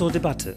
zur 0.00 0.10
Debatte. 0.10 0.56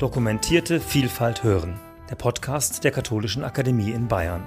Dokumentierte 0.00 0.80
Vielfalt 0.80 1.44
hören. 1.44 1.78
Der 2.10 2.16
Podcast 2.16 2.82
der 2.82 2.90
Katholischen 2.90 3.44
Akademie 3.44 3.92
in 3.92 4.08
Bayern. 4.08 4.42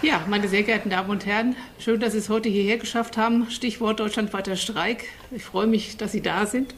Ja, 0.00 0.24
meine 0.26 0.48
sehr 0.48 0.62
geehrten 0.62 0.88
Damen 0.88 1.10
und 1.10 1.26
Herren, 1.26 1.54
schön, 1.78 2.00
dass 2.00 2.12
Sie 2.12 2.18
es 2.20 2.30
heute 2.30 2.48
hierher 2.48 2.78
geschafft 2.78 3.18
haben. 3.18 3.50
Stichwort 3.50 4.00
deutschlandweiter 4.00 4.56
Streik. 4.56 5.04
Ich 5.30 5.44
freue 5.44 5.66
mich, 5.66 5.98
dass 5.98 6.12
Sie 6.12 6.22
da 6.22 6.46
sind. 6.46 6.74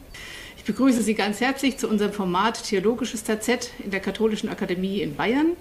Ich 0.56 0.64
begrüße 0.64 1.00
Sie 1.00 1.14
ganz 1.14 1.40
herzlich 1.40 1.78
zu 1.78 1.88
unserem 1.88 2.12
Format 2.12 2.64
Theologisches 2.64 3.22
TZ 3.22 3.70
in 3.84 3.92
der 3.92 4.00
Katholischen 4.00 4.48
Akademie 4.48 5.00
in 5.00 5.14
Bayern. 5.14 5.52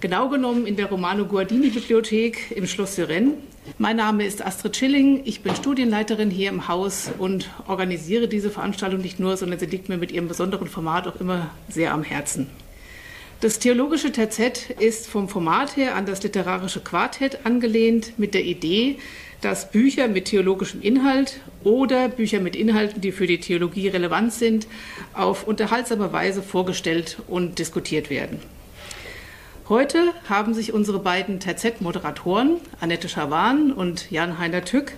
Genau 0.00 0.28
genommen 0.28 0.66
in 0.66 0.76
der 0.76 0.86
Romano 0.86 1.26
Guardini 1.26 1.68
Bibliothek 1.68 2.52
im 2.52 2.66
Schloss 2.66 2.94
Syren. 2.94 3.34
Mein 3.76 3.96
Name 3.96 4.24
ist 4.24 4.44
Astrid 4.44 4.76
Schilling. 4.76 5.22
Ich 5.24 5.40
bin 5.40 5.56
Studienleiterin 5.56 6.30
hier 6.30 6.50
im 6.50 6.68
Haus 6.68 7.10
und 7.18 7.50
organisiere 7.66 8.28
diese 8.28 8.50
Veranstaltung 8.50 9.00
nicht 9.00 9.18
nur, 9.18 9.36
sondern 9.36 9.58
sie 9.58 9.66
liegt 9.66 9.88
mir 9.88 9.96
mit 9.96 10.12
ihrem 10.12 10.28
besonderen 10.28 10.68
Format 10.68 11.08
auch 11.08 11.20
immer 11.20 11.50
sehr 11.68 11.92
am 11.92 12.04
Herzen. 12.04 12.46
Das 13.40 13.58
theologische 13.58 14.12
TZ 14.12 14.70
ist 14.78 15.08
vom 15.08 15.28
Format 15.28 15.76
her 15.76 15.96
an 15.96 16.06
das 16.06 16.22
literarische 16.22 16.80
Quartett 16.80 17.44
angelehnt 17.44 18.16
mit 18.16 18.32
der 18.32 18.44
Idee, 18.44 18.98
dass 19.40 19.72
Bücher 19.72 20.06
mit 20.06 20.26
theologischem 20.26 20.82
Inhalt 20.82 21.40
oder 21.64 22.08
Bücher 22.08 22.38
mit 22.38 22.54
Inhalten, 22.54 23.00
die 23.00 23.10
für 23.10 23.26
die 23.26 23.40
Theologie 23.40 23.88
relevant 23.88 24.32
sind, 24.32 24.68
auf 25.14 25.48
unterhaltsame 25.48 26.12
Weise 26.12 26.42
vorgestellt 26.42 27.18
und 27.26 27.58
diskutiert 27.58 28.08
werden. 28.08 28.38
Heute 29.70 30.12
haben 30.28 30.52
sich 30.52 30.74
unsere 30.74 30.98
beiden 30.98 31.40
TZ-Moderatoren, 31.40 32.58
Annette 32.80 33.08
Schawan 33.08 33.72
und 33.72 34.10
Jan-Heiner 34.10 34.62
Tück, 34.62 34.92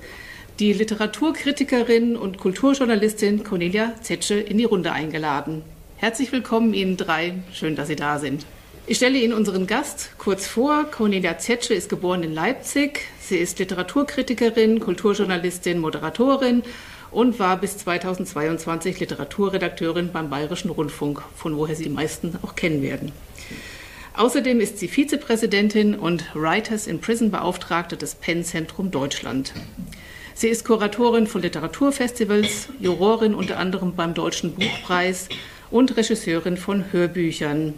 die 0.58 0.72
Literaturkritikerin 0.72 2.16
und 2.16 2.38
Kulturjournalistin 2.38 3.44
Cornelia 3.44 3.92
Zetsche 4.02 4.34
in 4.34 4.58
die 4.58 4.64
Runde 4.64 4.90
eingeladen. 4.90 5.62
Herzlich 5.98 6.32
willkommen 6.32 6.74
Ihnen 6.74 6.96
drei. 6.96 7.34
Schön, 7.52 7.76
dass 7.76 7.86
Sie 7.86 7.94
da 7.94 8.18
sind. 8.18 8.44
Ich 8.88 8.96
stelle 8.96 9.18
Ihnen 9.18 9.34
unseren 9.34 9.68
Gast 9.68 10.10
kurz 10.18 10.48
vor. 10.48 10.86
Cornelia 10.90 11.38
Zetsche 11.38 11.72
ist 11.72 11.88
geboren 11.88 12.24
in 12.24 12.34
Leipzig. 12.34 13.02
Sie 13.20 13.36
ist 13.36 13.60
Literaturkritikerin, 13.60 14.80
Kulturjournalistin, 14.80 15.78
Moderatorin 15.78 16.64
und 17.12 17.38
war 17.38 17.56
bis 17.58 17.78
2022 17.78 18.98
Literaturredakteurin 18.98 20.10
beim 20.10 20.28
Bayerischen 20.28 20.72
Rundfunk, 20.72 21.22
von 21.36 21.56
woher 21.56 21.76
Sie 21.76 21.84
die 21.84 21.88
meisten 21.88 22.36
auch 22.42 22.56
kennen 22.56 22.82
werden. 22.82 23.12
Außerdem 24.16 24.60
ist 24.60 24.78
sie 24.78 24.88
Vizepräsidentin 24.88 25.94
und 25.94 26.34
Writers 26.34 26.86
in 26.86 27.02
Prison 27.02 27.30
Beauftragte 27.30 27.98
des 27.98 28.14
Penn 28.14 28.44
Zentrum 28.44 28.90
Deutschland. 28.90 29.52
Sie 30.34 30.48
ist 30.48 30.64
Kuratorin 30.64 31.26
von 31.26 31.42
Literaturfestivals, 31.42 32.70
Jurorin 32.80 33.34
unter 33.34 33.58
anderem 33.58 33.94
beim 33.94 34.14
Deutschen 34.14 34.54
Buchpreis 34.54 35.28
und 35.70 35.98
Regisseurin 35.98 36.56
von 36.56 36.92
Hörbüchern. 36.92 37.74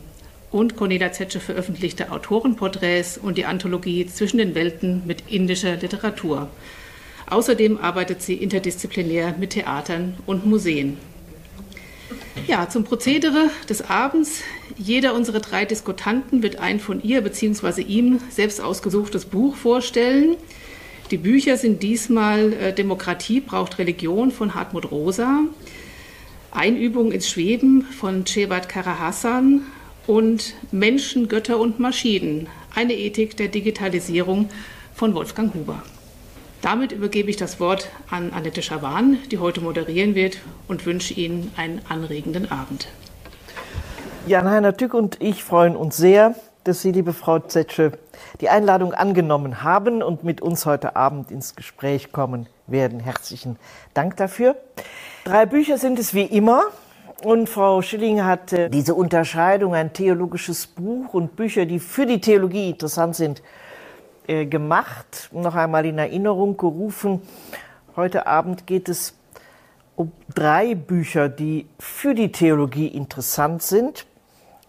Und 0.52 0.76
Cornelia 0.76 1.10
Zetsche 1.10 1.40
veröffentlichte 1.40 2.12
Autorenporträts 2.12 3.18
und 3.18 3.36
die 3.36 3.44
Anthologie 3.44 4.06
Zwischen 4.06 4.38
den 4.38 4.54
Welten 4.54 5.02
mit 5.06 5.24
indischer 5.28 5.74
Literatur. 5.74 6.48
Außerdem 7.28 7.78
arbeitet 7.78 8.22
sie 8.22 8.34
interdisziplinär 8.34 9.34
mit 9.40 9.50
Theatern 9.50 10.16
und 10.24 10.46
Museen. 10.46 10.98
Ja, 12.46 12.68
zum 12.68 12.84
Prozedere 12.84 13.50
des 13.68 13.82
Abends. 13.82 14.42
Jeder 14.76 15.14
unserer 15.14 15.40
drei 15.40 15.64
Diskutanten 15.64 16.42
wird 16.42 16.56
ein 16.56 16.80
von 16.80 17.02
ihr 17.02 17.20
bzw. 17.20 17.82
ihm 17.82 18.20
selbst 18.30 18.60
ausgesuchtes 18.60 19.26
Buch 19.26 19.56
vorstellen. 19.56 20.36
Die 21.10 21.16
Bücher 21.16 21.56
sind 21.56 21.82
diesmal 21.82 22.52
äh, 22.52 22.72
Demokratie 22.72 23.40
braucht 23.40 23.78
Religion 23.78 24.30
von 24.30 24.54
Hartmut 24.54 24.90
Rosa, 24.90 25.40
Einübung 26.50 27.12
ins 27.12 27.28
Schweben 27.28 27.82
von 27.82 28.26
Cevat 28.26 28.68
Karahassan 28.68 29.62
und 30.06 30.54
Menschen, 30.70 31.28
Götter 31.28 31.58
und 31.58 31.80
Maschinen, 31.80 32.48
eine 32.74 32.94
Ethik 32.94 33.36
der 33.36 33.48
Digitalisierung 33.48 34.48
von 34.94 35.14
Wolfgang 35.14 35.54
Huber. 35.54 35.82
Damit 36.62 36.90
übergebe 36.90 37.30
ich 37.30 37.36
das 37.36 37.60
Wort 37.60 37.88
an 38.10 38.32
Annette 38.32 38.62
Schawan, 38.62 39.18
die 39.30 39.38
heute 39.38 39.60
moderieren 39.60 40.16
wird, 40.16 40.38
und 40.66 40.86
wünsche 40.86 41.14
Ihnen 41.14 41.52
einen 41.56 41.80
anregenden 41.88 42.50
Abend. 42.50 42.88
Jan-Heiner 44.26 44.76
Tück 44.76 44.92
und 44.92 45.22
ich 45.22 45.44
freuen 45.44 45.76
uns 45.76 45.96
sehr, 45.96 46.34
dass 46.64 46.82
Sie, 46.82 46.90
liebe 46.90 47.12
Frau 47.12 47.38
Zetsche, 47.38 47.92
die 48.40 48.48
Einladung 48.48 48.92
angenommen 48.92 49.62
haben 49.62 50.02
und 50.02 50.24
mit 50.24 50.40
uns 50.40 50.66
heute 50.66 50.96
Abend 50.96 51.30
ins 51.30 51.54
Gespräch 51.54 52.10
kommen 52.10 52.48
werden. 52.66 52.98
Herzlichen 52.98 53.56
Dank 53.94 54.16
dafür. 54.16 54.56
Drei 55.24 55.46
Bücher 55.46 55.78
sind 55.78 55.98
es 56.00 56.12
wie 56.12 56.24
immer. 56.24 56.64
Und 57.22 57.48
Frau 57.48 57.82
Schilling 57.82 58.24
hat 58.24 58.54
diese 58.72 58.94
Unterscheidung, 58.94 59.74
ein 59.74 59.92
theologisches 59.92 60.66
Buch 60.66 61.14
und 61.14 61.36
Bücher, 61.36 61.66
die 61.66 61.78
für 61.80 62.06
die 62.06 62.20
Theologie 62.20 62.70
interessant 62.70 63.16
sind, 63.16 63.42
äh, 64.28 64.46
gemacht, 64.46 65.30
noch 65.32 65.54
einmal 65.54 65.86
in 65.86 65.98
Erinnerung 65.98 66.56
gerufen. 66.56 67.22
Heute 67.96 68.26
Abend 68.26 68.66
geht 68.66 68.88
es 68.88 69.14
um 69.96 70.12
drei 70.34 70.74
Bücher, 70.74 71.28
die 71.28 71.66
für 71.78 72.14
die 72.14 72.30
Theologie 72.30 72.88
interessant 72.88 73.62
sind, 73.62 74.06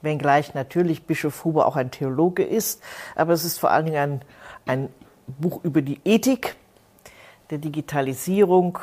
wenngleich 0.02 0.54
natürlich 0.54 1.04
Bischof 1.04 1.44
Huber 1.44 1.68
auch 1.68 1.76
ein 1.76 1.92
Theologe 1.92 2.44
ist, 2.44 2.82
aber 3.16 3.34
es 3.34 3.44
ist 3.44 3.60
vor 3.60 3.70
allen 3.70 3.86
Dingen 3.86 3.98
ein, 3.98 4.22
ein 4.66 4.90
Buch 5.28 5.60
über 5.64 5.82
die 5.82 6.00
Ethik 6.06 6.56
der 7.50 7.58
Digitalisierung 7.58 8.80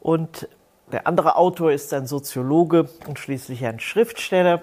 und 0.00 0.48
der 0.92 1.06
andere 1.08 1.36
Autor 1.36 1.72
ist 1.72 1.92
ein 1.92 2.06
Soziologe 2.06 2.88
und 3.06 3.18
schließlich 3.18 3.66
ein 3.66 3.80
Schriftsteller. 3.80 4.62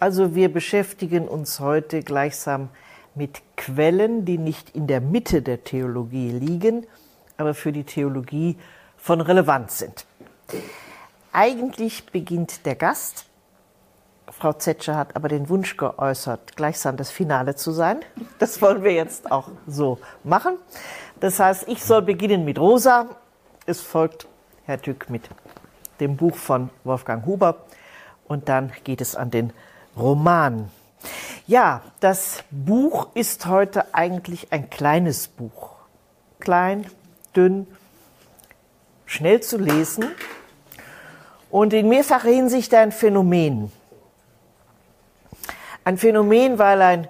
Also 0.00 0.34
wir 0.34 0.52
beschäftigen 0.52 1.28
uns 1.28 1.60
heute 1.60 2.02
gleichsam 2.02 2.68
mit 3.14 3.42
Quellen, 3.56 4.24
die 4.24 4.38
nicht 4.38 4.74
in 4.74 4.86
der 4.86 5.00
Mitte 5.00 5.42
der 5.42 5.64
Theologie 5.64 6.30
liegen, 6.30 6.86
aber 7.36 7.54
für 7.54 7.72
die 7.72 7.84
Theologie 7.84 8.56
von 8.96 9.20
Relevanz 9.20 9.78
sind. 9.78 10.06
Eigentlich 11.32 12.06
beginnt 12.06 12.66
der 12.66 12.76
Gast. 12.76 13.26
Frau 14.30 14.52
Zetscher 14.52 14.96
hat 14.96 15.16
aber 15.16 15.28
den 15.28 15.48
Wunsch 15.48 15.76
geäußert, 15.76 16.56
gleichsam 16.56 16.96
das 16.96 17.10
Finale 17.10 17.54
zu 17.54 17.72
sein. 17.72 18.00
Das 18.38 18.62
wollen 18.62 18.82
wir 18.82 18.92
jetzt 18.92 19.30
auch 19.30 19.48
so 19.66 19.98
machen. 20.24 20.54
Das 21.20 21.38
heißt, 21.38 21.68
ich 21.68 21.84
soll 21.84 22.02
beginnen 22.02 22.44
mit 22.44 22.58
Rosa. 22.58 23.06
Es 23.66 23.80
folgt 23.80 24.26
Herr 24.64 24.80
Tück 24.80 25.10
mit 25.10 25.28
dem 26.00 26.16
Buch 26.16 26.36
von 26.36 26.70
Wolfgang 26.84 27.26
Huber 27.26 27.64
und 28.26 28.48
dann 28.48 28.72
geht 28.84 29.00
es 29.00 29.14
an 29.16 29.30
den 29.30 29.52
Roman. 29.96 30.70
Ja, 31.48 31.82
das 31.98 32.44
Buch 32.52 33.08
ist 33.14 33.46
heute 33.46 33.92
eigentlich 33.94 34.52
ein 34.52 34.70
kleines 34.70 35.26
Buch. 35.26 35.70
Klein, 36.38 36.86
dünn, 37.34 37.66
schnell 39.06 39.40
zu 39.40 39.58
lesen 39.58 40.04
und 41.50 41.72
in 41.72 41.88
mehrfacher 41.88 42.28
Hinsicht 42.28 42.72
ein 42.74 42.92
Phänomen. 42.92 43.72
Ein 45.82 45.98
Phänomen, 45.98 46.60
weil 46.60 46.80
ein 46.80 47.08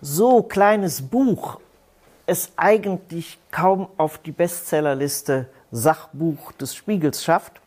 so 0.00 0.42
kleines 0.42 1.02
Buch 1.08 1.60
es 2.26 2.50
eigentlich 2.56 3.38
kaum 3.52 3.88
auf 3.96 4.18
die 4.18 4.32
Bestsellerliste 4.32 5.48
Sachbuch 5.70 6.50
des 6.52 6.74
Spiegels 6.74 7.22
schafft. 7.22 7.60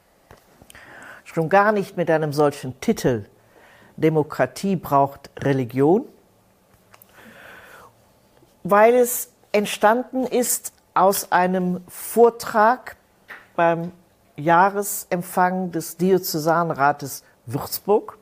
Schon 1.23 1.47
gar 1.47 1.71
nicht 1.71 1.95
mit 1.95 2.09
einem 2.09 2.33
solchen 2.33 2.79
Titel 2.81 3.25
Demokratie 3.97 4.75
braucht 4.75 5.29
Religion, 5.39 6.05
weil 8.63 8.95
es 8.95 9.31
entstanden 9.51 10.25
ist 10.25 10.73
aus 10.93 11.31
einem 11.31 11.81
Vortrag 11.87 12.95
beim 13.55 13.91
Jahresempfang 14.35 15.71
des 15.71 15.97
Diözesanrates 15.97 17.23
Würzburg. 17.45 18.17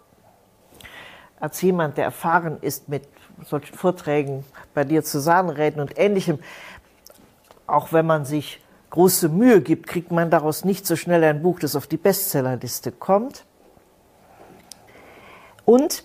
Als 1.39 1.62
jemand, 1.62 1.97
der 1.97 2.06
erfahren 2.06 2.57
ist 2.62 2.89
mit 2.89 3.07
solchen 3.45 3.75
Vorträgen 3.75 4.45
bei 4.74 4.83
Diözesanräten 4.83 5.81
und 5.81 5.97
Ähnlichem, 5.97 6.39
auch 7.65 7.94
wenn 7.94 8.06
man 8.06 8.25
sich 8.25 8.62
große 8.89 9.29
Mühe 9.29 9.62
gibt, 9.62 9.88
kriegt 9.88 10.12
man 10.12 10.29
daraus 10.29 10.65
nicht 10.65 10.85
so 10.85 10.95
schnell 10.95 11.24
ein 11.24 11.41
Buch, 11.41 11.59
das 11.59 11.75
auf 11.75 11.88
die 11.88 11.97
Bestsellerliste 11.97 12.91
kommt. 12.91 13.45
Und 15.65 16.03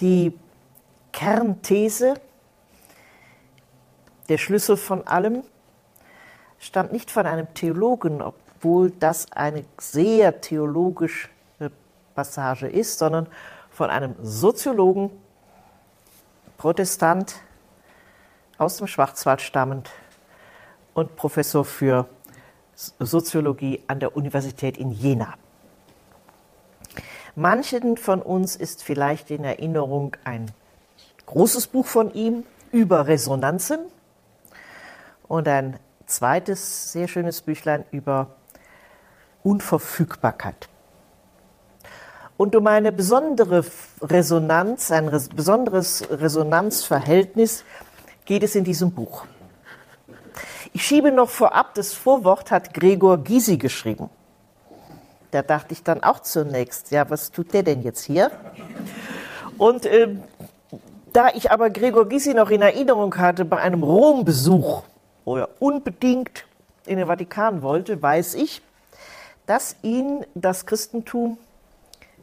die 0.00 0.38
Kernthese, 1.12 2.14
der 4.28 4.38
Schlüssel 4.38 4.76
von 4.76 5.06
allem, 5.06 5.42
stammt 6.58 6.92
nicht 6.92 7.10
von 7.10 7.26
einem 7.26 7.52
Theologen, 7.54 8.22
obwohl 8.22 8.90
das 8.90 9.30
eine 9.32 9.64
sehr 9.78 10.40
theologische 10.40 11.28
Passage 12.14 12.66
ist, 12.66 12.98
sondern 12.98 13.28
von 13.70 13.90
einem 13.90 14.14
Soziologen, 14.22 15.10
Protestant, 16.56 17.36
aus 18.58 18.78
dem 18.78 18.86
Schwarzwald 18.86 19.42
stammend 19.42 19.90
und 20.94 21.14
Professor 21.14 21.64
für 21.64 22.08
Soziologie 22.74 23.82
an 23.86 24.00
der 24.00 24.16
Universität 24.16 24.78
in 24.78 24.90
Jena. 24.90 25.34
Manchen 27.38 27.98
von 27.98 28.22
uns 28.22 28.56
ist 28.56 28.82
vielleicht 28.82 29.30
in 29.30 29.44
Erinnerung 29.44 30.16
ein 30.24 30.50
großes 31.26 31.66
Buch 31.66 31.84
von 31.84 32.14
ihm 32.14 32.44
über 32.72 33.08
Resonanzen 33.08 33.78
und 35.28 35.46
ein 35.46 35.78
zweites 36.06 36.92
sehr 36.92 37.08
schönes 37.08 37.42
Büchlein 37.42 37.84
über 37.90 38.28
Unverfügbarkeit. 39.42 40.70
Und 42.38 42.56
um 42.56 42.66
eine 42.68 42.90
besondere 42.90 43.66
Resonanz, 44.00 44.90
ein 44.90 45.10
besonderes 45.34 46.08
Resonanzverhältnis 46.10 47.64
geht 48.24 48.44
es 48.44 48.54
in 48.54 48.64
diesem 48.64 48.92
Buch. 48.92 49.26
Ich 50.72 50.86
schiebe 50.86 51.12
noch 51.12 51.28
vorab, 51.28 51.74
das 51.74 51.92
Vorwort 51.92 52.50
hat 52.50 52.72
Gregor 52.72 53.18
Gysi 53.18 53.58
geschrieben. 53.58 54.08
Da 55.36 55.42
dachte 55.42 55.74
ich 55.74 55.82
dann 55.82 56.02
auch 56.02 56.20
zunächst, 56.20 56.92
ja, 56.92 57.10
was 57.10 57.30
tut 57.30 57.52
der 57.52 57.62
denn 57.62 57.82
jetzt 57.82 58.04
hier? 58.04 58.30
Und 59.58 59.84
äh, 59.84 60.16
da 61.12 61.28
ich 61.34 61.50
aber 61.50 61.68
Gregor 61.68 62.08
Gysi 62.08 62.32
noch 62.32 62.48
in 62.48 62.62
Erinnerung 62.62 63.14
hatte 63.18 63.44
bei 63.44 63.58
einem 63.58 63.82
Rom-Besuch, 63.82 64.84
wo 65.26 65.36
er 65.36 65.50
unbedingt 65.58 66.46
in 66.86 66.96
den 66.96 67.06
Vatikan 67.06 67.60
wollte, 67.60 68.00
weiß 68.00 68.32
ich, 68.36 68.62
dass 69.44 69.76
ihn 69.82 70.24
das 70.34 70.64
Christentum 70.64 71.36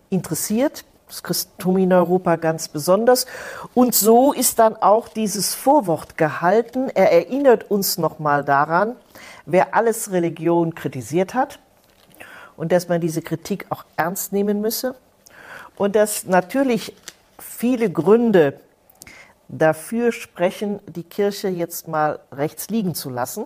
interessiert, 0.09 0.83
das 1.07 1.21
Christentum 1.21 1.77
in 1.77 1.93
Europa 1.93 2.37
ganz 2.37 2.67
besonders. 2.67 3.27
Und 3.75 3.93
so 3.93 4.33
ist 4.33 4.57
dann 4.57 4.75
auch 4.75 5.07
dieses 5.07 5.53
Vorwort 5.53 6.17
gehalten. 6.17 6.89
Er 6.89 7.11
erinnert 7.11 7.69
uns 7.69 7.99
nochmal 7.99 8.43
daran, 8.43 8.95
wer 9.45 9.75
alles 9.75 10.11
Religion 10.11 10.73
kritisiert 10.73 11.35
hat 11.35 11.59
und 12.57 12.71
dass 12.71 12.87
man 12.87 13.01
diese 13.01 13.21
Kritik 13.21 13.65
auch 13.69 13.85
ernst 13.97 14.33
nehmen 14.33 14.61
müsse 14.61 14.95
und 15.75 15.95
dass 15.95 16.25
natürlich 16.25 16.95
viele 17.39 17.91
Gründe 17.91 18.59
dafür 19.47 20.11
sprechen, 20.11 20.79
die 20.87 21.03
Kirche 21.03 21.47
jetzt 21.49 21.87
mal 21.87 22.19
rechts 22.31 22.69
liegen 22.69 22.95
zu 22.95 23.09
lassen. 23.09 23.45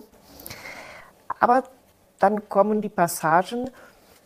Aber 1.40 1.64
dann 2.18 2.48
kommen 2.48 2.80
die 2.82 2.88
Passagen, 2.88 3.70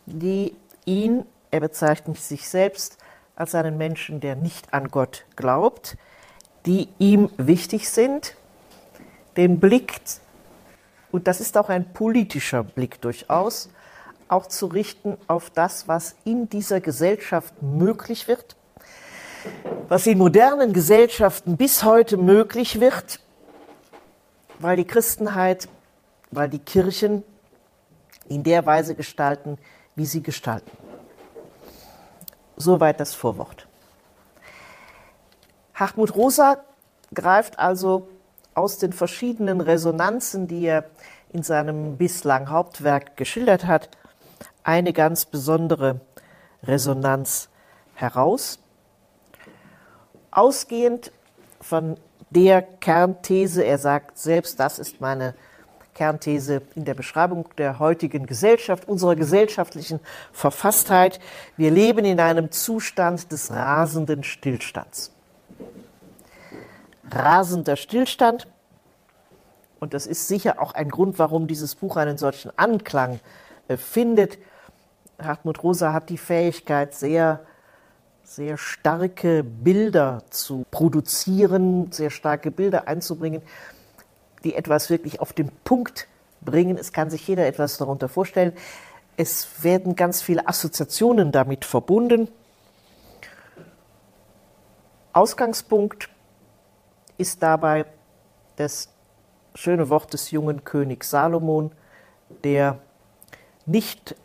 die 0.05 0.55
ihn 0.85 1.25
er 1.53 1.59
bezeichnet 1.59 2.17
sich 2.17 2.49
selbst 2.49 2.97
als 3.35 3.53
einen 3.53 3.77
Menschen, 3.77 4.19
der 4.19 4.35
nicht 4.35 4.73
an 4.73 4.87
Gott 4.89 5.23
glaubt, 5.35 5.97
die 6.65 6.89
ihm 6.97 7.29
wichtig 7.37 7.91
sind, 7.91 8.35
den 9.37 9.59
Blick, 9.59 10.01
und 11.11 11.27
das 11.27 11.39
ist 11.39 11.55
auch 11.55 11.69
ein 11.69 11.93
politischer 11.93 12.63
Blick 12.63 12.99
durchaus, 13.01 13.69
auch 14.27 14.47
zu 14.47 14.67
richten 14.67 15.17
auf 15.27 15.49
das, 15.49 15.87
was 15.87 16.15
in 16.23 16.49
dieser 16.49 16.81
Gesellschaft 16.81 17.61
möglich 17.61 18.27
wird, 18.27 18.55
was 19.89 20.07
in 20.07 20.17
modernen 20.17 20.73
Gesellschaften 20.73 21.57
bis 21.57 21.83
heute 21.83 22.17
möglich 22.17 22.79
wird, 22.79 23.19
weil 24.59 24.77
die 24.77 24.85
Christenheit, 24.85 25.67
weil 26.31 26.49
die 26.49 26.59
Kirchen 26.59 27.23
in 28.29 28.43
der 28.43 28.65
Weise 28.65 28.95
gestalten, 28.95 29.57
wie 29.95 30.05
sie 30.05 30.23
gestalten. 30.23 30.71
Soweit 32.55 32.99
das 32.99 33.13
Vorwort. 33.13 33.67
Hartmut 35.73 36.15
Rosa 36.15 36.63
greift 37.13 37.59
also 37.59 38.07
aus 38.53 38.77
den 38.77 38.93
verschiedenen 38.93 39.59
Resonanzen, 39.59 40.47
die 40.47 40.65
er 40.65 40.85
in 41.31 41.43
seinem 41.43 41.97
bislang 41.97 42.49
Hauptwerk 42.49 43.17
geschildert 43.17 43.65
hat, 43.65 43.89
eine 44.63 44.93
ganz 44.93 45.25
besondere 45.25 46.01
Resonanz 46.63 47.49
heraus. 47.95 48.59
Ausgehend 50.31 51.11
von 51.61 51.97
der 52.29 52.61
Kernthese, 52.61 53.63
er 53.63 53.77
sagt 53.77 54.17
selbst, 54.17 54.59
das 54.59 54.79
ist 54.79 54.99
meine 54.99 55.35
Kernthese 55.93 56.63
in 56.75 56.85
der 56.85 56.95
Beschreibung 56.95 57.47
der 57.57 57.79
heutigen 57.79 58.25
Gesellschaft, 58.25 58.87
unserer 58.87 59.15
gesellschaftlichen 59.15 59.99
Verfasstheit. 60.31 61.19
Wir 61.55 61.69
leben 61.69 62.05
in 62.05 62.19
einem 62.19 62.51
Zustand 62.51 63.31
des 63.31 63.51
rasenden 63.51 64.23
Stillstands. 64.23 65.11
Rasender 67.11 67.75
Stillstand. 67.75 68.47
Und 69.79 69.93
das 69.93 70.07
ist 70.07 70.27
sicher 70.27 70.59
auch 70.59 70.73
ein 70.73 70.89
Grund, 70.89 71.19
warum 71.19 71.45
dieses 71.45 71.75
Buch 71.75 71.97
einen 71.97 72.17
solchen 72.17 72.57
Anklang 72.57 73.19
äh, 73.67 73.77
findet. 73.77 74.37
Hartmut 75.21 75.63
Rosa 75.63 75.93
hat 75.93 76.09
die 76.09 76.17
Fähigkeit, 76.17 76.93
sehr, 76.93 77.41
sehr 78.23 78.57
starke 78.57 79.43
Bilder 79.43 80.23
zu 80.29 80.65
produzieren, 80.71 81.91
sehr 81.91 82.09
starke 82.09 82.51
Bilder 82.51 82.87
einzubringen, 82.87 83.41
die 84.43 84.55
etwas 84.55 84.89
wirklich 84.89 85.19
auf 85.19 85.33
den 85.33 85.49
Punkt 85.63 86.07
bringen. 86.41 86.77
Es 86.77 86.91
kann 86.91 87.09
sich 87.09 87.27
jeder 87.27 87.45
etwas 87.47 87.77
darunter 87.77 88.09
vorstellen. 88.09 88.53
Es 89.15 89.63
werden 89.63 89.95
ganz 89.95 90.21
viele 90.21 90.47
Assoziationen 90.47 91.31
damit 91.31 91.65
verbunden. 91.65 92.27
Ausgangspunkt 95.13 96.09
ist 97.17 97.43
dabei 97.43 97.85
das 98.55 98.89
schöne 99.53 99.89
Wort 99.89 100.13
des 100.13 100.31
jungen 100.31 100.63
Königs 100.63 101.11
Salomon, 101.11 101.71
der 102.43 102.79
nicht 103.67 104.15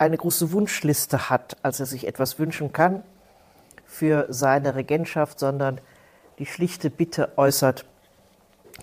eine 0.00 0.16
große 0.16 0.52
Wunschliste 0.52 1.28
hat, 1.28 1.58
als 1.62 1.78
er 1.78 1.86
sich 1.86 2.06
etwas 2.06 2.38
wünschen 2.38 2.72
kann 2.72 3.02
für 3.84 4.26
seine 4.30 4.74
Regentschaft, 4.74 5.38
sondern 5.38 5.78
die 6.38 6.46
schlichte 6.46 6.88
Bitte 6.88 7.32
äußert, 7.36 7.84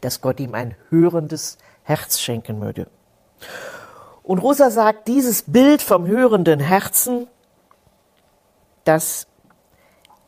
dass 0.01 0.21
Gott 0.21 0.39
ihm 0.39 0.53
ein 0.53 0.75
hörendes 0.89 1.57
Herz 1.83 2.19
schenken 2.19 2.59
möge. 2.59 2.85
Und 4.21 4.39
Rosa 4.39 4.69
sagt, 4.69 5.07
dieses 5.07 5.41
Bild 5.41 5.81
vom 5.81 6.05
hörenden 6.05 6.59
Herzen, 6.59 7.27
das 8.83 9.25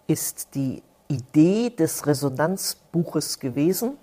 ist 0.07 0.55
die 0.55 0.81
Idee 1.07 1.69
des 1.69 2.07
Resonanzbuches 2.07 3.39
gewesen. 3.39 3.97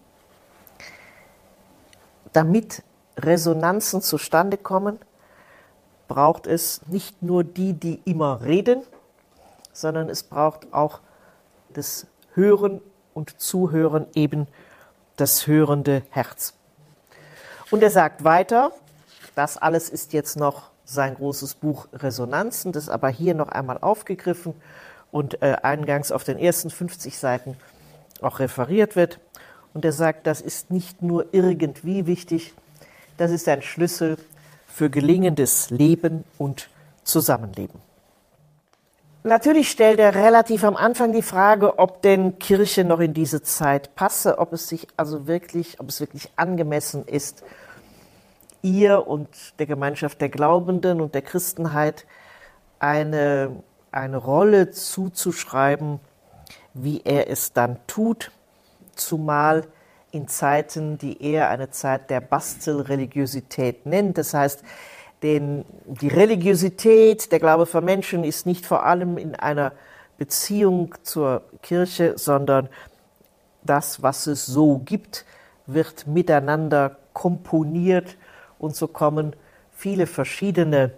Damit 2.32 2.84
Resonanzen 3.18 4.02
zustande 4.02 4.56
kommen, 4.56 5.00
braucht 6.08 6.46
es 6.46 6.80
nicht 6.86 7.22
nur 7.22 7.44
die, 7.44 7.72
die 7.72 8.00
immer 8.04 8.42
reden, 8.42 8.82
sondern 9.72 10.08
es 10.08 10.22
braucht 10.22 10.72
auch 10.72 11.00
das 11.70 12.06
Hören 12.34 12.80
und 13.14 13.40
Zuhören 13.40 14.06
eben 14.14 14.46
das 15.16 15.46
hörende 15.46 16.02
Herz. 16.10 16.54
Und 17.70 17.82
er 17.82 17.90
sagt 17.90 18.24
weiter, 18.24 18.72
das 19.34 19.56
alles 19.56 19.88
ist 19.88 20.12
jetzt 20.12 20.36
noch 20.36 20.70
sein 20.84 21.14
großes 21.14 21.56
Buch 21.56 21.88
Resonanzen, 21.92 22.72
das 22.72 22.88
aber 22.88 23.08
hier 23.08 23.34
noch 23.34 23.48
einmal 23.48 23.78
aufgegriffen 23.78 24.54
und 25.10 25.42
äh, 25.42 25.56
eingangs 25.62 26.12
auf 26.12 26.24
den 26.24 26.38
ersten 26.38 26.70
50 26.70 27.18
Seiten 27.18 27.56
auch 28.20 28.38
referiert 28.38 28.96
wird. 28.96 29.18
Und 29.74 29.84
er 29.84 29.92
sagt, 29.92 30.26
das 30.26 30.40
ist 30.40 30.70
nicht 30.70 31.02
nur 31.02 31.26
irgendwie 31.32 32.06
wichtig, 32.06 32.54
das 33.16 33.30
ist 33.30 33.48
ein 33.48 33.62
Schlüssel 33.62 34.16
für 34.76 34.90
gelingendes 34.90 35.70
Leben 35.70 36.24
und 36.36 36.68
Zusammenleben. 37.02 37.80
Natürlich 39.24 39.70
stellt 39.70 39.98
er 39.98 40.14
relativ 40.14 40.64
am 40.64 40.76
Anfang 40.76 41.14
die 41.14 41.22
Frage, 41.22 41.78
ob 41.78 42.02
denn 42.02 42.38
Kirche 42.38 42.84
noch 42.84 43.00
in 43.00 43.14
diese 43.14 43.42
Zeit 43.42 43.94
passe, 43.94 44.38
ob 44.38 44.52
es 44.52 44.68
sich 44.68 44.86
also 44.98 45.26
wirklich, 45.26 45.80
ob 45.80 45.88
es 45.88 46.00
wirklich 46.00 46.28
angemessen 46.36 47.06
ist, 47.06 47.42
ihr 48.60 49.06
und 49.06 49.28
der 49.58 49.64
Gemeinschaft 49.64 50.20
der 50.20 50.28
Glaubenden 50.28 51.00
und 51.00 51.14
der 51.14 51.22
Christenheit 51.22 52.04
eine, 52.78 53.62
eine 53.92 54.18
Rolle 54.18 54.72
zuzuschreiben, 54.72 56.00
wie 56.74 57.00
er 57.02 57.30
es 57.30 57.54
dann 57.54 57.78
tut, 57.86 58.30
zumal 58.94 59.64
in 60.16 60.28
Zeiten, 60.28 60.98
die 60.98 61.22
er 61.22 61.50
eine 61.50 61.70
Zeit 61.70 62.10
der 62.10 62.20
Bastelreligiosität 62.20 63.86
nennt. 63.86 64.18
Das 64.18 64.34
heißt, 64.34 64.62
denn 65.22 65.64
die 65.86 66.08
Religiosität, 66.08 67.30
der 67.32 67.38
Glaube 67.38 67.66
von 67.66 67.84
Menschen 67.84 68.24
ist 68.24 68.46
nicht 68.46 68.66
vor 68.66 68.84
allem 68.84 69.18
in 69.18 69.34
einer 69.34 69.72
Beziehung 70.18 70.94
zur 71.02 71.42
Kirche, 71.62 72.16
sondern 72.16 72.68
das, 73.62 74.02
was 74.02 74.26
es 74.26 74.46
so 74.46 74.78
gibt, 74.78 75.24
wird 75.66 76.06
miteinander 76.06 76.96
komponiert 77.12 78.16
und 78.58 78.76
so 78.76 78.88
kommen 78.88 79.34
viele 79.72 80.06
verschiedene, 80.06 80.92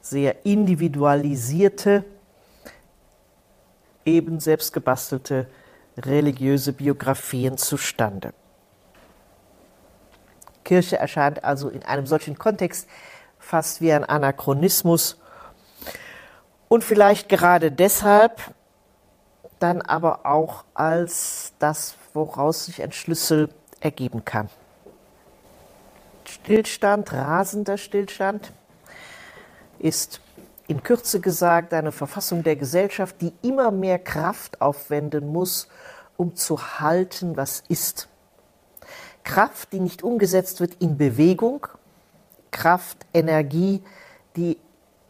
sehr 0.00 0.46
individualisierte, 0.46 2.04
eben 4.04 4.40
selbst 4.40 4.72
gebastelte 4.72 5.46
religiöse 5.98 6.72
Biografien 6.72 7.58
zustande. 7.58 8.32
Kirche 10.68 10.98
erscheint 10.98 11.44
also 11.44 11.70
in 11.70 11.82
einem 11.82 12.06
solchen 12.06 12.36
Kontext 12.38 12.86
fast 13.38 13.80
wie 13.80 13.90
ein 13.90 14.04
Anachronismus. 14.04 15.18
Und 16.68 16.84
vielleicht 16.84 17.30
gerade 17.30 17.72
deshalb 17.72 18.42
dann 19.60 19.80
aber 19.80 20.26
auch 20.26 20.64
als 20.74 21.54
das, 21.58 21.94
woraus 22.12 22.66
sich 22.66 22.82
ein 22.82 22.92
Schlüssel 22.92 23.48
ergeben 23.80 24.26
kann. 24.26 24.50
Stillstand, 26.26 27.14
rasender 27.14 27.78
Stillstand 27.78 28.52
ist 29.78 30.20
in 30.66 30.82
Kürze 30.82 31.20
gesagt 31.20 31.72
eine 31.72 31.92
Verfassung 31.92 32.42
der 32.42 32.56
Gesellschaft, 32.56 33.16
die 33.22 33.32
immer 33.40 33.70
mehr 33.70 33.98
Kraft 33.98 34.60
aufwenden 34.60 35.28
muss, 35.28 35.68
um 36.18 36.36
zu 36.36 36.78
halten, 36.78 37.38
was 37.38 37.62
ist. 37.68 38.08
Kraft, 39.28 39.74
die 39.74 39.80
nicht 39.80 40.02
umgesetzt 40.02 40.58
wird 40.60 40.76
in 40.80 40.96
Bewegung, 40.96 41.66
Kraft, 42.50 43.04
Energie, 43.12 43.82
die 44.36 44.56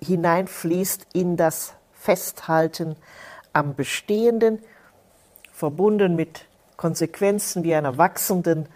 hineinfließt 0.02 1.06
in 1.12 1.36
das 1.36 1.74
Festhalten 1.92 2.96
am 3.52 3.76
Bestehenden, 3.76 4.58
verbunden 5.52 6.16
mit 6.16 6.46
Konsequenzen 6.76 7.62
wie 7.62 7.76
einer 7.76 7.96
wachsenden 7.96 8.68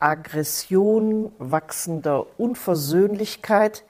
Aggression, 0.00 1.30
wachsender 1.38 2.26
Unversöhnlichkeit. 2.36 3.84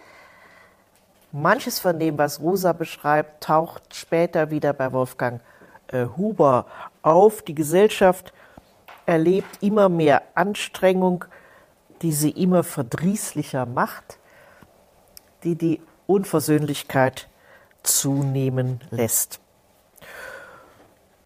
Manches 1.33 1.81
von 1.81 1.99
dem, 1.99 2.19
was 2.19 2.41
Rosa 2.41 2.75
beschreibt, 2.75 3.45
taucht 3.45 3.95
später 3.95 4.51
wieder 4.51 4.75
bei 4.75 4.93
Wolfgang 4.93 5.41
äh, 5.89 6.05
Huber 6.19 6.67
auf. 7.01 7.41
Die 7.41 7.55
Gesellschaft 7.55 8.35
erlebt 9.07 9.63
immer 9.63 9.89
mehr 9.89 10.23
Anstrengung, 10.35 11.25
die 12.03 12.13
sie 12.13 12.31
immer 12.31 12.63
verdrießlicher 12.63 13.65
macht, 13.67 14.19
die 15.45 15.55
die 15.57 15.81
Unversöhnlichkeit 16.07 17.29
zunehmen 17.83 18.81
lässt. 18.91 19.41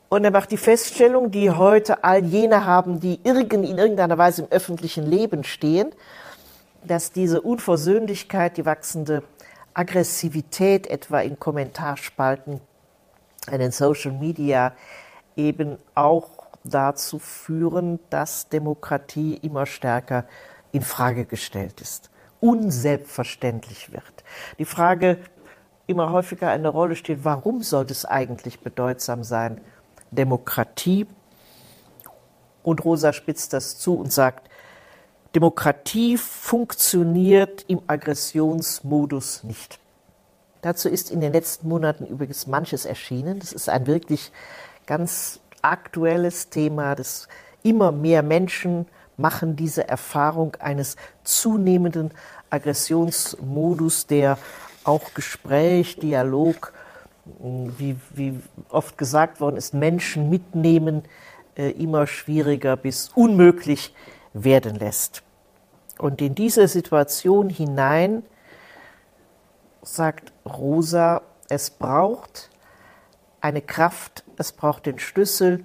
Und 0.09 0.25
er 0.25 0.31
macht 0.31 0.51
die 0.51 0.57
Feststellung, 0.57 1.31
die 1.31 1.51
heute 1.51 2.03
all 2.03 2.25
jene 2.25 2.67
haben, 2.67 3.01
die 3.01 3.21
irgend, 3.23 3.53
in 3.53 3.79
irgendeiner 3.79 4.19
Weise 4.19 4.43
im 4.43 4.49
öffentlichen 4.51 5.07
Leben 5.07 5.45
stehen, 5.45 5.93
dass 6.85 7.13
diese 7.13 7.41
Unversöhnlichkeit, 7.41 8.57
die 8.57 8.67
wachsende 8.67 9.23
Aggressivität 9.73 10.89
etwa 10.89 11.21
in 11.21 11.39
Kommentarspalten, 11.39 12.61
in 13.51 13.59
den 13.59 13.71
Social 13.71 14.13
Media 14.13 14.73
eben 15.37 15.79
auch 15.95 16.40
dazu 16.65 17.19
führen, 17.19 17.99
dass 18.11 18.49
Demokratie 18.49 19.35
immer 19.35 19.67
stärker 19.67 20.25
in 20.73 20.83
Frage 20.83 21.25
gestellt 21.25 21.81
ist, 21.81 22.11
unselbstverständlich 22.41 23.93
wird. 23.93 24.25
Die 24.59 24.65
Frage 24.65 25.19
immer 25.87 26.13
häufiger 26.13 26.51
eine 26.51 26.69
Rolle 26.69 26.97
steht, 26.97 27.25
warum 27.25 27.63
sollte 27.63 27.93
es 27.93 28.05
eigentlich 28.05 28.61
bedeutsam 28.61 29.25
sein, 29.25 29.61
Demokratie. 30.13 31.07
Und 32.63 32.85
Rosa 32.85 33.13
spitzt 33.13 33.53
das 33.53 33.79
zu 33.79 33.95
und 33.95 34.13
sagt, 34.13 34.49
Demokratie 35.35 36.17
funktioniert 36.17 37.65
im 37.69 37.81
Aggressionsmodus 37.87 39.45
nicht. 39.45 39.79
Dazu 40.63 40.89
ist 40.89 41.11
in 41.11 41.21
den 41.21 41.33
letzten 41.33 41.69
Monaten 41.69 42.07
übrigens 42.07 42.47
manches 42.47 42.85
erschienen. 42.85 43.39
Das 43.39 43.53
ist 43.53 43.69
ein 43.69 43.87
wirklich 43.87 44.33
ganz 44.87 45.41
aktuelles 45.63 46.51
Thema, 46.51 46.95
das 46.95 47.29
immer 47.63 47.93
mehr 47.93 48.23
Menschen 48.23 48.87
machen 49.17 49.57
diese 49.57 49.87
Erfahrung 49.87 50.57
eines 50.57 50.97
zunehmenden 51.25 52.11
Aggressionsmodus, 52.49 54.07
der 54.07 54.39
auch 54.85 55.15
Gespräch, 55.15 55.97
Dialog 55.97 56.73
wie, 57.39 57.97
wie 58.15 58.41
oft 58.71 58.99
gesagt 58.99 59.41
worden 59.41 59.57
ist, 59.57 59.75
Menschen 59.75 60.31
mitnehmen 60.31 61.03
äh, 61.57 61.71
immer 61.71 62.07
schwieriger 62.07 62.77
bis 62.77 63.11
unmöglich 63.15 63.95
werden 64.33 64.77
lässt. 64.77 65.23
Und 65.99 66.23
in 66.23 66.35
diese 66.35 66.67
Situation 66.67 67.51
hinein 67.51 68.23
sagt 69.83 70.33
Rosa, 70.47 71.23
es 71.49 71.71
braucht 71.71 72.51
eine 73.41 73.63
Kraft, 73.63 74.25
es 74.37 74.53
braucht 74.53 74.87
den 74.87 74.99
Schlüssel, 74.99 75.65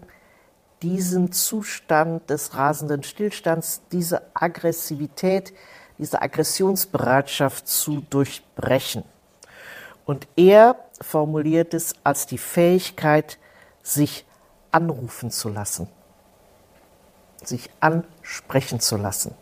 diesen 0.82 1.32
Zustand 1.32 2.29
des 2.29 2.55
rasenden 2.55 3.03
Stillstands, 3.03 3.82
diese 3.91 4.22
Aggressivität, 4.34 5.53
diese 5.98 6.22
Aggressionsbereitschaft 6.22 7.67
zu 7.67 8.01
durchbrechen. 8.10 9.03
Und 10.05 10.27
er 10.36 10.75
formuliert 11.01 11.74
es 11.74 11.96
als 12.03 12.27
die 12.27 12.38
Fähigkeit, 12.38 13.39
sich 13.82 14.25
anrufen 14.72 15.32
zu 15.32 15.50
lassen, 15.50 15.88
sich 17.44 17.70
ansprechen 17.79 18.79
zu 18.79 18.98
lassen, 18.98 19.34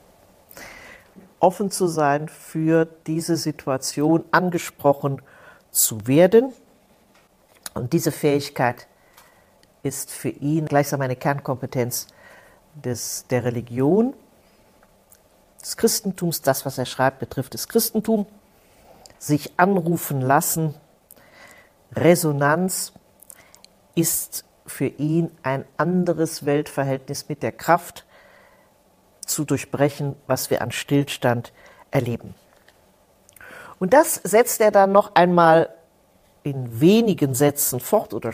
offen 1.39 1.71
zu 1.71 1.87
sein 1.87 2.29
für 2.29 2.85
diese 3.07 3.35
Situation, 3.35 4.23
angesprochen 4.31 5.21
zu 5.71 6.07
werden. 6.07 6.53
Und 7.73 7.93
diese 7.93 8.11
Fähigkeit 8.11 8.87
ist 9.81 10.11
für 10.11 10.29
ihn 10.29 10.65
gleichsam 10.65 11.01
eine 11.01 11.15
Kernkompetenz 11.15 12.07
des, 12.75 13.25
der 13.29 13.43
Religion, 13.43 14.13
des 15.61 15.77
Christentums. 15.77 16.41
Das, 16.41 16.65
was 16.65 16.77
er 16.77 16.85
schreibt, 16.85 17.19
betrifft 17.19 17.53
das 17.53 17.67
Christentum. 17.67 18.25
Sich 19.19 19.53
anrufen 19.57 20.21
lassen 20.21 20.75
Resonanz 21.95 22.93
ist 23.95 24.45
für 24.65 24.87
ihn 24.87 25.31
ein 25.43 25.65
anderes 25.77 26.45
Weltverhältnis 26.45 27.29
mit 27.29 27.43
der 27.43 27.51
Kraft 27.51 28.05
zu 29.25 29.45
durchbrechen, 29.45 30.15
was 30.27 30.49
wir 30.49 30.61
an 30.61 30.71
Stillstand 30.71 31.53
erleben. 31.91 32.33
Und 33.79 33.93
das 33.93 34.15
setzt 34.15 34.61
er 34.61 34.71
dann 34.71 34.91
noch 34.91 35.15
einmal 35.15 35.69
in 36.43 36.79
wenigen 36.79 37.33
Sätzen 37.33 37.79
fort, 37.79 38.13
oder 38.13 38.33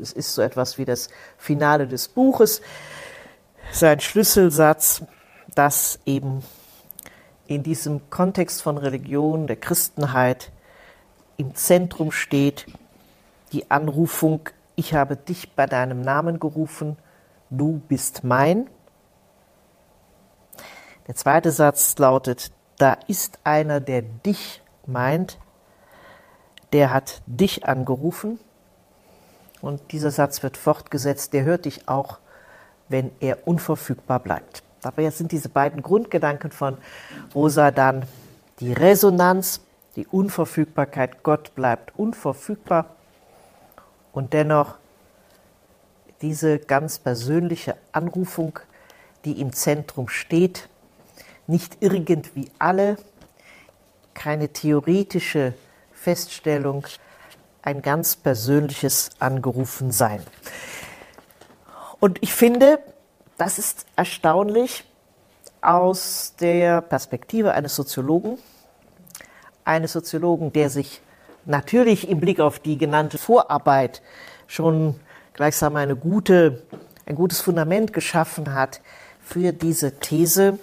es 0.00 0.12
ist 0.12 0.34
so 0.34 0.42
etwas 0.42 0.78
wie 0.78 0.84
das 0.84 1.08
Finale 1.36 1.86
des 1.86 2.08
Buches, 2.08 2.60
sein 3.72 4.00
Schlüsselsatz, 4.00 5.02
dass 5.54 5.98
eben 6.06 6.42
in 7.46 7.62
diesem 7.62 8.10
Kontext 8.10 8.62
von 8.62 8.78
Religion, 8.78 9.46
der 9.46 9.56
Christenheit, 9.56 10.52
im 11.36 11.54
Zentrum 11.54 12.12
steht 12.12 12.66
die 13.52 13.70
Anrufung, 13.70 14.48
ich 14.76 14.94
habe 14.94 15.16
dich 15.16 15.54
bei 15.54 15.66
deinem 15.66 16.00
Namen 16.02 16.38
gerufen, 16.38 16.96
du 17.50 17.80
bist 17.88 18.24
mein. 18.24 18.68
Der 21.06 21.14
zweite 21.14 21.50
Satz 21.50 21.96
lautet, 21.98 22.52
da 22.76 22.96
ist 23.06 23.38
einer, 23.44 23.80
der 23.80 24.02
dich 24.02 24.62
meint, 24.86 25.38
der 26.72 26.92
hat 26.92 27.22
dich 27.26 27.66
angerufen. 27.66 28.38
Und 29.60 29.92
dieser 29.92 30.10
Satz 30.10 30.42
wird 30.42 30.56
fortgesetzt, 30.56 31.32
der 31.32 31.44
hört 31.44 31.64
dich 31.64 31.88
auch, 31.88 32.18
wenn 32.88 33.10
er 33.20 33.46
unverfügbar 33.46 34.20
bleibt. 34.20 34.62
Dabei 34.82 35.10
sind 35.10 35.32
diese 35.32 35.48
beiden 35.48 35.82
Grundgedanken 35.82 36.52
von 36.52 36.78
Rosa 37.34 37.70
dann 37.70 38.04
die 38.60 38.72
Resonanz 38.72 39.60
die 39.96 40.06
Unverfügbarkeit. 40.06 41.24
Gott 41.24 41.56
bleibt 41.56 41.98
unverfügbar 41.98 42.94
und 44.12 44.32
dennoch 44.32 44.76
diese 46.22 46.60
ganz 46.60 47.00
persönliche 47.00 47.76
Anrufung, 47.90 48.60
die 49.24 49.40
im 49.40 49.52
Zentrum 49.52 50.08
steht, 50.08 50.68
nicht 51.48 51.78
irgendwie 51.80 52.48
alle, 52.60 52.96
keine 54.14 54.48
theoretische 54.50 55.54
Feststellung, 56.08 56.86
ein 57.60 57.82
ganz 57.82 58.16
persönliches 58.16 59.10
Angerufensein. 59.18 60.22
Und 62.00 62.16
ich 62.22 62.32
finde, 62.32 62.78
das 63.36 63.58
ist 63.58 63.84
erstaunlich 63.94 64.84
aus 65.60 66.34
der 66.40 66.80
Perspektive 66.80 67.52
eines 67.52 67.76
Soziologen, 67.76 68.38
eines 69.66 69.92
Soziologen, 69.92 70.50
der 70.50 70.70
sich 70.70 71.02
natürlich 71.44 72.08
im 72.08 72.20
Blick 72.20 72.40
auf 72.40 72.58
die 72.58 72.78
genannte 72.78 73.18
Vorarbeit 73.18 74.00
schon 74.46 74.98
gleichsam 75.34 75.76
eine 75.76 75.94
gute, 75.94 76.62
ein 77.04 77.16
gutes 77.16 77.42
Fundament 77.42 77.92
geschaffen 77.92 78.54
hat 78.54 78.80
für 79.20 79.52
diese 79.52 79.98
These. 79.98 80.58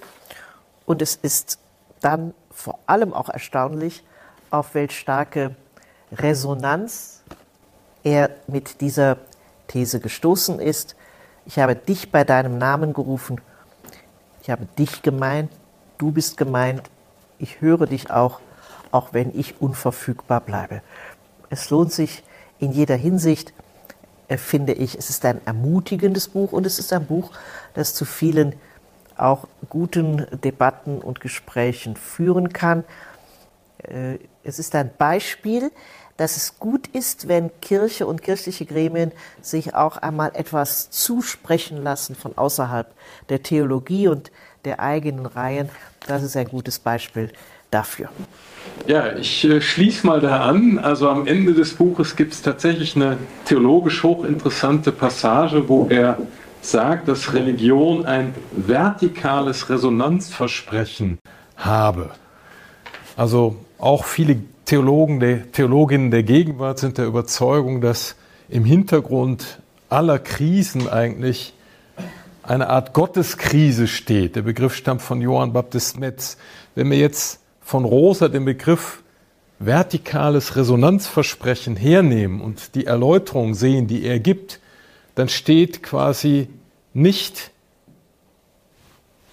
Und 0.87 1.03
es 1.03 1.15
ist 1.15 1.59
dann 2.01 2.33
vor 2.49 2.79
allem 2.87 3.13
auch 3.13 3.29
erstaunlich, 3.29 4.03
auf 4.49 4.75
welch 4.75 4.97
starke 4.97 5.55
Resonanz 6.11 7.23
er 8.03 8.29
mit 8.47 8.81
dieser 8.81 9.17
These 9.67 9.99
gestoßen 9.99 10.59
ist. 10.59 10.95
Ich 11.45 11.59
habe 11.59 11.75
dich 11.75 12.11
bei 12.11 12.23
deinem 12.23 12.57
Namen 12.57 12.93
gerufen. 12.93 13.41
Ich 14.41 14.49
habe 14.49 14.65
dich 14.77 15.01
gemeint. 15.01 15.51
du 15.97 16.11
bist 16.11 16.35
gemeint, 16.35 16.89
ich 17.39 17.61
höre 17.61 17.87
dich 17.87 18.11
auch, 18.11 18.41
auch 18.91 19.13
wenn 19.13 19.37
ich 19.37 19.61
unverfügbar 19.61 20.41
bleibe. 20.41 20.81
Es 21.49 21.69
lohnt 21.69 21.93
sich 21.93 22.23
in 22.59 22.71
jeder 22.71 22.95
Hinsicht, 22.95 23.53
äh, 24.27 24.37
finde 24.37 24.73
ich, 24.73 24.97
es 24.97 25.09
ist 25.09 25.25
ein 25.25 25.39
ermutigendes 25.45 26.27
Buch 26.27 26.51
und 26.51 26.65
es 26.65 26.79
ist 26.79 26.91
ein 26.93 27.05
Buch, 27.05 27.31
das 27.73 27.93
zu 27.93 28.05
vielen 28.05 28.55
auch 29.17 29.47
guten 29.69 30.27
Debatten 30.43 30.99
und 30.99 31.21
Gesprächen 31.21 31.95
führen 31.95 32.51
kann. 32.51 32.83
Es 34.45 34.59
ist 34.59 34.75
ein 34.75 34.91
Beispiel, 34.97 35.71
dass 36.17 36.37
es 36.37 36.59
gut 36.59 36.87
ist, 36.87 37.27
wenn 37.27 37.49
Kirche 37.61 38.07
und 38.07 38.21
kirchliche 38.21 38.65
Gremien 38.65 39.11
sich 39.41 39.75
auch 39.75 39.97
einmal 39.97 40.31
etwas 40.33 40.89
zusprechen 40.89 41.83
lassen 41.83 42.15
von 42.15 42.37
außerhalb 42.37 42.87
der 43.29 43.43
Theologie 43.43 44.07
und 44.07 44.31
der 44.63 44.79
eigenen 44.79 45.25
Reihen. 45.25 45.69
Das 46.07 46.23
ist 46.23 46.37
ein 46.37 46.47
gutes 46.47 46.79
Beispiel 46.79 47.31
dafür. 47.71 48.09
Ja, 48.87 49.15
ich 49.15 49.43
äh, 49.43 49.59
schließe 49.59 50.05
mal 50.07 50.21
da 50.21 50.43
an. 50.43 50.79
Also 50.79 51.09
am 51.09 51.27
Ende 51.27 51.53
des 51.53 51.73
Buches 51.73 52.15
gibt 52.15 52.33
es 52.33 52.41
tatsächlich 52.41 52.95
eine 52.95 53.17
theologisch 53.45 54.03
hochinteressante 54.03 54.91
Passage, 54.91 55.67
wo 55.67 55.87
er 55.89 56.17
sagt, 56.61 57.07
dass 57.07 57.33
Religion 57.33 58.05
ein 58.05 58.33
vertikales 58.51 59.69
Resonanzversprechen 59.69 61.19
habe. 61.57 62.11
Also 63.17 63.57
auch 63.77 64.05
viele 64.05 64.37
Theologen, 64.65 65.19
der, 65.19 65.51
Theologinnen 65.51 66.11
der 66.11 66.23
Gegenwart 66.23 66.79
sind 66.79 66.97
der 66.97 67.05
Überzeugung, 67.05 67.81
dass 67.81 68.15
im 68.49 68.65
Hintergrund 68.65 69.59
aller 69.89 70.19
Krisen 70.19 70.89
eigentlich 70.89 71.53
eine 72.43 72.69
Art 72.69 72.93
Gotteskrise 72.93 73.87
steht. 73.87 74.35
Der 74.35 74.43
Begriff 74.43 74.75
stammt 74.75 75.01
von 75.01 75.21
Johann 75.21 75.53
Baptist 75.53 75.99
Metz. 75.99 76.37
Wenn 76.75 76.89
wir 76.91 76.97
jetzt 76.97 77.39
von 77.61 77.85
Rosa 77.85 78.27
den 78.27 78.45
Begriff 78.45 79.03
vertikales 79.59 80.55
Resonanzversprechen 80.55 81.75
hernehmen 81.75 82.41
und 82.41 82.75
die 82.75 82.85
Erläuterung 82.85 83.53
sehen, 83.53 83.87
die 83.87 84.03
er 84.03 84.19
gibt, 84.19 84.59
dann 85.15 85.29
steht 85.29 85.81
quasi 85.81 86.49
nicht 86.93 87.51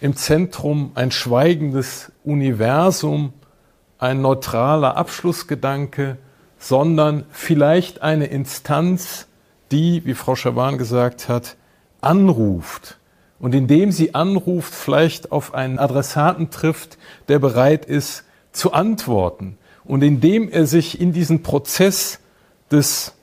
im 0.01 0.17
Zentrum 0.17 0.93
ein 0.95 1.11
schweigendes 1.11 2.13
Universum, 2.25 3.33
ein 4.03 4.21
neutraler 4.21 4.97
Abschlussgedanke, 4.97 6.19
sondern 6.59 7.25
vielleicht 7.31 8.03
eine 8.03 8.27
Instanz, 8.27 9.29
die, 9.71 10.05
wie 10.05 10.15
Frau 10.15 10.35
Schawan 10.35 10.77
gesagt 10.77 11.29
hat, 11.29 11.57
anruft. 12.01 12.99
Und 13.39 13.55
indem 13.55 13.93
sie 13.93 14.15
anruft, 14.15 14.75
vielleicht 14.75 15.31
auf 15.31 15.55
einen 15.55 15.79
Adressaten 15.79 16.51
trifft, 16.51 16.99
der 17.29 17.39
bereit 17.39 17.85
ist 17.85 18.25
zu 18.51 18.73
antworten. 18.73 19.57
Und 19.85 20.03
indem 20.03 20.49
er 20.49 20.67
sich 20.67 21.01
in 21.01 21.13
diesen 21.13 21.43
Prozess 21.43 22.19
des 22.71 23.15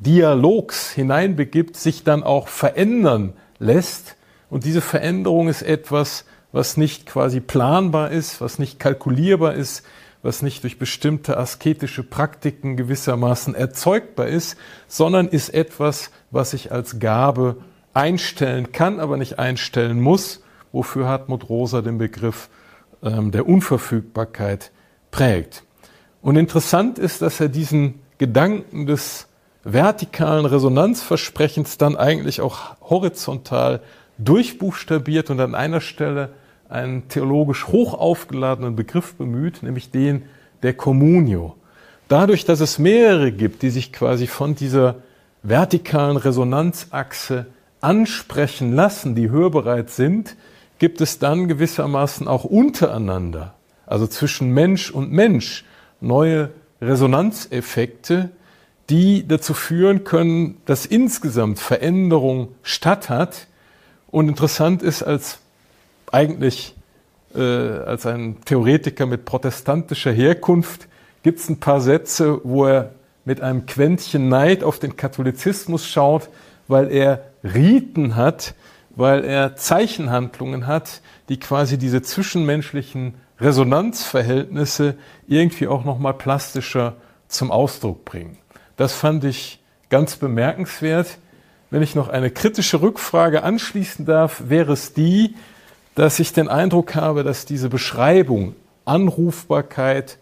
Dialogs 0.00 0.90
hineinbegibt, 0.90 1.76
sich 1.76 2.02
dann 2.02 2.24
auch 2.24 2.48
verändern 2.48 3.34
lässt. 3.58 4.16
Und 4.50 4.64
diese 4.64 4.80
Veränderung 4.80 5.48
ist 5.48 5.62
etwas, 5.62 6.24
was 6.56 6.78
nicht 6.78 7.04
quasi 7.04 7.40
planbar 7.40 8.10
ist, 8.10 8.40
was 8.40 8.58
nicht 8.58 8.80
kalkulierbar 8.80 9.52
ist, 9.52 9.84
was 10.22 10.40
nicht 10.40 10.62
durch 10.62 10.78
bestimmte 10.78 11.36
asketische 11.36 12.02
Praktiken 12.02 12.78
gewissermaßen 12.78 13.54
erzeugbar 13.54 14.28
ist, 14.28 14.56
sondern 14.88 15.28
ist 15.28 15.50
etwas, 15.50 16.10
was 16.30 16.54
ich 16.54 16.72
als 16.72 16.98
Gabe 16.98 17.56
einstellen 17.92 18.72
kann, 18.72 19.00
aber 19.00 19.18
nicht 19.18 19.38
einstellen 19.38 20.00
muss, 20.00 20.42
wofür 20.72 21.06
Hartmut 21.06 21.50
Rosa 21.50 21.82
den 21.82 21.98
Begriff 21.98 22.48
ähm, 23.02 23.32
der 23.32 23.46
Unverfügbarkeit 23.46 24.72
prägt. 25.10 25.62
Und 26.22 26.36
interessant 26.36 26.98
ist, 26.98 27.20
dass 27.20 27.38
er 27.38 27.50
diesen 27.50 28.00
Gedanken 28.16 28.86
des 28.86 29.28
vertikalen 29.62 30.46
Resonanzversprechens 30.46 31.76
dann 31.76 31.96
eigentlich 31.96 32.40
auch 32.40 32.80
horizontal 32.80 33.82
durchbuchstabiert 34.16 35.28
und 35.28 35.38
an 35.40 35.54
einer 35.54 35.82
Stelle 35.82 36.30
einen 36.68 37.08
theologisch 37.08 37.68
hoch 37.68 37.94
aufgeladenen 37.94 38.76
Begriff 38.76 39.14
bemüht, 39.14 39.62
nämlich 39.62 39.90
den 39.90 40.22
der 40.62 40.74
Communio. 40.74 41.56
Dadurch, 42.08 42.44
dass 42.44 42.60
es 42.60 42.78
mehrere 42.78 43.32
gibt, 43.32 43.62
die 43.62 43.70
sich 43.70 43.92
quasi 43.92 44.26
von 44.26 44.54
dieser 44.54 44.96
vertikalen 45.42 46.16
Resonanzachse 46.16 47.46
ansprechen 47.80 48.72
lassen, 48.72 49.14
die 49.14 49.30
hörbereit 49.30 49.90
sind, 49.90 50.36
gibt 50.78 51.00
es 51.00 51.18
dann 51.18 51.48
gewissermaßen 51.48 52.28
auch 52.28 52.44
untereinander, 52.44 53.54
also 53.86 54.06
zwischen 54.06 54.50
Mensch 54.50 54.90
und 54.90 55.12
Mensch, 55.12 55.64
neue 56.00 56.50
Resonanzeffekte, 56.80 58.30
die 58.90 59.26
dazu 59.26 59.54
führen 59.54 60.04
können, 60.04 60.58
dass 60.64 60.86
insgesamt 60.86 61.58
Veränderung 61.58 62.48
statt 62.62 63.08
hat. 63.08 63.46
Und 64.08 64.28
interessant 64.28 64.82
ist 64.82 65.02
als 65.02 65.40
eigentlich 66.12 66.74
äh, 67.34 67.40
als 67.40 68.06
ein 68.06 68.38
Theoretiker 68.44 69.06
mit 69.06 69.24
protestantischer 69.24 70.12
Herkunft 70.12 70.88
gibt 71.22 71.40
es 71.40 71.48
ein 71.48 71.58
paar 71.58 71.80
Sätze, 71.80 72.40
wo 72.44 72.66
er 72.66 72.92
mit 73.24 73.40
einem 73.40 73.66
Quäntchen 73.66 74.28
Neid 74.28 74.62
auf 74.62 74.78
den 74.78 74.96
Katholizismus 74.96 75.86
schaut, 75.86 76.28
weil 76.68 76.90
er 76.90 77.24
Riten 77.42 78.16
hat, 78.16 78.54
weil 78.94 79.24
er 79.24 79.56
Zeichenhandlungen 79.56 80.66
hat, 80.66 81.00
die 81.28 81.38
quasi 81.38 81.78
diese 81.78 82.02
zwischenmenschlichen 82.02 83.14
Resonanzverhältnisse 83.40 84.94
irgendwie 85.26 85.66
auch 85.66 85.84
noch 85.84 85.98
mal 85.98 86.12
plastischer 86.12 86.94
zum 87.28 87.50
Ausdruck 87.50 88.04
bringen. 88.04 88.38
Das 88.76 88.92
fand 88.92 89.24
ich 89.24 89.60
ganz 89.90 90.16
bemerkenswert. 90.16 91.18
Wenn 91.70 91.82
ich 91.82 91.94
noch 91.94 92.08
eine 92.08 92.30
kritische 92.30 92.80
Rückfrage 92.80 93.42
anschließen 93.42 94.06
darf, 94.06 94.44
wäre 94.46 94.72
es 94.72 94.94
die, 94.94 95.34
dass 95.96 96.20
ich 96.20 96.32
den 96.32 96.48
Eindruck 96.48 96.94
habe, 96.94 97.24
dass 97.24 97.46
diese 97.46 97.68
Beschreibung 97.68 98.54
Anrufbarkeit, 98.84 100.18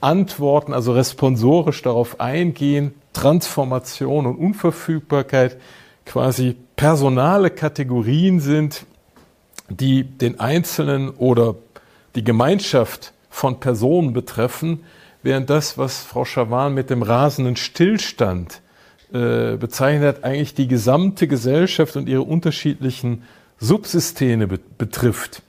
Antworten, 0.00 0.72
also 0.72 0.92
responsorisch 0.92 1.82
darauf 1.82 2.20
eingehen, 2.20 2.94
Transformation 3.12 4.24
und 4.26 4.36
Unverfügbarkeit 4.36 5.58
quasi 6.06 6.56
personale 6.76 7.50
Kategorien 7.50 8.40
sind, 8.40 8.86
die 9.68 10.04
den 10.04 10.40
Einzelnen 10.40 11.10
oder 11.10 11.56
die 12.14 12.24
Gemeinschaft 12.24 13.12
von 13.28 13.60
Personen 13.60 14.12
betreffen, 14.12 14.84
während 15.22 15.50
das, 15.50 15.78
was 15.78 16.02
Frau 16.02 16.24
Schawan 16.24 16.74
mit 16.74 16.90
dem 16.90 17.02
rasenden 17.02 17.56
Stillstand 17.56 18.62
äh, 19.12 19.56
bezeichnet, 19.56 20.22
eigentlich 20.22 20.54
die 20.54 20.68
gesamte 20.68 21.28
Gesellschaft 21.28 21.96
und 21.96 22.08
ihre 22.08 22.22
unterschiedlichen 22.22 23.24
Subsysteme 23.60 24.48
betrifft. 24.48 25.42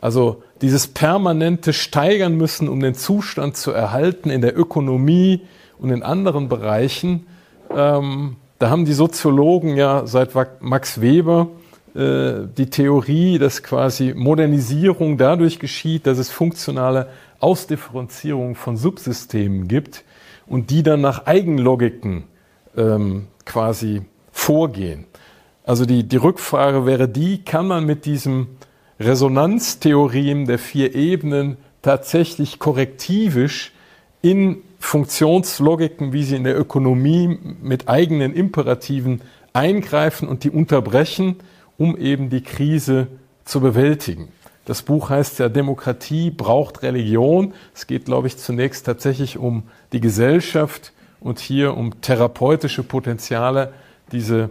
Also 0.00 0.42
dieses 0.62 0.88
permanente 0.88 1.72
Steigern 1.72 2.36
müssen, 2.36 2.68
um 2.68 2.80
den 2.80 2.94
Zustand 2.94 3.56
zu 3.56 3.70
erhalten 3.70 4.30
in 4.30 4.40
der 4.40 4.58
Ökonomie 4.58 5.42
und 5.78 5.90
in 5.90 6.02
anderen 6.02 6.48
Bereichen. 6.48 7.26
Ähm, 7.74 8.36
da 8.58 8.70
haben 8.70 8.84
die 8.84 8.92
Soziologen 8.92 9.76
ja 9.76 10.06
seit 10.06 10.30
Max 10.60 11.00
Weber 11.00 11.48
äh, 11.94 12.46
die 12.56 12.70
Theorie, 12.70 13.38
dass 13.38 13.62
quasi 13.62 14.14
Modernisierung 14.16 15.16
dadurch 15.16 15.58
geschieht, 15.58 16.06
dass 16.06 16.18
es 16.18 16.30
funktionale 16.30 17.08
Ausdifferenzierung 17.40 18.56
von 18.56 18.76
Subsystemen 18.76 19.68
gibt 19.68 20.04
und 20.46 20.70
die 20.70 20.82
dann 20.82 21.00
nach 21.00 21.26
Eigenlogiken 21.26 22.24
ähm, 22.76 23.28
quasi 23.44 24.02
vorgehen. 24.32 25.04
Also 25.68 25.84
die, 25.84 26.02
die 26.02 26.16
Rückfrage 26.16 26.86
wäre 26.86 27.10
die, 27.10 27.44
kann 27.44 27.66
man 27.66 27.84
mit 27.84 28.06
diesem 28.06 28.46
Resonanztheorem 28.98 30.46
der 30.46 30.58
vier 30.58 30.94
Ebenen 30.94 31.58
tatsächlich 31.82 32.58
korrektivisch 32.58 33.72
in 34.22 34.62
Funktionslogiken, 34.80 36.14
wie 36.14 36.22
sie 36.22 36.36
in 36.36 36.44
der 36.44 36.58
Ökonomie 36.58 37.38
mit 37.60 37.86
eigenen 37.86 38.32
Imperativen 38.32 39.20
eingreifen 39.52 40.26
und 40.26 40.42
die 40.42 40.50
unterbrechen, 40.50 41.36
um 41.76 41.98
eben 41.98 42.30
die 42.30 42.42
Krise 42.42 43.08
zu 43.44 43.60
bewältigen. 43.60 44.28
Das 44.64 44.80
Buch 44.80 45.10
heißt 45.10 45.38
ja 45.38 45.50
Demokratie 45.50 46.30
braucht 46.30 46.82
Religion. 46.82 47.52
Es 47.74 47.86
geht, 47.86 48.06
glaube 48.06 48.28
ich, 48.28 48.38
zunächst 48.38 48.86
tatsächlich 48.86 49.36
um 49.36 49.64
die 49.92 50.00
Gesellschaft 50.00 50.94
und 51.20 51.40
hier 51.40 51.76
um 51.76 52.00
therapeutische 52.00 52.84
Potenziale, 52.84 53.74
diese 54.12 54.48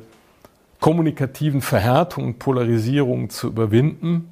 kommunikativen 0.79 1.61
Verhärtungen, 1.61 2.39
Polarisierungen 2.39 3.29
zu 3.29 3.47
überwinden. 3.47 4.31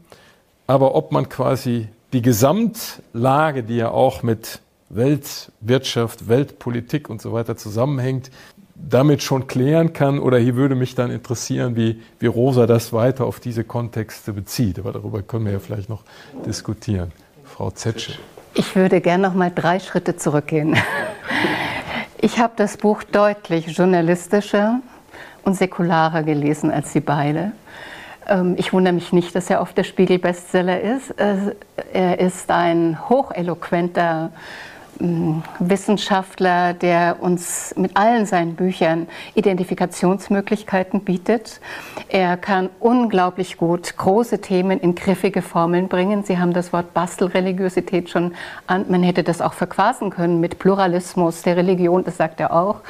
Aber 0.67 0.95
ob 0.95 1.11
man 1.11 1.29
quasi 1.29 1.87
die 2.13 2.21
Gesamtlage, 2.21 3.63
die 3.63 3.77
ja 3.77 3.91
auch 3.91 4.23
mit 4.23 4.61
Weltwirtschaft, 4.89 6.27
Weltpolitik 6.27 7.09
und 7.09 7.21
so 7.21 7.33
weiter 7.33 7.57
zusammenhängt, 7.57 8.31
damit 8.75 9.23
schon 9.23 9.47
klären 9.47 9.93
kann. 9.93 10.19
Oder 10.19 10.37
hier 10.37 10.55
würde 10.55 10.75
mich 10.75 10.95
dann 10.95 11.11
interessieren, 11.11 11.75
wie, 11.75 12.01
wie 12.19 12.27
Rosa 12.27 12.67
das 12.67 12.93
weiter 12.93 13.25
auf 13.25 13.39
diese 13.39 13.63
Kontexte 13.63 14.33
bezieht. 14.33 14.79
Aber 14.79 14.91
darüber 14.91 15.21
können 15.21 15.45
wir 15.45 15.53
ja 15.53 15.59
vielleicht 15.59 15.89
noch 15.89 16.03
diskutieren. 16.45 17.11
Frau 17.43 17.71
Zetsche. 17.71 18.13
Ich 18.53 18.75
würde 18.75 19.01
gerne 19.01 19.27
noch 19.27 19.33
mal 19.33 19.51
drei 19.53 19.79
Schritte 19.79 20.15
zurückgehen. 20.15 20.77
Ich 22.21 22.39
habe 22.39 22.53
das 22.55 22.77
Buch 22.77 23.03
deutlich 23.03 23.67
journalistischer 23.67 24.79
und 25.45 25.53
säkularer 25.53 26.23
gelesen 26.23 26.71
als 26.71 26.91
Sie 26.91 26.99
beide. 26.99 27.51
Ähm, 28.27 28.55
ich 28.57 28.73
wundere 28.73 28.93
mich 28.93 29.13
nicht, 29.13 29.35
dass 29.35 29.49
er 29.49 29.61
auf 29.61 29.73
der 29.73 29.83
Spiegel 29.83 30.19
Bestseller 30.19 30.81
ist. 30.81 31.13
Er 31.93 32.19
ist 32.19 32.49
ein 32.51 32.97
hocheloquenter 33.09 34.31
Wissenschaftler, 34.99 36.73
der 36.73 37.17
uns 37.21 37.73
mit 37.77 37.97
allen 37.97 38.25
seinen 38.25 38.55
Büchern 38.55 39.07
Identifikationsmöglichkeiten 39.33 41.01
bietet. 41.01 41.59
Er 42.07 42.37
kann 42.37 42.69
unglaublich 42.79 43.57
gut 43.57 43.97
große 43.97 44.41
Themen 44.41 44.79
in 44.79 44.95
griffige 44.95 45.41
Formeln 45.41 45.87
bringen. 45.87 46.23
Sie 46.23 46.37
haben 46.37 46.53
das 46.53 46.71
Wort 46.73 46.93
Bastelreligiosität 46.93 48.09
schon 48.09 48.33
an. 48.67 48.85
Man 48.89 49.03
hätte 49.03 49.23
das 49.23 49.41
auch 49.41 49.53
verquasen 49.53 50.09
können 50.09 50.39
mit 50.39 50.59
Pluralismus 50.59 51.41
der 51.41 51.57
Religion, 51.57 52.03
das 52.03 52.17
sagt 52.17 52.39
er 52.39 52.53
auch. 52.53 52.81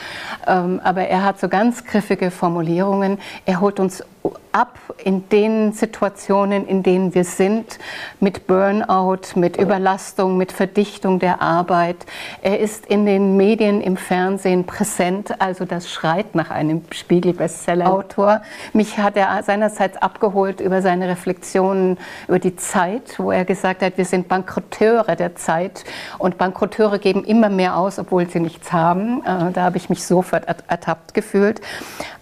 Ähm, 0.47 0.79
aber 0.83 1.07
er 1.07 1.23
hat 1.23 1.39
so 1.39 1.49
ganz 1.49 1.83
griffige 1.85 2.31
Formulierungen. 2.31 3.19
Er 3.45 3.61
holt 3.61 3.79
uns 3.79 4.03
ab 4.51 4.77
in 5.03 5.27
den 5.29 5.73
Situationen, 5.73 6.65
in 6.65 6.81
denen 6.81 7.13
wir 7.13 7.25
sind, 7.25 7.77
mit 8.19 8.47
Burnout, 8.47 9.35
mit 9.35 9.57
Überlastung, 9.57 10.37
mit 10.37 10.51
Verdichtung 10.51 11.19
der 11.19 11.41
Arbeit. 11.41 11.97
Er 12.41 12.59
ist 12.59 12.85
in 12.85 13.05
den 13.05 13.35
Medien, 13.35 13.81
im 13.81 13.97
Fernsehen 13.97 14.65
präsent, 14.65 15.41
also 15.41 15.65
das 15.65 15.91
schreit 15.91 16.35
nach 16.35 16.51
einem 16.51 16.83
Spiegel-Bestseller-Autor. 16.89 18.41
Mich 18.73 18.97
hat 18.97 19.17
er 19.17 19.43
seinerseits 19.43 19.97
abgeholt 19.97 20.61
über 20.61 20.81
seine 20.81 21.09
Reflexionen 21.09 21.97
über 22.27 22.39
die 22.39 22.55
Zeit, 22.55 23.19
wo 23.19 23.31
er 23.31 23.43
gesagt 23.43 23.81
hat, 23.81 23.97
wir 23.97 24.05
sind 24.05 24.27
Bankrotteure 24.27 25.15
der 25.15 25.35
Zeit 25.35 25.83
und 26.17 26.37
Bankrotteure 26.37 26.99
geben 26.99 27.23
immer 27.25 27.49
mehr 27.49 27.75
aus, 27.75 27.99
obwohl 27.99 28.29
sie 28.29 28.39
nichts 28.39 28.71
haben. 28.71 29.21
Äh, 29.25 29.51
da 29.51 29.63
habe 29.63 29.77
ich 29.77 29.89
mich 29.89 30.05
sofort 30.05 30.45
ertappt 30.67 31.13
gefühlt. 31.13 31.61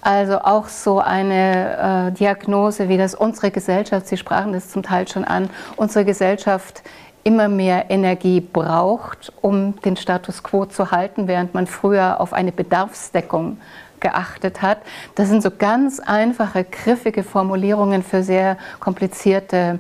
Also 0.02 0.40
auch 0.40 0.68
so 0.68 1.00
eine 1.00 1.78
äh, 1.94 2.12
Diagnose, 2.12 2.90
wie 2.90 2.98
das 2.98 3.16
unsere 3.16 3.52
Gesellschaft, 3.52 4.08
Sie 4.08 4.18
sprachen 4.18 4.54
das 4.54 4.70
zum 4.70 4.84
Teil 4.84 5.08
schon 5.08 5.24
an, 5.24 5.50
unsere 5.76 6.06
Gesellschaft 6.06 6.84
immer 7.24 7.48
mehr 7.48 7.90
Energie 7.90 8.42
braucht, 8.42 9.32
um 9.42 9.80
den 9.82 9.96
Status 9.96 10.44
quo 10.44 10.66
zu 10.66 10.92
halten, 10.92 11.28
während 11.28 11.54
man 11.54 11.68
früher 11.68 12.20
auf 12.20 12.34
eine 12.34 12.52
Bedarfsdeckung 12.52 13.58
geachtet 14.04 14.62
hat. 14.62 14.78
Das 15.16 15.30
sind 15.30 15.42
so 15.42 15.50
ganz 15.50 16.00
einfache, 16.00 16.64
griffige 16.64 17.24
Formulierungen 17.24 18.04
für 18.04 18.22
sehr 18.22 18.58
komplizierte 18.80 19.80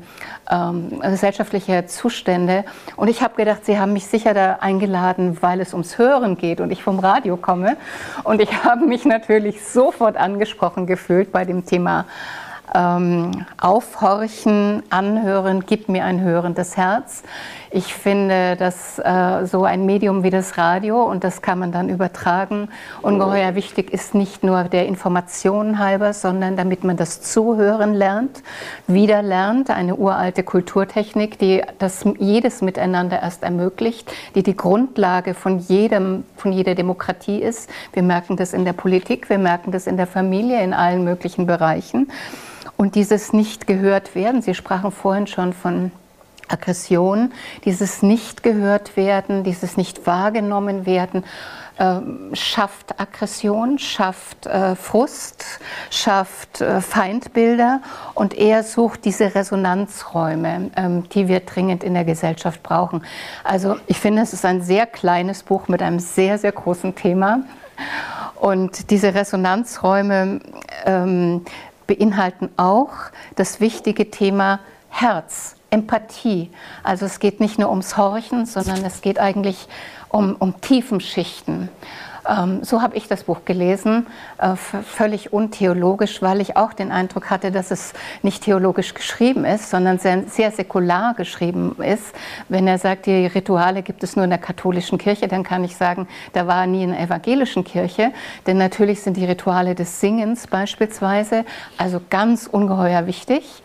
ähm, 0.49 0.99
gesellschaftliche 1.01 1.85
Zustände. 1.85 2.65
Und 2.95 3.09
ich 3.09 3.21
habe 3.21 3.35
gedacht, 3.35 3.65
Sie 3.65 3.77
haben 3.77 3.93
mich 3.93 4.07
sicher 4.07 4.33
da 4.33 4.53
eingeladen, 4.61 5.37
weil 5.41 5.61
es 5.61 5.73
ums 5.73 5.99
Hören 5.99 6.37
geht 6.37 6.59
und 6.59 6.71
ich 6.71 6.81
vom 6.81 6.97
Radio 6.97 7.37
komme. 7.37 7.77
Und 8.23 8.41
ich 8.41 8.63
habe 8.63 8.87
mich 8.87 9.05
natürlich 9.05 9.63
sofort 9.63 10.17
angesprochen 10.17 10.87
gefühlt 10.87 11.31
bei 11.31 11.45
dem 11.45 11.65
Thema 11.67 12.05
ähm, 12.73 13.45
aufhorchen, 13.59 14.83
anhören, 14.89 15.63
gib 15.65 15.89
mir 15.89 16.05
ein 16.05 16.21
hörendes 16.21 16.77
Herz. 16.77 17.23
Ich 17.75 17.95
finde, 17.95 18.55
dass 18.55 18.99
äh, 18.99 19.47
so 19.47 19.63
ein 19.63 19.87
Medium 19.87 20.21
wie 20.21 20.29
das 20.29 20.59
Radio, 20.59 21.01
und 21.01 21.23
das 21.23 21.41
kann 21.41 21.57
man 21.57 21.71
dann 21.71 21.89
übertragen, 21.89 22.69
ungeheuer 23.01 23.55
wichtig 23.55 23.91
ist, 23.91 24.13
nicht 24.13 24.43
nur 24.43 24.65
der 24.65 24.85
Information 24.85 25.79
halber, 25.79 26.13
sondern 26.13 26.55
damit 26.55 26.83
man 26.83 26.97
das 26.97 27.23
Zuhören 27.23 27.95
lernt, 27.95 28.43
wieder 28.85 29.23
lernt, 29.23 29.71
eine 29.71 29.95
uralte 29.95 30.43
Kulturtechnik, 30.43 31.39
die 31.39 31.63
das 31.79 32.05
jedes 32.19 32.61
Miteinander 32.61 33.23
erst 33.23 33.41
ermöglicht, 33.41 34.13
die 34.35 34.43
die 34.43 34.55
Grundlage 34.55 35.33
von, 35.33 35.57
jedem, 35.57 36.25
von 36.35 36.51
jeder 36.51 36.75
Demokratie 36.75 37.39
ist. 37.39 37.71
Wir 37.91 38.03
merken 38.03 38.37
das 38.37 38.53
in 38.53 38.65
der 38.65 38.73
Politik, 38.73 39.31
wir 39.31 39.39
merken 39.39 39.71
das 39.71 39.87
in 39.87 39.97
der 39.97 40.05
Familie, 40.05 40.63
in 40.63 40.75
allen 40.75 41.03
möglichen 41.03 41.47
Bereichen. 41.47 42.11
Und 42.77 42.93
dieses 42.93 43.33
nicht 43.33 43.65
gehört 43.65 44.13
werden, 44.13 44.43
Sie 44.43 44.53
sprachen 44.53 44.91
vorhin 44.91 45.25
schon 45.25 45.53
von 45.53 45.91
Aggression, 46.47 47.31
dieses 47.65 48.01
nicht 48.01 48.43
gehört 48.43 48.97
werden, 48.97 49.43
dieses 49.43 49.77
nicht 49.77 50.05
wahrgenommen 50.05 50.85
werden, 50.85 51.23
äh, 51.77 52.01
schafft 52.33 52.99
Aggression, 52.99 53.79
schafft 53.79 54.45
äh, 54.45 54.75
Frust, 54.75 55.59
schafft 55.89 56.61
äh, 56.61 56.81
Feindbilder 56.81 57.81
und 58.13 58.35
er 58.35 58.63
sucht 58.63 59.05
diese 59.05 59.33
Resonanzräume, 59.33 60.71
ähm, 60.75 61.09
die 61.09 61.27
wir 61.27 61.39
dringend 61.39 61.83
in 61.83 61.95
der 61.95 62.05
Gesellschaft 62.05 62.61
brauchen. 62.61 63.03
Also 63.43 63.77
ich 63.87 63.99
finde, 63.99 64.21
es 64.21 64.33
ist 64.33 64.45
ein 64.45 64.61
sehr 64.61 64.85
kleines 64.85 65.43
Buch 65.43 65.67
mit 65.67 65.81
einem 65.81 65.99
sehr, 65.99 66.37
sehr 66.37 66.51
großen 66.51 66.93
Thema. 66.95 67.39
Und 68.35 68.91
diese 68.91 69.15
Resonanzräume 69.15 70.41
ähm, 70.85 71.45
beinhalten 71.87 72.49
auch 72.57 72.91
das 73.35 73.59
wichtige 73.59 74.11
Thema 74.11 74.59
Herz, 74.89 75.55
Empathie. 75.73 76.51
Also 76.83 77.05
es 77.05 77.19
geht 77.19 77.39
nicht 77.39 77.57
nur 77.57 77.69
ums 77.69 77.97
Horchen, 77.97 78.45
sondern 78.45 78.85
es 78.85 79.01
geht 79.01 79.19
eigentlich 79.19 79.67
um, 80.09 80.35
um 80.37 80.61
Tiefenschichten. 80.61 81.69
Ähm, 82.29 82.63
so 82.63 82.81
habe 82.81 82.95
ich 82.95 83.07
das 83.07 83.23
Buch 83.23 83.39
gelesen, 83.43 84.07
äh, 84.37 84.55
völlig 84.55 85.33
untheologisch, 85.33 86.21
weil 86.21 86.39
ich 86.41 86.55
auch 86.55 86.73
den 86.73 86.91
Eindruck 86.91 87.29
hatte, 87.29 87.51
dass 87.51 87.71
es 87.71 87.93
nicht 88.21 88.43
theologisch 88.43 88.93
geschrieben 88.93 89.43
ist, 89.45 89.69
sondern 89.69 89.99
sehr, 89.99 90.23
sehr 90.27 90.51
säkular 90.51 91.15
geschrieben 91.15 91.75
ist. 91.81 92.15
Wenn 92.47 92.67
er 92.67 92.77
sagt, 92.77 93.07
die 93.07 93.25
Rituale 93.25 93.81
gibt 93.81 94.03
es 94.03 94.15
nur 94.15 94.23
in 94.23 94.29
der 94.29 94.39
katholischen 94.39 94.97
Kirche, 94.97 95.27
dann 95.27 95.43
kann 95.43 95.63
ich 95.63 95.75
sagen, 95.75 96.07
da 96.33 96.47
war 96.47 96.65
nie 96.65 96.83
in 96.83 96.91
der 96.91 97.01
evangelischen 97.01 97.63
Kirche. 97.63 98.13
Denn 98.47 98.57
natürlich 98.57 99.01
sind 99.01 99.17
die 99.17 99.25
Rituale 99.25 99.75
des 99.75 99.99
Singens 99.99 100.47
beispielsweise 100.47 101.43
also 101.77 101.99
ganz 102.09 102.47
ungeheuer 102.47 103.05
wichtig. 103.05 103.63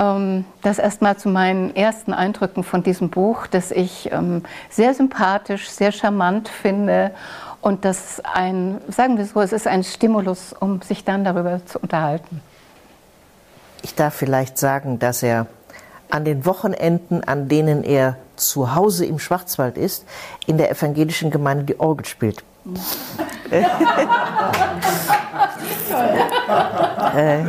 Ähm, 0.00 0.46
das 0.62 0.78
erstmal 0.78 1.16
zu 1.18 1.28
meinen 1.28 1.76
ersten 1.76 2.14
Eindrücken 2.14 2.64
von 2.64 2.82
diesem 2.82 3.10
Buch, 3.10 3.46
das 3.46 3.70
ich 3.70 4.10
ähm, 4.10 4.42
sehr 4.70 4.94
sympathisch, 4.94 5.68
sehr 5.68 5.92
charmant 5.92 6.48
finde 6.48 7.10
und 7.60 7.84
das 7.84 8.22
ein, 8.24 8.80
sagen 8.88 9.18
wir 9.18 9.26
so, 9.26 9.42
es 9.42 9.52
ist 9.52 9.66
ein 9.66 9.84
Stimulus, 9.84 10.54
um 10.58 10.80
sich 10.80 11.04
dann 11.04 11.22
darüber 11.24 11.60
zu 11.66 11.78
unterhalten. 11.78 12.40
Ich 13.82 13.94
darf 13.94 14.14
vielleicht 14.14 14.56
sagen, 14.56 14.98
dass 14.98 15.22
er 15.22 15.46
an 16.08 16.24
den 16.24 16.46
Wochenenden, 16.46 17.22
an 17.22 17.48
denen 17.48 17.84
er 17.84 18.16
zu 18.36 18.74
Hause 18.74 19.04
im 19.04 19.18
Schwarzwald 19.18 19.76
ist, 19.76 20.06
in 20.46 20.56
der 20.56 20.70
evangelischen 20.70 21.30
Gemeinde 21.30 21.64
die 21.64 21.78
Orgel 21.78 22.06
spielt. 22.06 22.42
äh, 27.14 27.44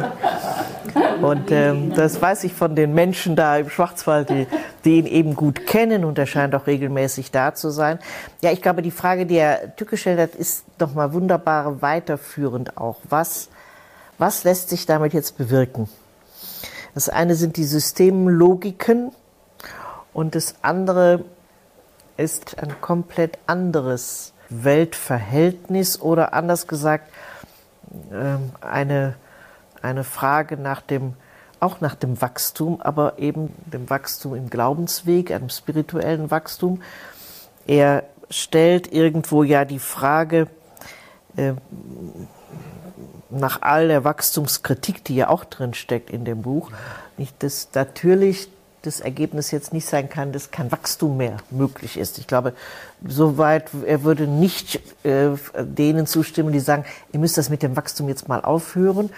und 1.22 1.52
ähm, 1.52 1.94
das 1.94 2.22
weiß 2.22 2.44
ich 2.44 2.54
von 2.54 2.76
den 2.76 2.94
Menschen 2.94 3.36
da 3.36 3.58
im 3.58 3.70
Schwarzwald, 3.70 4.30
die, 4.30 4.48
die, 4.86 4.98
ihn 5.00 5.06
eben 5.06 5.36
gut 5.36 5.66
kennen 5.66 6.06
und 6.06 6.18
er 6.18 6.26
scheint 6.26 6.56
auch 6.56 6.68
regelmäßig 6.68 7.32
da 7.32 7.54
zu 7.54 7.70
sein. 7.70 8.00
Ja, 8.42 8.52
ich 8.52 8.62
glaube, 8.62 8.82
die 8.82 8.92
Frage, 8.92 9.26
die 9.26 9.38
er 9.38 9.76
Tück 9.76 9.90
gestellt 9.90 10.20
hat, 10.20 10.36
ist 10.36 10.66
nochmal 10.80 11.14
wunderbar 11.14 11.82
weiterführend 11.82 12.78
auch. 12.78 12.98
Was, 13.10 13.50
was 14.18 14.44
lässt 14.44 14.70
sich 14.70 14.86
damit 14.86 15.14
jetzt 15.14 15.38
bewirken? 15.38 15.90
Das 16.94 17.10
eine 17.10 17.36
sind 17.36 17.58
die 17.58 17.64
Systemlogiken 17.64 19.12
und 20.14 20.36
das 20.36 20.56
andere 20.62 21.24
ist 22.18 22.60
ein 22.60 22.82
komplett 22.82 23.40
anderes 23.48 24.34
Weltverhältnis 24.50 26.02
oder 26.02 26.34
anders 26.34 26.68
gesagt 26.68 27.10
ähm, 28.12 28.52
eine 28.60 29.16
eine 29.82 30.04
Frage 30.04 30.58
nach 30.58 30.82
dem, 30.82 31.14
auch 31.60 31.82
nach 31.82 31.96
dem 31.96 32.22
Wachstum, 32.22 32.82
aber 32.82 33.20
eben 33.20 33.54
dem 33.66 33.90
Wachstum 33.90 34.36
im 34.36 34.50
Glaubensweg, 34.50 35.32
einem 35.32 35.50
spirituellen 35.50 36.32
Wachstum. 36.32 36.82
Er 37.68 38.04
stellt 38.30 38.92
irgendwo 38.92 39.44
ja 39.44 39.66
die 39.66 39.80
Frage 39.80 40.48
äh, 41.36 41.54
nach 43.30 43.62
all 43.62 43.88
der 43.88 44.04
Wachstumskritik, 44.04 45.04
die 45.06 45.16
ja 45.16 45.30
auch 45.30 45.46
drin 45.46 45.74
steckt 45.74 46.10
in 46.10 46.26
dem 46.26 46.42
Buch, 46.42 46.72
nicht, 47.18 47.42
dass 47.44 47.70
natürlich 47.74 48.50
das 48.82 49.00
Ergebnis 49.00 49.52
jetzt 49.52 49.74
nicht 49.74 49.86
sein 49.86 50.10
kann, 50.10 50.32
dass 50.32 50.52
kein 50.52 50.72
Wachstum 50.72 51.18
mehr 51.18 51.38
möglich 51.52 51.98
ist. 51.98 52.18
Ich 52.18 52.28
glaube, 52.28 52.54
soweit 53.08 53.70
er 53.86 54.04
würde 54.04 54.26
nicht 54.26 54.82
äh, 55.06 55.30
denen 55.56 56.08
zustimmen, 56.08 56.52
die 56.52 56.60
sagen, 56.60 56.86
ihr 57.12 57.20
müsst 57.20 57.38
das 57.38 57.50
mit 57.50 57.62
dem 57.62 57.76
Wachstum 57.76 58.10
jetzt 58.10 58.28
mal 58.28 58.42
aufhören. 58.42 59.12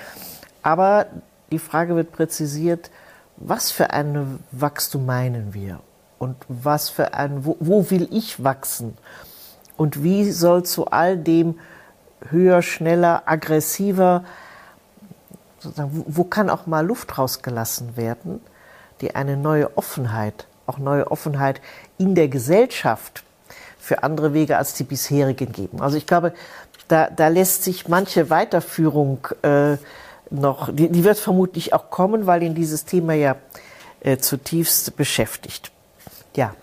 Aber 0.63 1.07
die 1.51 1.59
Frage 1.59 1.95
wird 1.95 2.11
präzisiert, 2.11 2.89
was 3.37 3.71
für 3.71 3.91
ein 3.91 4.39
Wachstum 4.51 5.05
meinen 5.05 5.53
wir? 5.53 5.79
Und 6.17 6.37
was 6.47 6.89
für 6.89 7.13
ein, 7.13 7.45
wo, 7.45 7.57
wo 7.59 7.89
will 7.89 8.07
ich 8.11 8.43
wachsen? 8.43 8.97
Und 9.75 10.03
wie 10.03 10.31
soll 10.31 10.63
zu 10.63 10.87
all 10.87 11.17
dem 11.17 11.59
höher, 12.29 12.61
schneller, 12.61 13.23
aggressiver, 13.25 14.23
sozusagen, 15.59 16.05
wo 16.07 16.23
kann 16.23 16.49
auch 16.49 16.65
mal 16.65 16.85
Luft 16.85 17.17
rausgelassen 17.17 17.97
werden, 17.97 18.39
die 19.01 19.15
eine 19.15 19.35
neue 19.35 19.77
Offenheit, 19.77 20.47
auch 20.67 20.77
neue 20.77 21.11
Offenheit 21.11 21.59
in 21.97 22.15
der 22.15 22.29
Gesellschaft 22.29 23.23
für 23.77 24.03
andere 24.03 24.33
Wege 24.33 24.57
als 24.57 24.75
die 24.75 24.85
bisherigen 24.85 25.51
geben. 25.51 25.81
Also 25.81 25.97
ich 25.97 26.07
glaube, 26.07 26.33
da, 26.87 27.09
da 27.09 27.27
lässt 27.27 27.63
sich 27.63 27.87
manche 27.89 28.29
Weiterführung 28.29 29.27
äh, 29.41 29.77
noch, 30.33 30.73
die, 30.73 30.89
die, 30.89 31.03
wird 31.03 31.17
vermutlich 31.17 31.73
auch 31.73 31.89
kommen, 31.89 32.25
weil 32.25 32.43
ihn 32.43 32.55
dieses 32.55 32.85
Thema 32.85 33.13
ja 33.13 33.35
äh, 34.01 34.17
zutiefst 34.17 34.95
beschäftigt. 34.95 35.71
Ja, 36.35 36.53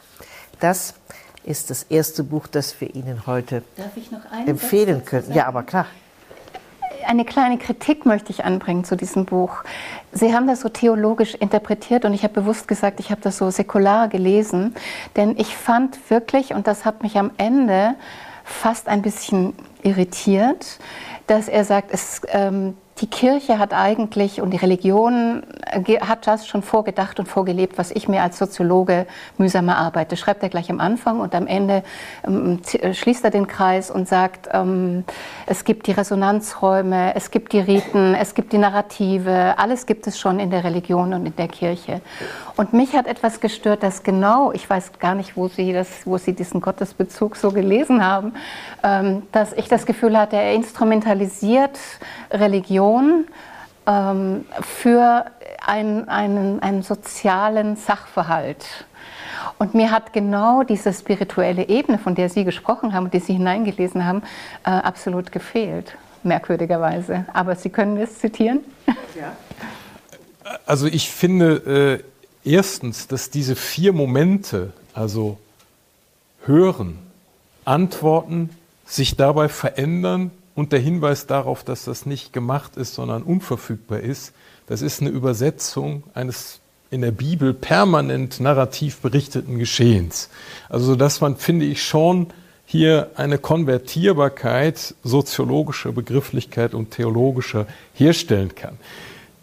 das 0.59 0.95
ist 1.45 1.71
das 1.71 1.85
erste 1.85 2.25
Buch, 2.25 2.47
das 2.47 2.81
wir 2.81 2.95
Ihnen 2.95 3.27
heute 3.27 3.63
empfehlen 4.47 5.05
können. 5.05 5.33
Ja, 5.33 5.47
aber 5.47 5.63
klar 5.63 5.87
eine 7.07 7.25
kleine 7.25 7.59
Kritik 7.59 8.07
möchte 8.07 8.31
ich 8.31 8.45
anbringen 8.45 8.85
zu 8.85 8.97
diesem 8.97 9.25
Buch. 9.25 9.65
Sie 10.13 10.35
haben 10.35 10.47
das 10.47 10.61
so 10.61 10.69
theologisch 10.69 11.35
interpretiert 11.35 12.05
und 12.05 12.15
ich 12.15 12.23
habe 12.23 12.35
bewusst 12.35 12.69
gesagt, 12.69 13.01
ich 13.01 13.11
habe 13.11 13.21
das 13.21 13.39
so 13.39 13.51
säkular 13.51 14.09
gelesen, 14.09 14.75
denn 15.17 15.37
ich 15.37 15.57
fand 15.57 16.11
wirklich, 16.11 16.55
und 16.55 16.67
das 16.67 16.85
hat 16.85 17.03
mich 17.03 17.19
am 17.19 17.31
Ende 17.37 17.95
fast 18.45 18.89
ein 18.89 19.03
bisschen 19.03 19.55
irritiert, 19.83 20.79
dass 21.27 21.49
er 21.49 21.65
sagt, 21.65 21.93
es, 21.93 22.23
ähm, 22.29 22.77
die 23.01 23.07
Kirche 23.07 23.59
hat 23.59 23.73
eigentlich 23.73 24.41
und 24.41 24.51
die 24.51 24.59
Religion 24.59 25.43
äh, 25.67 26.01
hat 26.01 26.27
das 26.27 26.47
schon 26.47 26.63
vorgedacht 26.63 27.19
und 27.19 27.27
vorgelebt, 27.27 27.79
was 27.79 27.91
ich 27.91 28.09
mir 28.09 28.23
als 28.23 28.39
Soziologe 28.39 29.07
mühsam 29.39 29.69
erarbeite. 29.69 30.17
Schreibt 30.17 30.43
er 30.43 30.49
gleich 30.49 30.71
am 30.71 30.81
Anfang 30.81 31.21
und 31.21 31.35
am 31.35 31.47
Ende 31.47 31.83
ähm, 32.27 32.61
äh, 32.73 32.93
schließt 32.93 33.25
er 33.25 33.31
den 33.31 33.47
Kreis 33.47 33.91
und 33.91 34.07
sagt, 34.07 34.49
ähm, 34.53 35.05
es 35.47 35.65
gibt 35.65 35.87
die 35.87 35.93
Resonanzräume, 35.93 37.15
es 37.15 37.31
gibt 37.31 37.53
die 37.53 37.61
Riten, 37.61 38.15
es 38.15 38.35
gibt 38.35 38.53
die 38.53 38.59
Narrative, 38.59 39.55
alles 39.57 39.87
gibt 39.87 40.07
es 40.07 40.19
schon 40.19 40.39
in 40.39 40.51
der 40.51 40.65
Religion 40.65 41.15
und 41.15 41.27
in 41.27 41.37
der 41.37 41.49
Kirche. 41.49 42.03
Und 42.61 42.75
mich 42.75 42.93
hat 42.95 43.07
etwas 43.07 43.41
gestört, 43.41 43.83
dass 43.83 44.03
genau, 44.03 44.53
ich 44.53 44.69
weiß 44.69 44.99
gar 44.99 45.15
nicht, 45.15 45.35
wo 45.35 45.49
Sie, 45.49 45.73
das, 45.73 45.89
wo 46.05 46.19
Sie 46.19 46.35
diesen 46.35 46.61
Gottesbezug 46.61 47.37
so 47.37 47.53
gelesen 47.53 48.05
haben, 48.05 48.35
ähm, 48.83 49.23
dass 49.33 49.55
ich 49.55 49.69
das 49.69 49.87
Gefühl 49.87 50.19
hatte, 50.19 50.37
er 50.37 50.53
instrumentalisiert 50.53 51.79
Religion 52.31 53.25
ähm, 53.87 54.45
für 54.61 55.25
ein, 55.67 56.07
einen, 56.11 56.61
einen 56.61 56.83
sozialen 56.83 57.77
Sachverhalt. 57.77 58.67
Und 59.59 59.73
mir 59.73 59.91
hat 59.91 60.13
genau 60.13 60.63
diese 60.63 60.93
spirituelle 60.93 61.67
Ebene, 61.67 61.97
von 61.97 62.15
der 62.15 62.29
Sie 62.29 62.45
gesprochen 62.45 62.93
haben 62.93 63.05
und 63.05 63.15
die 63.15 63.21
Sie 63.21 63.33
hineingelesen 63.33 64.05
haben, 64.05 64.23
äh, 64.67 64.69
absolut 64.69 65.33
gefehlt, 65.33 65.97
merkwürdigerweise. 66.25 67.25
Aber 67.33 67.57
Sie 67.57 67.71
können 67.71 67.97
es 67.97 68.19
zitieren. 68.19 68.61
Ja. 69.19 69.33
Also 70.67 70.87
ich 70.87 71.11
finde 71.11 72.03
äh, 72.03 72.11
erstens, 72.45 73.07
dass 73.07 73.31
diese 73.31 73.57
vier 73.57 73.93
Momente, 73.93 74.73
also 74.95 75.39
hören, 76.45 76.99
antworten, 77.65 78.51
sich 78.87 79.17
dabei 79.17 79.49
verändern 79.49 80.31
und 80.55 80.73
der 80.73 80.81
Hinweis 80.81 81.27
darauf, 81.27 81.63
dass 81.65 81.85
das 81.85 82.07
nicht 82.07 82.33
gemacht 82.33 82.77
ist, 82.77 82.95
sondern 82.95 83.23
unverfügbar 83.23 84.01
ist, 84.01 84.33
das 84.67 84.83
ist 84.83 85.01
eine 85.01 85.11
Übersetzung 85.11 86.03
eines 86.15 86.61
in 86.91 87.03
der 87.03 87.13
Bibel 87.13 87.55
permanent 87.55 88.41
narrativ 88.41 88.99
berichteten 88.99 89.59
Geschehens. 89.59 90.29
Also 90.69 90.97
dass 90.97 91.21
man, 91.21 91.37
finde 91.37 91.67
ich, 91.67 91.85
schon 91.85 92.29
hier 92.67 93.11
eine 93.17 93.39
Konvertierbarkeit 93.39 94.95
soziologischer 95.03 95.93
Begrifflichkeit 95.93 96.75
und 96.75 96.93
theologischer 96.93 97.67
herstellen 97.95 98.55
kann. 98.55 98.77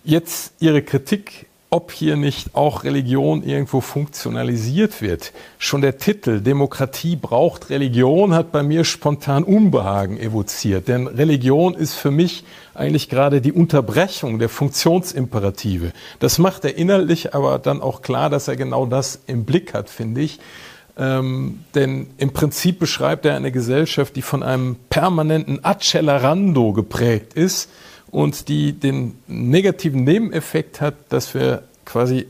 Jetzt 0.04 0.54
Ihre 0.60 0.82
Kritik 0.82 1.46
ob 1.70 1.92
hier 1.92 2.16
nicht 2.16 2.56
auch 2.56 2.86
Religion 2.86 3.44
irgendwo 3.44 3.82
funktionalisiert 3.82 5.02
wird. 5.02 5.34
Schon 5.58 5.82
der 5.82 5.98
Titel 5.98 6.40
Demokratie 6.40 7.18
braucht 7.18 7.70
Religion 7.70 8.34
hat 8.34 8.54
bei 8.54 8.64
mir 8.64 8.86
spontan 8.86 9.44
Unbehagen 9.44 10.18
evoziert. 10.18 10.88
Denn 10.88 11.08
Religion 11.08 11.74
ist 11.74 11.96
für 11.96 12.12
mich 12.12 12.46
eigentlich 12.74 13.10
gerade 13.10 13.42
die 13.42 13.52
Unterbrechung 13.52 14.40
der 14.40 14.48
Funktionsimperative. 14.48 15.92
Das 16.20 16.38
macht 16.38 16.64
er 16.64 16.78
inhaltlich 16.78 17.36
aber 17.36 17.60
dann 17.60 17.82
auch 17.82 18.02
klar, 18.02 18.30
dass 18.30 18.48
er 18.48 18.56
genau 18.56 18.86
das 18.86 19.20
im 19.28 19.44
Blick 19.44 19.74
hat, 19.74 19.90
finde 19.90 20.22
ich. 20.22 20.40
Ähm, 20.98 21.60
denn 21.76 22.08
im 22.18 22.32
Prinzip 22.32 22.80
beschreibt 22.80 23.26
er 23.26 23.36
eine 23.36 23.52
Gesellschaft, 23.52 24.16
die 24.16 24.22
von 24.22 24.42
einem 24.42 24.78
permanenten 24.90 25.66
Accelerando 25.66 26.72
geprägt 26.72 27.34
ist 27.34 27.70
und 28.18 28.48
die 28.48 28.74
den 28.74 29.14
negativen 29.28 30.04
Nebeneffekt 30.04 30.82
hat, 30.82 30.96
dass 31.10 31.36
wir 31.36 31.62
quasi 31.86 32.26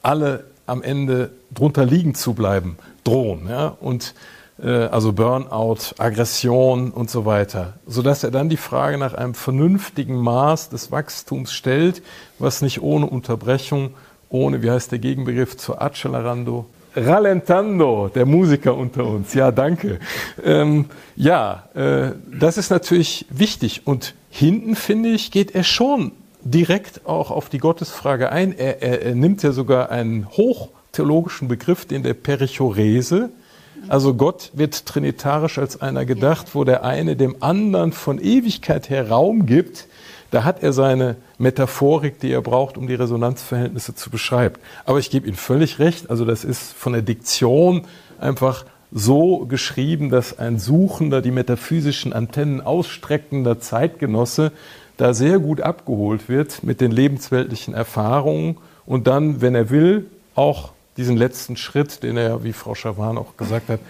alle 0.00 0.44
am 0.66 0.84
Ende 0.84 1.30
drunter 1.52 1.84
liegen 1.84 2.14
zu 2.14 2.32
bleiben 2.32 2.78
drohen. 3.02 3.48
Ja? 3.48 3.76
Und 3.80 4.14
äh, 4.62 4.68
also 4.68 5.12
Burnout, 5.12 5.96
Aggression 5.98 6.92
und 6.92 7.10
so 7.10 7.26
weiter, 7.26 7.72
sodass 7.88 8.22
er 8.22 8.30
dann 8.30 8.50
die 8.50 8.56
Frage 8.56 8.98
nach 8.98 9.14
einem 9.14 9.34
vernünftigen 9.34 10.14
Maß 10.14 10.68
des 10.68 10.92
Wachstums 10.92 11.52
stellt, 11.52 12.02
was 12.38 12.62
nicht 12.62 12.80
ohne 12.80 13.06
Unterbrechung, 13.06 13.94
ohne, 14.28 14.62
wie 14.62 14.70
heißt 14.70 14.92
der 14.92 15.00
Gegenbegriff 15.00 15.56
zur 15.56 15.82
Accelerando, 15.82 16.66
Rallentando, 16.94 18.10
der 18.14 18.26
Musiker 18.26 18.76
unter 18.76 19.06
uns. 19.06 19.34
Ja, 19.34 19.50
danke. 19.50 19.98
Ähm, 20.44 20.86
ja, 21.16 21.64
äh, 21.74 22.12
das 22.38 22.58
ist 22.58 22.70
natürlich 22.70 23.26
wichtig. 23.30 23.86
Und 23.86 24.14
hinten, 24.30 24.76
finde 24.76 25.10
ich, 25.10 25.30
geht 25.30 25.54
er 25.54 25.64
schon 25.64 26.12
direkt 26.42 27.06
auch 27.06 27.30
auf 27.30 27.48
die 27.48 27.58
Gottesfrage 27.58 28.30
ein. 28.30 28.56
Er, 28.56 28.82
er, 28.82 29.02
er 29.02 29.14
nimmt 29.14 29.42
ja 29.42 29.52
sogar 29.52 29.90
einen 29.90 30.28
hochtheologischen 30.30 31.48
Begriff, 31.48 31.86
den 31.86 32.02
der 32.02 32.14
Perichorese. 32.14 33.30
Also 33.88 34.14
Gott 34.14 34.50
wird 34.54 34.86
trinitarisch 34.86 35.58
als 35.58 35.80
einer 35.80 36.04
gedacht, 36.04 36.54
wo 36.54 36.64
der 36.64 36.84
eine 36.84 37.16
dem 37.16 37.36
anderen 37.40 37.92
von 37.92 38.20
Ewigkeit 38.20 38.90
her 38.90 39.08
Raum 39.08 39.46
gibt 39.46 39.88
da 40.32 40.44
hat 40.44 40.62
er 40.62 40.72
seine 40.72 41.16
Metaphorik, 41.42 42.20
die 42.20 42.30
er 42.30 42.40
braucht, 42.40 42.78
um 42.78 42.86
die 42.86 42.94
Resonanzverhältnisse 42.94 43.94
zu 43.94 44.10
beschreiben. 44.10 44.54
Aber 44.84 44.98
ich 44.98 45.10
gebe 45.10 45.26
Ihnen 45.26 45.36
völlig 45.36 45.80
recht, 45.80 46.08
also 46.08 46.24
das 46.24 46.44
ist 46.44 46.72
von 46.72 46.92
der 46.92 47.02
Diktion 47.02 47.84
einfach 48.20 48.64
so 48.92 49.46
geschrieben, 49.46 50.08
dass 50.08 50.38
ein 50.38 50.58
suchender, 50.58 51.20
die 51.20 51.32
metaphysischen 51.32 52.12
Antennen 52.12 52.60
ausstreckender 52.60 53.58
Zeitgenosse 53.58 54.52
da 54.96 55.14
sehr 55.14 55.40
gut 55.40 55.60
abgeholt 55.60 56.28
wird 56.28 56.62
mit 56.62 56.80
den 56.80 56.92
lebensweltlichen 56.92 57.74
Erfahrungen 57.74 58.58
und 58.86 59.08
dann, 59.08 59.40
wenn 59.40 59.54
er 59.56 59.70
will, 59.70 60.06
auch 60.34 60.72
diesen 60.96 61.16
letzten 61.16 61.56
Schritt, 61.56 62.04
den 62.04 62.16
er, 62.16 62.44
wie 62.44 62.52
Frau 62.52 62.74
Schawan 62.74 63.18
auch 63.18 63.36
gesagt 63.36 63.68
hat, 63.68 63.80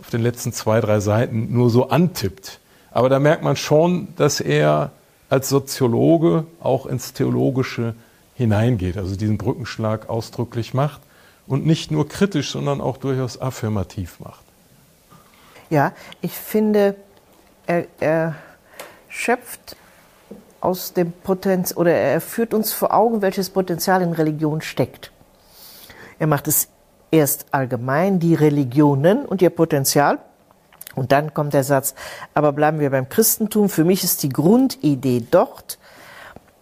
auf 0.00 0.08
den 0.08 0.22
letzten 0.22 0.52
zwei, 0.52 0.80
drei 0.80 1.00
Seiten 1.00 1.52
nur 1.52 1.68
so 1.68 1.90
antippt. 1.90 2.60
Aber 2.90 3.08
da 3.08 3.18
merkt 3.18 3.42
man 3.42 3.56
schon, 3.56 4.08
dass 4.16 4.40
er 4.40 4.92
als 5.32 5.48
Soziologe 5.48 6.44
auch 6.60 6.84
ins 6.84 7.14
Theologische 7.14 7.94
hineingeht, 8.34 8.98
also 8.98 9.16
diesen 9.16 9.38
Brückenschlag 9.38 10.10
ausdrücklich 10.10 10.74
macht 10.74 11.00
und 11.46 11.64
nicht 11.64 11.90
nur 11.90 12.06
kritisch, 12.06 12.50
sondern 12.50 12.82
auch 12.82 12.98
durchaus 12.98 13.40
affirmativ 13.40 14.20
macht. 14.20 14.44
Ja, 15.70 15.92
ich 16.20 16.32
finde, 16.32 16.96
er, 17.66 17.86
er 17.98 18.34
schöpft 19.08 19.74
aus 20.60 20.92
dem 20.92 21.12
Potenzial 21.12 21.80
oder 21.80 21.92
er 21.94 22.20
führt 22.20 22.52
uns 22.52 22.74
vor 22.74 22.92
Augen, 22.92 23.22
welches 23.22 23.48
Potenzial 23.48 24.02
in 24.02 24.12
Religion 24.12 24.60
steckt. 24.60 25.12
Er 26.18 26.26
macht 26.26 26.46
es 26.46 26.68
erst 27.10 27.46
allgemein, 27.52 28.20
die 28.20 28.34
Religionen 28.34 29.24
und 29.24 29.40
ihr 29.40 29.48
Potenzial, 29.48 30.18
und 30.94 31.12
dann 31.12 31.34
kommt 31.34 31.54
der 31.54 31.64
Satz, 31.64 31.94
aber 32.34 32.52
bleiben 32.52 32.80
wir 32.80 32.90
beim 32.90 33.08
Christentum. 33.08 33.68
Für 33.68 33.84
mich 33.84 34.04
ist 34.04 34.22
die 34.22 34.28
Grundidee 34.28 35.24
dort, 35.30 35.78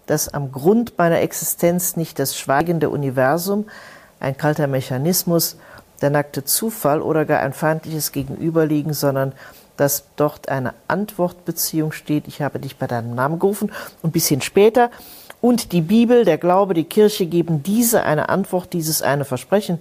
dass 0.06 0.28
am 0.28 0.52
Grund 0.52 0.98
meiner 0.98 1.20
Existenz 1.20 1.96
nicht 1.96 2.18
das 2.18 2.36
schweigende 2.36 2.90
Universum, 2.90 3.66
ein 4.18 4.36
kalter 4.36 4.66
Mechanismus, 4.66 5.56
der 6.02 6.10
nackte 6.10 6.44
Zufall 6.44 7.02
oder 7.02 7.24
gar 7.24 7.40
ein 7.40 7.52
feindliches 7.52 8.12
Gegenüberliegen, 8.12 8.92
sondern 8.92 9.32
dass 9.76 10.04
dort 10.16 10.48
eine 10.48 10.74
Antwortbeziehung 10.88 11.92
steht. 11.92 12.28
Ich 12.28 12.42
habe 12.42 12.58
dich 12.58 12.76
bei 12.76 12.86
deinem 12.86 13.14
Namen 13.14 13.38
gerufen. 13.38 13.72
Und 14.02 14.10
ein 14.10 14.12
bisschen 14.12 14.42
später. 14.42 14.90
Und 15.40 15.72
die 15.72 15.80
Bibel, 15.80 16.26
der 16.26 16.36
Glaube, 16.36 16.74
die 16.74 16.84
Kirche 16.84 17.24
geben 17.24 17.62
diese 17.62 18.02
eine 18.02 18.28
Antwort, 18.28 18.74
dieses 18.74 19.00
eine 19.00 19.24
Versprechen. 19.24 19.78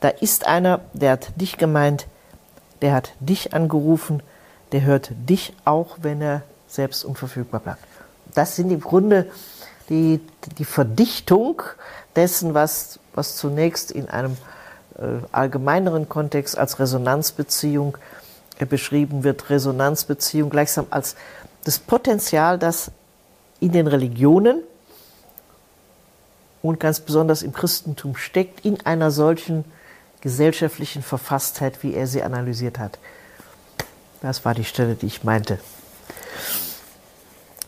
Da 0.00 0.08
ist 0.08 0.46
einer, 0.46 0.80
der 0.94 1.12
hat 1.12 1.38
dich 1.38 1.58
gemeint, 1.58 2.06
der 2.84 2.92
hat 2.92 3.12
dich 3.18 3.54
angerufen, 3.54 4.22
der 4.72 4.82
hört 4.82 5.10
dich 5.26 5.54
auch, 5.64 5.96
wenn 6.02 6.20
er 6.20 6.42
selbst 6.68 7.02
unverfügbar 7.02 7.60
bleibt. 7.60 7.82
Das 8.34 8.56
sind 8.56 8.70
im 8.70 8.80
Grunde 8.82 9.30
die, 9.88 10.20
die 10.58 10.66
Verdichtung 10.66 11.62
dessen, 12.14 12.52
was, 12.52 12.98
was 13.14 13.38
zunächst 13.38 13.90
in 13.90 14.10
einem 14.10 14.36
äh, 14.98 15.24
allgemeineren 15.32 16.10
Kontext 16.10 16.58
als 16.58 16.78
Resonanzbeziehung 16.78 17.96
äh, 18.58 18.66
beschrieben 18.66 19.24
wird. 19.24 19.48
Resonanzbeziehung 19.48 20.50
gleichsam 20.50 20.86
als 20.90 21.16
das 21.64 21.78
Potenzial, 21.78 22.58
das 22.58 22.90
in 23.60 23.72
den 23.72 23.86
Religionen 23.86 24.60
und 26.60 26.80
ganz 26.80 27.00
besonders 27.00 27.40
im 27.40 27.54
Christentum 27.54 28.14
steckt, 28.14 28.66
in 28.66 28.84
einer 28.84 29.10
solchen 29.10 29.64
gesellschaftlichen 30.24 31.02
Verfasstheit, 31.02 31.82
wie 31.82 31.94
er 31.94 32.08
sie 32.08 32.22
analysiert 32.22 32.80
hat. 32.80 32.98
Das 34.22 34.44
war 34.44 34.54
die 34.54 34.64
Stelle, 34.64 34.94
die 34.94 35.06
ich 35.06 35.22
meinte. 35.22 35.60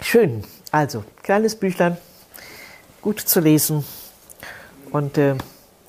Schön. 0.01 0.43
Also, 0.73 1.05
kleines 1.23 1.55
Büchlein, 1.55 1.97
gut 3.03 3.21
zu 3.21 3.41
lesen 3.41 3.85
und 4.91 5.17
äh, 5.19 5.37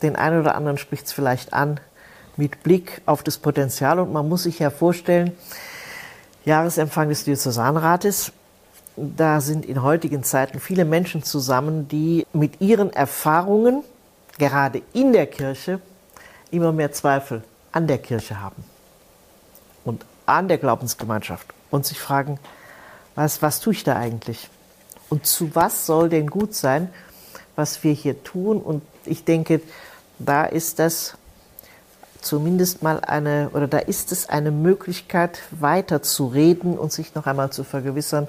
den 0.01 0.15
einen 0.15 0.41
oder 0.41 0.55
anderen 0.55 0.77
spricht 0.77 1.07
es 1.07 1.13
vielleicht 1.13 1.53
an 1.53 1.79
mit 2.35 2.63
Blick 2.63 3.01
auf 3.05 3.23
das 3.23 3.37
Potenzial. 3.37 3.99
Und 3.99 4.13
man 4.13 4.27
muss 4.27 4.43
sich 4.43 4.59
ja 4.59 4.69
vorstellen, 4.69 5.31
Jahresempfang 6.45 7.09
des 7.09 7.23
Diözesanrates, 7.23 8.31
da 8.95 9.41
sind 9.41 9.65
in 9.65 9.81
heutigen 9.83 10.23
Zeiten 10.23 10.59
viele 10.59 10.85
Menschen 10.85 11.23
zusammen, 11.23 11.87
die 11.87 12.25
mit 12.33 12.61
ihren 12.61 12.91
Erfahrungen, 12.91 13.83
gerade 14.37 14.81
in 14.93 15.13
der 15.13 15.27
Kirche, 15.27 15.79
immer 16.51 16.71
mehr 16.71 16.91
Zweifel 16.91 17.43
an 17.71 17.87
der 17.87 17.97
Kirche 17.97 18.41
haben 18.41 18.63
und 19.83 20.05
an 20.25 20.47
der 20.47 20.57
Glaubensgemeinschaft 20.57 21.47
und 21.71 21.85
sich 21.85 21.99
fragen, 21.99 22.39
was, 23.15 23.41
was 23.41 23.59
tue 23.59 23.73
ich 23.73 23.83
da 23.83 23.95
eigentlich? 23.95 24.49
Und 25.09 25.25
zu 25.25 25.55
was 25.55 25.85
soll 25.85 26.09
denn 26.09 26.29
gut 26.29 26.53
sein, 26.53 26.89
was 27.55 27.83
wir 27.83 27.93
hier 27.93 28.23
tun? 28.23 28.61
Und 28.61 28.83
ich 29.05 29.23
denke, 29.23 29.61
da 30.19 30.45
ist 30.45 30.79
das 30.79 31.17
zumindest 32.21 32.83
mal 32.83 32.99
eine, 33.01 33.49
oder 33.53 33.67
da 33.67 33.79
ist 33.79 34.11
es 34.11 34.27
eine 34.27 34.51
Möglichkeit, 34.51 35.39
weiter 35.51 36.01
zu 36.01 36.27
reden 36.27 36.77
und 36.77 36.91
sich 36.91 37.15
noch 37.15 37.25
einmal 37.25 37.51
zu 37.51 37.63
vergewissern, 37.63 38.27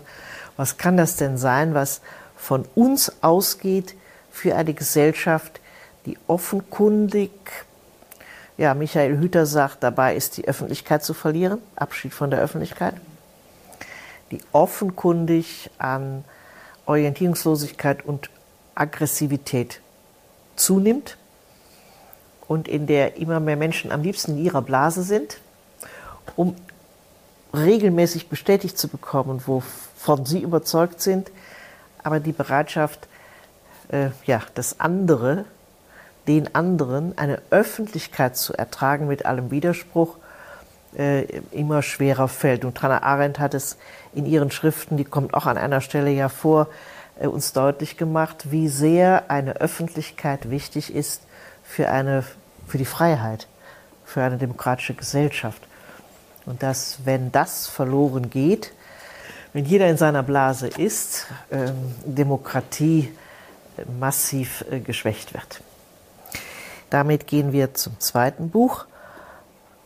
was 0.56 0.76
kann 0.76 0.96
das 0.96 1.16
denn 1.16 1.36
sein, 1.36 1.74
was 1.74 2.00
von 2.36 2.64
uns 2.74 3.12
ausgeht 3.22 3.94
für 4.30 4.54
eine 4.54 4.74
Gesellschaft, 4.74 5.60
die 6.06 6.16
offenkundig, 6.26 7.30
ja, 8.58 8.74
Michael 8.74 9.16
Hüter 9.18 9.46
sagt, 9.46 9.82
dabei 9.84 10.16
ist 10.16 10.36
die 10.36 10.46
Öffentlichkeit 10.46 11.04
zu 11.04 11.14
verlieren, 11.14 11.62
Abschied 11.76 12.12
von 12.12 12.30
der 12.30 12.40
Öffentlichkeit, 12.40 12.94
die 14.32 14.40
offenkundig 14.52 15.70
an 15.78 16.24
Orientierungslosigkeit 16.84 18.04
und 18.04 18.30
Aggressivität 18.74 19.80
zunimmt 20.56 21.16
und 22.48 22.66
in 22.66 22.88
der 22.88 23.16
immer 23.16 23.38
mehr 23.38 23.56
Menschen 23.56 23.92
am 23.92 24.02
liebsten 24.02 24.32
in 24.32 24.44
ihrer 24.44 24.62
Blase 24.62 25.04
sind, 25.04 25.38
um 26.34 26.56
regelmäßig 27.54 28.28
bestätigt 28.28 28.76
zu 28.76 28.88
bekommen, 28.88 29.40
wovon 29.46 30.26
sie 30.26 30.40
überzeugt 30.40 31.00
sind, 31.00 31.30
aber 32.02 32.18
die 32.18 32.32
Bereitschaft, 32.32 33.06
äh, 33.88 34.10
ja, 34.26 34.42
das 34.54 34.80
andere, 34.80 35.44
den 36.28 36.54
anderen, 36.54 37.16
eine 37.18 37.40
Öffentlichkeit 37.50 38.36
zu 38.36 38.54
ertragen 38.54 39.08
mit 39.08 39.26
allem 39.26 39.50
Widerspruch, 39.50 40.16
äh, 40.96 41.22
immer 41.50 41.82
schwerer 41.82 42.28
fällt. 42.28 42.64
Und 42.64 42.80
Hannah 42.82 43.02
Arendt 43.02 43.40
hat 43.40 43.54
es 43.54 43.76
in 44.14 44.26
ihren 44.26 44.50
Schriften, 44.50 44.96
die 44.96 45.04
kommt 45.04 45.34
auch 45.34 45.46
an 45.46 45.58
einer 45.58 45.80
Stelle 45.80 46.10
ja 46.10 46.28
vor, 46.28 46.68
äh, 47.18 47.26
uns 47.26 47.52
deutlich 47.52 47.96
gemacht, 47.96 48.52
wie 48.52 48.68
sehr 48.68 49.30
eine 49.30 49.56
Öffentlichkeit 49.56 50.50
wichtig 50.50 50.94
ist 50.94 51.22
für 51.64 51.88
eine 51.88 52.24
für 52.68 52.78
die 52.78 52.84
Freiheit, 52.84 53.48
für 54.04 54.22
eine 54.22 54.36
demokratische 54.36 54.94
Gesellschaft. 54.94 55.62
Und 56.46 56.62
dass, 56.62 57.00
wenn 57.04 57.32
das 57.32 57.66
verloren 57.66 58.30
geht, 58.30 58.72
wenn 59.52 59.64
jeder 59.64 59.88
in 59.88 59.96
seiner 59.96 60.22
Blase 60.22 60.68
ist, 60.68 61.26
ähm, 61.50 61.94
Demokratie 62.04 63.12
äh, 63.76 63.82
massiv 63.98 64.64
äh, 64.70 64.80
geschwächt 64.80 65.34
wird. 65.34 65.62
Damit 66.90 67.26
gehen 67.26 67.52
wir 67.52 67.74
zum 67.74 67.98
zweiten 68.00 68.50
Buch. 68.50 68.86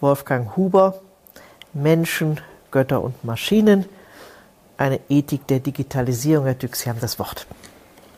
Wolfgang 0.01 0.57
Huber, 0.57 1.01
Menschen, 1.73 2.41
Götter 2.71 3.03
und 3.03 3.25
Maschinen, 3.25 3.85
eine 4.77 5.01
Ethik 5.09 5.47
der 5.47 5.61
Digitalisierung. 5.61 6.47
Herr 6.47 6.55
Dück, 6.55 6.77
Sie 6.77 6.89
haben 6.89 7.01
das 7.01 7.19
Wort. 7.19 7.47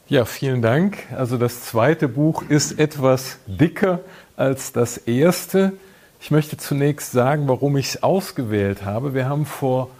Ja, 0.08 0.24
vielen 0.24 0.62
Dank. 0.62 0.98
Also 1.16 1.38
das 1.38 1.62
zweite 1.64 2.08
Buch 2.08 2.42
ist 2.48 2.78
etwas 2.78 3.38
dicker 3.46 4.00
als 4.36 4.72
das 4.72 4.98
erste. 4.98 5.72
Ich 6.20 6.30
möchte 6.30 6.56
zunächst 6.56 7.12
sagen, 7.12 7.48
warum 7.48 7.76
ich 7.76 7.88
es 7.88 8.02
ausgewählt 8.02 8.84
habe. 8.84 9.14
Wir 9.14 9.28
haben 9.28 9.46
vor 9.46 9.90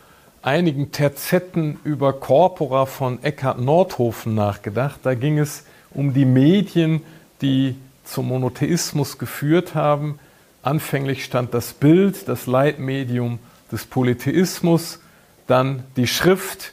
einigen 0.43 0.93
Terzetten 0.93 1.79
über 1.85 2.13
Corpora 2.13 2.87
von 2.87 3.23
Eckhard 3.23 3.61
Nordhofen 3.61 4.35
nachgedacht. 4.35 5.01
Da 5.03 5.15
ging 5.15 5.39
es 5.39 5.65
um 5.93 6.13
die 6.13 6.27
Medien, 6.27 7.03
die 7.41 7.77
zum 8.05 8.29
Monotheismus 8.29 9.19
geführt 9.19 9.75
haben. 9.75 10.19
Anfänglich 10.63 11.25
stand 11.25 11.55
das 11.55 11.73
Bild, 11.73 12.29
das 12.29 12.47
Leitmedium 12.47 13.39
des 13.71 13.87
Polytheismus, 13.87 15.01
dann 15.47 15.85
die 15.97 16.07
Schrift, 16.07 16.73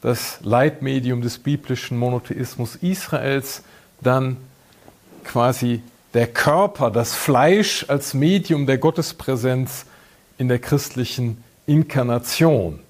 das 0.00 0.38
Leitmedium 0.42 1.22
des 1.22 1.38
biblischen 1.38 1.96
Monotheismus 1.98 2.76
Israels, 2.76 3.62
dann 4.00 4.36
quasi 5.24 5.82
der 6.14 6.26
Körper, 6.26 6.90
das 6.90 7.14
Fleisch 7.14 7.86
als 7.88 8.12
Medium 8.12 8.66
der 8.66 8.78
Gottespräsenz 8.78 9.86
in 10.38 10.48
der 10.48 10.58
christlichen 10.58 11.42
Inkarnation. 11.66 12.80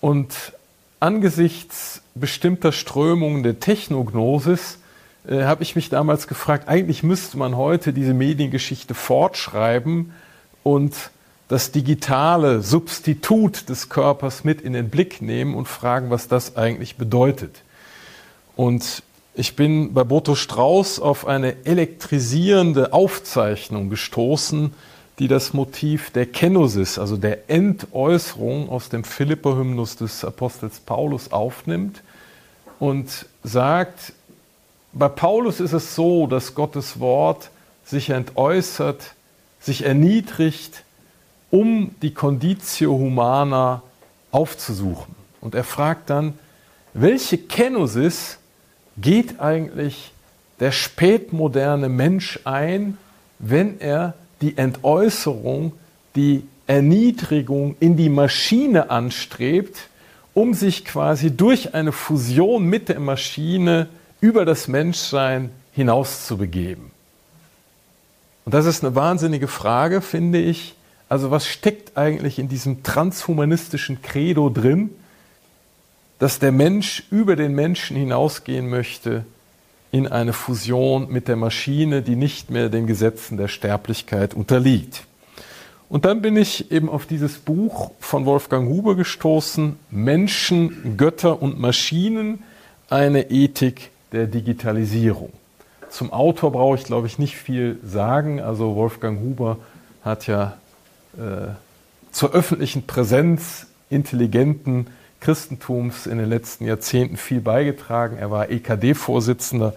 Und 0.00 0.34
angesichts 1.00 2.02
bestimmter 2.14 2.72
Strömungen 2.72 3.42
der 3.42 3.60
Technognosis 3.60 4.78
äh, 5.28 5.44
habe 5.44 5.62
ich 5.62 5.76
mich 5.76 5.88
damals 5.88 6.28
gefragt, 6.28 6.68
eigentlich 6.68 7.02
müsste 7.02 7.38
man 7.38 7.56
heute 7.56 7.92
diese 7.92 8.14
Mediengeschichte 8.14 8.94
fortschreiben 8.94 10.12
und 10.62 10.94
das 11.48 11.72
digitale 11.72 12.62
Substitut 12.62 13.68
des 13.68 13.88
Körpers 13.88 14.44
mit 14.44 14.60
in 14.60 14.72
den 14.72 14.88
Blick 14.88 15.20
nehmen 15.22 15.54
und 15.54 15.68
fragen, 15.68 16.10
was 16.10 16.28
das 16.28 16.56
eigentlich 16.56 16.96
bedeutet. 16.96 17.62
Und 18.56 19.02
ich 19.34 19.56
bin 19.56 19.94
bei 19.94 20.04
Boto 20.04 20.34
Strauß 20.34 21.00
auf 21.00 21.26
eine 21.26 21.66
elektrisierende 21.66 22.92
Aufzeichnung 22.92 23.90
gestoßen, 23.90 24.72
die 25.18 25.28
das 25.28 25.52
Motiv 25.52 26.10
der 26.10 26.26
Kenosis, 26.26 26.98
also 26.98 27.16
der 27.16 27.50
Entäußerung 27.50 28.68
aus 28.68 28.88
dem 28.88 29.04
Philipper-Hymnus 29.04 29.96
des 29.96 30.24
Apostels 30.24 30.80
Paulus 30.80 31.30
aufnimmt 31.30 32.02
und 32.78 33.26
sagt, 33.42 34.12
bei 34.94 35.08
Paulus 35.08 35.60
ist 35.60 35.72
es 35.72 35.94
so, 35.94 36.26
dass 36.26 36.54
Gottes 36.54 37.00
Wort 37.00 37.50
sich 37.84 38.10
entäußert, 38.10 39.14
sich 39.60 39.84
erniedrigt, 39.84 40.84
um 41.50 41.94
die 42.00 42.14
Conditio 42.14 42.92
Humana 42.92 43.82
aufzusuchen. 44.30 45.14
Und 45.40 45.54
er 45.54 45.64
fragt 45.64 46.10
dann, 46.10 46.34
welche 46.94 47.38
Kenosis 47.38 48.38
geht 48.96 49.40
eigentlich 49.40 50.12
der 50.60 50.72
spätmoderne 50.72 51.88
Mensch 51.88 52.40
ein, 52.44 52.96
wenn 53.38 53.80
er 53.80 54.14
die 54.40 54.56
Entäußerung, 54.56 55.72
die 56.14 56.46
Erniedrigung 56.66 57.76
in 57.80 57.96
die 57.96 58.08
Maschine 58.08 58.90
anstrebt, 58.90 59.88
um 60.32 60.54
sich 60.54 60.84
quasi 60.84 61.36
durch 61.36 61.74
eine 61.74 61.92
Fusion 61.92 62.64
mit 62.64 62.88
der 62.88 63.00
Maschine 63.00 63.88
über 64.24 64.44
das 64.44 64.68
Menschsein 64.68 65.50
hinaus 65.72 66.26
zu 66.26 66.38
begeben. 66.38 66.90
Und 68.44 68.54
das 68.54 68.66
ist 68.66 68.84
eine 68.84 68.94
wahnsinnige 68.94 69.48
Frage, 69.48 70.00
finde 70.00 70.40
ich. 70.40 70.74
Also 71.08 71.30
was 71.30 71.46
steckt 71.46 71.96
eigentlich 71.96 72.38
in 72.38 72.48
diesem 72.48 72.82
transhumanistischen 72.82 74.02
Credo 74.02 74.48
drin? 74.48 74.90
dass 76.18 76.38
der 76.38 76.52
Mensch 76.52 77.02
über 77.10 77.36
den 77.36 77.54
Menschen 77.54 77.96
hinausgehen 77.96 78.68
möchte 78.68 79.24
in 79.90 80.06
eine 80.08 80.32
Fusion 80.32 81.10
mit 81.10 81.28
der 81.28 81.36
Maschine, 81.36 82.02
die 82.02 82.16
nicht 82.16 82.50
mehr 82.50 82.68
den 82.68 82.86
Gesetzen 82.86 83.36
der 83.36 83.48
Sterblichkeit 83.48 84.34
unterliegt. 84.34 85.04
Und 85.88 86.04
dann 86.04 86.22
bin 86.22 86.36
ich 86.36 86.72
eben 86.72 86.88
auf 86.88 87.06
dieses 87.06 87.38
Buch 87.38 87.90
von 88.00 88.24
Wolfgang 88.24 88.68
Huber 88.68 88.96
gestoßen, 88.96 89.76
Menschen, 89.90 90.96
Götter 90.96 91.42
und 91.42 91.60
Maschinen, 91.60 92.42
eine 92.88 93.30
Ethik 93.30 93.90
der 94.12 94.26
Digitalisierung. 94.26 95.32
Zum 95.90 96.12
Autor 96.12 96.52
brauche 96.52 96.76
ich, 96.76 96.84
glaube 96.84 97.06
ich, 97.06 97.18
nicht 97.18 97.36
viel 97.36 97.78
sagen. 97.84 98.40
Also 98.40 98.74
Wolfgang 98.74 99.20
Huber 99.20 99.58
hat 100.04 100.26
ja 100.26 100.56
äh, 101.16 101.52
zur 102.10 102.32
öffentlichen 102.32 102.86
Präsenz 102.86 103.66
intelligenten 103.90 104.88
Christentums 105.20 106.06
in 106.06 106.18
den 106.18 106.28
letzten 106.28 106.66
Jahrzehnten 106.66 107.16
viel 107.16 107.40
beigetragen. 107.40 108.16
Er 108.18 108.30
war 108.30 108.50
EKD-Vorsitzender, 108.50 109.74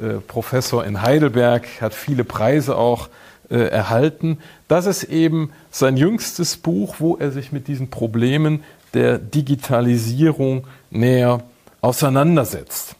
äh, 0.00 0.14
Professor 0.26 0.84
in 0.84 1.02
Heidelberg, 1.02 1.66
hat 1.80 1.94
viele 1.94 2.24
Preise 2.24 2.76
auch 2.76 3.08
äh, 3.48 3.56
erhalten. 3.56 4.38
Das 4.68 4.86
ist 4.86 5.04
eben 5.04 5.52
sein 5.70 5.96
jüngstes 5.96 6.56
Buch, 6.56 6.96
wo 6.98 7.16
er 7.16 7.30
sich 7.30 7.50
mit 7.50 7.66
diesen 7.66 7.90
Problemen 7.90 8.62
der 8.94 9.18
Digitalisierung 9.18 10.66
näher 10.90 11.42
auseinandersetzt. 11.80 12.96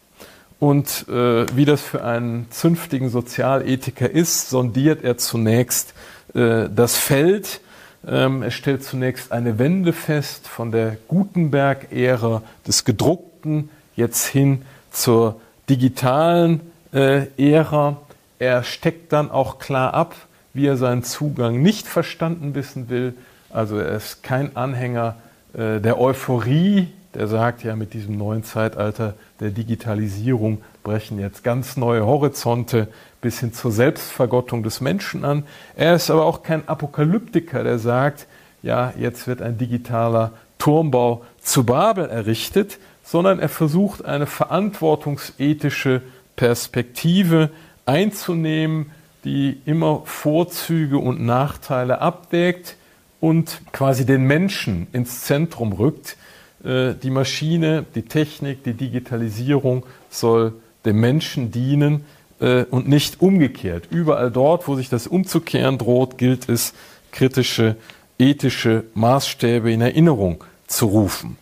Und 0.60 1.08
äh, 1.08 1.46
wie 1.56 1.64
das 1.64 1.80
für 1.80 2.04
einen 2.04 2.46
zünftigen 2.50 3.08
Sozialethiker 3.08 4.10
ist, 4.10 4.50
sondiert 4.50 5.02
er 5.02 5.16
zunächst 5.16 5.94
äh, 6.34 6.68
das 6.68 6.96
Feld. 6.96 7.62
Ähm, 8.06 8.42
er 8.42 8.50
stellt 8.50 8.84
zunächst 8.84 9.32
eine 9.32 9.58
Wende 9.58 9.94
fest 9.94 10.46
von 10.46 10.70
der 10.70 10.98
Gutenberg-Ära 11.08 12.42
des 12.66 12.84
Gedruckten 12.84 13.70
jetzt 13.96 14.26
hin 14.26 14.62
zur 14.90 15.40
digitalen 15.70 16.60
äh, 16.92 17.26
Ära. 17.38 17.96
Er 18.38 18.62
steckt 18.62 19.14
dann 19.14 19.30
auch 19.30 19.58
klar 19.58 19.94
ab, 19.94 20.14
wie 20.52 20.66
er 20.66 20.76
seinen 20.76 21.04
Zugang 21.04 21.62
nicht 21.62 21.86
verstanden 21.86 22.54
wissen 22.54 22.90
will. 22.90 23.14
Also 23.48 23.78
er 23.78 23.96
ist 23.96 24.22
kein 24.22 24.56
Anhänger 24.56 25.16
äh, 25.54 25.80
der 25.80 25.98
Euphorie, 25.98 26.88
der 27.14 27.28
sagt 27.28 27.64
ja, 27.64 27.76
mit 27.76 27.94
diesem 27.94 28.18
neuen 28.18 28.44
Zeitalter 28.44 29.14
der 29.40 29.50
Digitalisierung 29.50 30.62
brechen 30.82 31.18
jetzt 31.18 31.42
ganz 31.42 31.76
neue 31.76 32.06
Horizonte 32.06 32.88
bis 33.20 33.40
hin 33.40 33.52
zur 33.52 33.72
Selbstvergottung 33.72 34.62
des 34.62 34.80
Menschen 34.80 35.24
an. 35.24 35.44
Er 35.76 35.94
ist 35.94 36.10
aber 36.10 36.24
auch 36.24 36.42
kein 36.42 36.68
Apokalyptiker, 36.68 37.64
der 37.64 37.78
sagt, 37.78 38.26
ja, 38.62 38.92
jetzt 38.98 39.26
wird 39.26 39.42
ein 39.42 39.58
digitaler 39.58 40.32
Turmbau 40.58 41.24
zu 41.40 41.64
Babel 41.64 42.08
errichtet, 42.08 42.78
sondern 43.02 43.38
er 43.40 43.48
versucht 43.48 44.04
eine 44.04 44.26
verantwortungsethische 44.26 46.02
Perspektive 46.36 47.50
einzunehmen, 47.86 48.92
die 49.24 49.60
immer 49.66 50.02
Vorzüge 50.04 50.98
und 50.98 51.20
Nachteile 51.20 52.00
abwägt 52.00 52.76
und 53.20 53.60
quasi 53.72 54.06
den 54.06 54.24
Menschen 54.24 54.86
ins 54.92 55.22
Zentrum 55.22 55.72
rückt. 55.72 56.16
Äh, 56.64 56.94
die 56.94 57.10
Maschine, 57.10 57.84
die 57.94 58.02
Technik, 58.02 58.64
die 58.64 58.74
Digitalisierung 58.74 59.84
soll 60.10 60.54
dem 60.84 61.00
Menschen 61.00 61.50
dienen 61.50 62.04
äh, 62.40 62.64
und 62.64 62.88
nicht 62.88 63.20
umgekehrt. 63.20 63.88
Überall 63.90 64.30
dort, 64.30 64.68
wo 64.68 64.76
sich 64.76 64.88
das 64.88 65.06
umzukehren 65.06 65.78
droht, 65.78 66.18
gilt 66.18 66.48
es, 66.48 66.74
kritische, 67.12 67.76
ethische 68.18 68.84
Maßstäbe 68.94 69.72
in 69.72 69.80
Erinnerung 69.80 70.44
zu 70.66 70.86
rufen. 70.86 71.36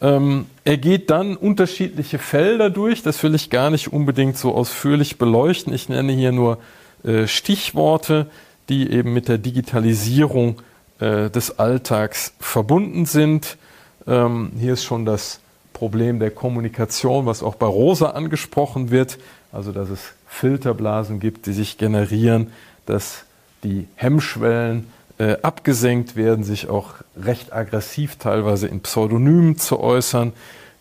Ähm, 0.00 0.46
er 0.64 0.76
geht 0.76 1.10
dann 1.10 1.36
unterschiedliche 1.36 2.18
Felder 2.18 2.70
durch, 2.70 3.02
das 3.02 3.22
will 3.22 3.34
ich 3.34 3.50
gar 3.50 3.70
nicht 3.70 3.92
unbedingt 3.92 4.36
so 4.36 4.54
ausführlich 4.54 5.18
beleuchten. 5.18 5.72
Ich 5.72 5.88
nenne 5.88 6.12
hier 6.12 6.32
nur 6.32 6.58
äh, 7.04 7.26
Stichworte, 7.26 8.26
die 8.68 8.90
eben 8.90 9.12
mit 9.12 9.28
der 9.28 9.38
Digitalisierung 9.38 10.60
äh, 11.00 11.30
des 11.30 11.58
Alltags 11.58 12.34
verbunden 12.38 13.06
sind. 13.06 13.56
Ähm, 14.06 14.52
hier 14.58 14.74
ist 14.74 14.84
schon 14.84 15.04
das 15.04 15.40
Problem 15.72 16.18
der 16.18 16.30
Kommunikation, 16.30 17.26
was 17.26 17.42
auch 17.42 17.56
bei 17.56 17.66
Rosa 17.66 18.10
angesprochen 18.10 18.90
wird, 18.90 19.18
also 19.52 19.72
dass 19.72 19.90
es 19.90 20.00
Filterblasen 20.26 21.20
gibt, 21.20 21.46
die 21.46 21.52
sich 21.52 21.78
generieren, 21.78 22.52
dass 22.86 23.24
die 23.62 23.88
Hemmschwellen 23.96 24.86
äh, 25.18 25.36
abgesenkt 25.42 26.16
werden, 26.16 26.44
sich 26.44 26.68
auch 26.68 26.94
recht 27.16 27.52
aggressiv 27.52 28.16
teilweise 28.16 28.66
in 28.68 28.80
Pseudonymen 28.80 29.58
zu 29.58 29.80
äußern, 29.80 30.32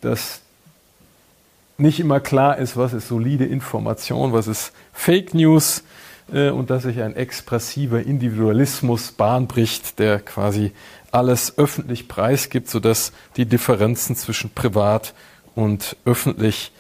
dass 0.02 0.42
nicht 1.78 2.00
immer 2.00 2.20
klar 2.20 2.58
ist, 2.58 2.78
was 2.78 2.94
ist 2.94 3.08
solide 3.08 3.46
Information, 3.46 4.34
was 4.34 4.48
ist 4.48 4.74
Fake 4.92 5.34
News 5.34 5.84
äh, 6.32 6.50
und 6.50 6.70
dass 6.70 6.84
sich 6.84 7.02
ein 7.02 7.16
expressiver 7.16 8.02
Individualismus 8.02 9.12
Bahn 9.12 9.48
bricht, 9.48 10.00
der 10.00 10.20
quasi 10.20 10.72
alles 11.14 11.58
öffentlich 11.58 12.08
preisgibt, 12.08 12.70
sodass 12.70 13.14
die 13.38 13.46
Differenzen 13.46 14.16
zwischen 14.16 14.50
privat 14.50 15.14
und 15.56 15.96
öffentlich 16.06 16.72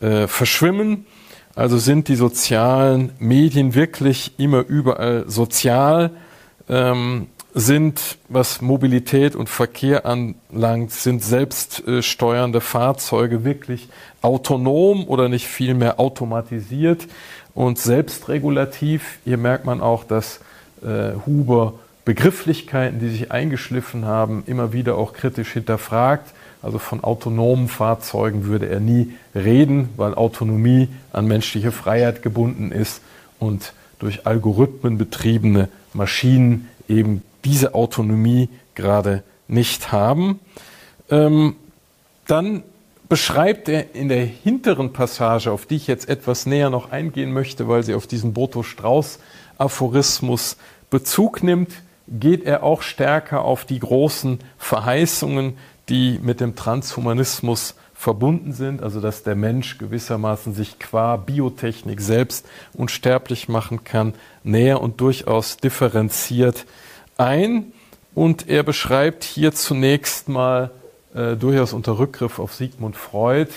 äh, 0.00 0.26
verschwimmen. 0.26 1.06
Also 1.54 1.78
sind 1.78 2.08
die 2.08 2.16
sozialen 2.16 3.12
Medien 3.18 3.74
wirklich 3.74 4.38
immer 4.38 4.60
überall 4.60 5.24
sozial, 5.28 6.10
ähm, 6.68 7.26
sind, 7.52 8.18
was 8.28 8.60
Mobilität 8.60 9.34
und 9.34 9.48
Verkehr 9.48 10.06
anlangt, 10.06 10.92
sind 10.92 11.22
selbststeuernde 11.24 12.60
Fahrzeuge 12.60 13.44
wirklich 13.44 13.88
autonom 14.22 15.08
oder 15.08 15.28
nicht 15.28 15.48
vielmehr 15.48 15.98
automatisiert 15.98 17.08
und 17.54 17.78
selbstregulativ. 17.78 19.18
Hier 19.24 19.36
merkt 19.36 19.64
man 19.64 19.80
auch, 19.80 20.04
dass 20.04 20.40
äh, 20.82 21.14
Huber 21.26 21.74
Begrifflichkeiten, 22.04 22.98
die 22.98 23.08
sich 23.08 23.30
eingeschliffen 23.30 24.04
haben, 24.04 24.42
immer 24.46 24.72
wieder 24.72 24.96
auch 24.96 25.12
kritisch 25.12 25.52
hinterfragt. 25.52 26.32
Also 26.62 26.78
von 26.78 27.02
autonomen 27.02 27.68
Fahrzeugen 27.68 28.44
würde 28.44 28.68
er 28.68 28.80
nie 28.80 29.12
reden, 29.34 29.90
weil 29.96 30.14
Autonomie 30.14 30.88
an 31.12 31.26
menschliche 31.26 31.72
Freiheit 31.72 32.22
gebunden 32.22 32.72
ist 32.72 33.00
und 33.38 33.72
durch 33.98 34.26
Algorithmen 34.26 34.98
betriebene 34.98 35.68
Maschinen 35.92 36.68
eben 36.88 37.22
diese 37.44 37.74
Autonomie 37.74 38.48
gerade 38.74 39.22
nicht 39.48 39.92
haben. 39.92 40.40
Ähm, 41.10 41.56
dann 42.26 42.62
beschreibt 43.08 43.68
er 43.68 43.94
in 43.94 44.08
der 44.08 44.24
hinteren 44.24 44.92
Passage, 44.92 45.50
auf 45.50 45.66
die 45.66 45.76
ich 45.76 45.86
jetzt 45.86 46.08
etwas 46.08 46.46
näher 46.46 46.70
noch 46.70 46.92
eingehen 46.92 47.32
möchte, 47.32 47.68
weil 47.68 47.82
sie 47.82 47.94
auf 47.94 48.06
diesen 48.06 48.32
Boto 48.32 48.62
Strauß 48.62 49.18
Aphorismus 49.58 50.56
Bezug 50.90 51.42
nimmt, 51.42 51.70
geht 52.10 52.44
er 52.44 52.62
auch 52.62 52.82
stärker 52.82 53.42
auf 53.42 53.64
die 53.64 53.78
großen 53.78 54.40
Verheißungen, 54.58 55.56
die 55.88 56.18
mit 56.22 56.40
dem 56.40 56.56
Transhumanismus 56.56 57.74
verbunden 57.94 58.52
sind, 58.52 58.82
also 58.82 59.00
dass 59.00 59.22
der 59.22 59.34
Mensch 59.34 59.76
gewissermaßen 59.78 60.54
sich 60.54 60.78
qua 60.78 61.16
Biotechnik 61.16 62.00
selbst 62.00 62.46
unsterblich 62.72 63.48
machen 63.48 63.84
kann, 63.84 64.14
näher 64.42 64.80
und 64.80 65.00
durchaus 65.00 65.58
differenziert 65.58 66.64
ein. 67.18 67.72
Und 68.14 68.48
er 68.48 68.62
beschreibt 68.62 69.22
hier 69.22 69.52
zunächst 69.52 70.28
mal 70.28 70.70
äh, 71.14 71.36
durchaus 71.36 71.72
unter 71.72 71.98
Rückgriff 71.98 72.38
auf 72.38 72.54
Sigmund 72.54 72.96
Freud 72.96 73.50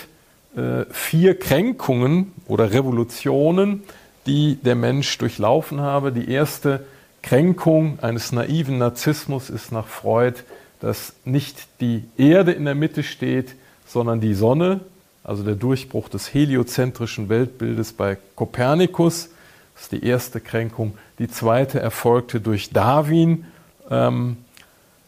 äh, 0.56 0.84
vier 0.90 1.38
Kränkungen 1.38 2.32
oder 2.46 2.72
Revolutionen, 2.72 3.82
die 4.26 4.56
der 4.56 4.74
Mensch 4.74 5.16
durchlaufen 5.18 5.80
habe. 5.80 6.12
Die 6.12 6.30
erste 6.30 6.86
Kränkung 7.24 8.00
eines 8.00 8.32
naiven 8.32 8.76
Narzissmus 8.76 9.48
ist 9.48 9.72
nach 9.72 9.86
Freud, 9.86 10.40
dass 10.80 11.14
nicht 11.24 11.68
die 11.80 12.04
Erde 12.18 12.52
in 12.52 12.66
der 12.66 12.74
Mitte 12.74 13.02
steht, 13.02 13.54
sondern 13.86 14.20
die 14.20 14.34
Sonne, 14.34 14.80
also 15.24 15.42
der 15.42 15.54
Durchbruch 15.54 16.10
des 16.10 16.34
heliozentrischen 16.34 17.30
Weltbildes 17.30 17.94
bei 17.94 18.18
Kopernikus. 18.36 19.30
Das 19.72 19.84
ist 19.84 19.92
die 19.92 20.04
erste 20.04 20.38
Kränkung. 20.38 20.98
Die 21.18 21.28
zweite 21.28 21.80
erfolgte 21.80 22.42
durch 22.42 22.74
Darwin. 22.74 23.46
Ähm, 23.90 24.36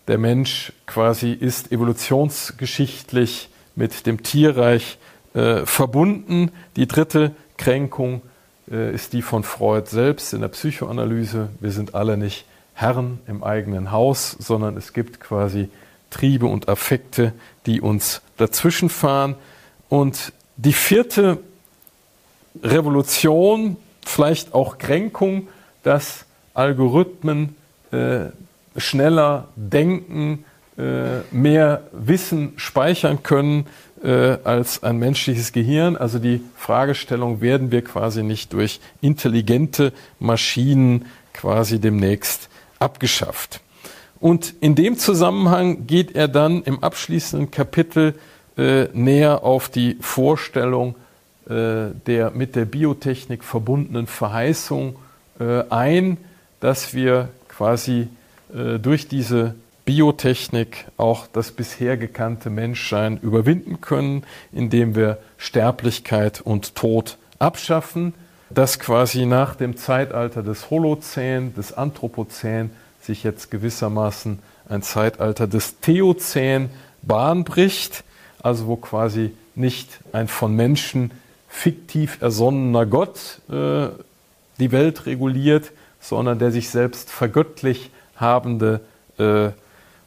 der 0.08 0.16
Mensch 0.16 0.72
quasi 0.86 1.32
ist 1.32 1.70
evolutionsgeschichtlich 1.70 3.50
mit 3.74 4.06
dem 4.06 4.22
Tierreich 4.22 4.96
äh, 5.34 5.66
verbunden. 5.66 6.50
Die 6.76 6.88
dritte 6.88 7.32
Kränkung 7.58 8.22
ist 8.66 9.12
die 9.12 9.22
von 9.22 9.44
Freud 9.44 9.88
selbst 9.88 10.32
in 10.32 10.40
der 10.40 10.48
Psychoanalyse. 10.48 11.48
Wir 11.60 11.70
sind 11.70 11.94
alle 11.94 12.16
nicht 12.16 12.46
Herren 12.74 13.20
im 13.26 13.44
eigenen 13.44 13.92
Haus, 13.92 14.36
sondern 14.38 14.76
es 14.76 14.92
gibt 14.92 15.20
quasi 15.20 15.68
Triebe 16.10 16.46
und 16.46 16.68
Affekte, 16.68 17.32
die 17.66 17.80
uns 17.80 18.22
dazwischen 18.36 18.88
fahren. 18.88 19.34
Und 19.88 20.32
die 20.56 20.72
vierte 20.72 21.38
Revolution, 22.62 23.76
vielleicht 24.04 24.54
auch 24.54 24.78
Kränkung, 24.78 25.48
dass 25.82 26.24
Algorithmen 26.54 27.54
äh, 27.92 28.26
schneller 28.76 29.48
denken, 29.56 30.44
äh, 30.78 31.20
mehr 31.30 31.84
Wissen 31.92 32.52
speichern 32.56 33.22
können, 33.22 33.66
äh, 34.02 34.38
als 34.44 34.82
ein 34.82 34.98
menschliches 34.98 35.52
Gehirn. 35.52 35.96
Also 35.96 36.18
die 36.18 36.40
Fragestellung, 36.56 37.40
werden 37.40 37.70
wir 37.70 37.82
quasi 37.82 38.22
nicht 38.22 38.52
durch 38.52 38.80
intelligente 39.00 39.92
Maschinen 40.18 41.06
quasi 41.32 41.78
demnächst 41.78 42.48
abgeschafft. 42.78 43.60
Und 44.20 44.54
in 44.60 44.74
dem 44.74 44.98
Zusammenhang 44.98 45.86
geht 45.86 46.14
er 46.14 46.28
dann 46.28 46.62
im 46.62 46.82
abschließenden 46.82 47.50
Kapitel 47.50 48.14
äh, 48.56 48.88
näher 48.92 49.44
auf 49.44 49.68
die 49.68 49.96
Vorstellung 50.00 50.94
äh, 51.48 51.90
der 52.06 52.32
mit 52.32 52.56
der 52.56 52.64
Biotechnik 52.64 53.44
verbundenen 53.44 54.08
Verheißung 54.08 54.96
äh, 55.38 55.62
ein, 55.70 56.16
dass 56.58 56.92
wir 56.92 57.28
quasi 57.48 58.08
äh, 58.52 58.78
durch 58.80 59.06
diese 59.06 59.54
Biotechnik 59.86 60.84
auch 60.96 61.26
das 61.32 61.52
bisher 61.52 61.96
gekannte 61.96 62.50
Menschsein 62.50 63.18
überwinden 63.18 63.80
können, 63.80 64.24
indem 64.52 64.94
wir 64.94 65.18
Sterblichkeit 65.38 66.40
und 66.40 66.74
Tod 66.74 67.16
abschaffen, 67.38 68.12
dass 68.50 68.78
quasi 68.78 69.26
nach 69.26 69.54
dem 69.54 69.76
Zeitalter 69.76 70.42
des 70.42 70.70
Holozän, 70.70 71.54
des 71.54 71.72
Anthropozän 71.72 72.70
sich 73.00 73.22
jetzt 73.22 73.50
gewissermaßen 73.50 74.40
ein 74.68 74.82
Zeitalter 74.82 75.46
des 75.46 75.78
Theozän 75.80 76.68
Bahn 77.02 77.44
bricht, 77.44 78.02
also 78.42 78.66
wo 78.66 78.76
quasi 78.76 79.32
nicht 79.54 80.00
ein 80.12 80.26
von 80.26 80.54
Menschen 80.54 81.12
fiktiv 81.48 82.20
ersonnener 82.20 82.86
Gott 82.86 83.40
äh, 83.48 83.88
die 84.58 84.72
Welt 84.72 85.06
reguliert, 85.06 85.70
sondern 86.00 86.40
der 86.40 86.50
sich 86.50 86.70
selbst 86.70 87.08
vergöttlich 87.08 87.90
habende, 88.16 88.80
äh, 89.18 89.50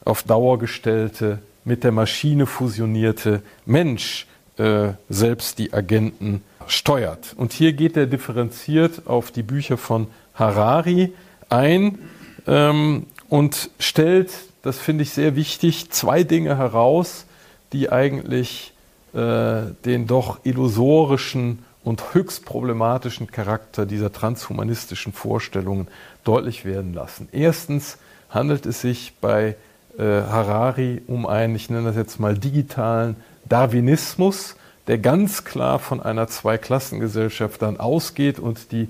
auf 0.04 0.22
Dauer 0.22 0.58
gestellte, 0.58 1.38
mit 1.64 1.84
der 1.84 1.92
Maschine 1.92 2.46
fusionierte 2.46 3.42
Mensch 3.66 4.26
äh, 4.56 4.92
selbst 5.08 5.58
die 5.58 5.72
Agenten 5.72 6.42
steuert. 6.66 7.34
Und 7.36 7.52
hier 7.52 7.72
geht 7.72 7.96
er 7.96 8.06
differenziert 8.06 9.06
auf 9.06 9.30
die 9.30 9.42
Bücher 9.42 9.76
von 9.76 10.06
Harari 10.34 11.12
ein 11.48 11.98
ähm, 12.46 13.06
und 13.28 13.70
stellt, 13.78 14.30
das 14.62 14.78
finde 14.78 15.02
ich 15.02 15.10
sehr 15.10 15.36
wichtig, 15.36 15.90
zwei 15.90 16.22
Dinge 16.22 16.56
heraus, 16.56 17.26
die 17.72 17.90
eigentlich 17.90 18.72
äh, 19.12 19.62
den 19.84 20.06
doch 20.06 20.40
illusorischen 20.44 21.64
und 21.82 22.14
höchst 22.14 22.44
problematischen 22.44 23.30
Charakter 23.30 23.86
dieser 23.86 24.12
transhumanistischen 24.12 25.12
Vorstellungen 25.12 25.88
deutlich 26.24 26.64
werden 26.64 26.92
lassen. 26.92 27.28
Erstens 27.32 27.98
handelt 28.28 28.66
es 28.66 28.82
sich 28.82 29.14
bei 29.20 29.56
äh, 29.98 30.02
Harari 30.02 31.02
um 31.06 31.26
einen, 31.26 31.54
ich 31.54 31.70
nenne 31.70 31.84
das 31.84 31.96
jetzt 31.96 32.20
mal 32.20 32.36
digitalen 32.36 33.16
Darwinismus, 33.48 34.56
der 34.86 34.98
ganz 34.98 35.44
klar 35.44 35.78
von 35.78 36.00
einer 36.00 36.28
Zweiklassengesellschaft 36.28 37.62
dann 37.62 37.78
ausgeht 37.78 38.38
und 38.38 38.72
die 38.72 38.88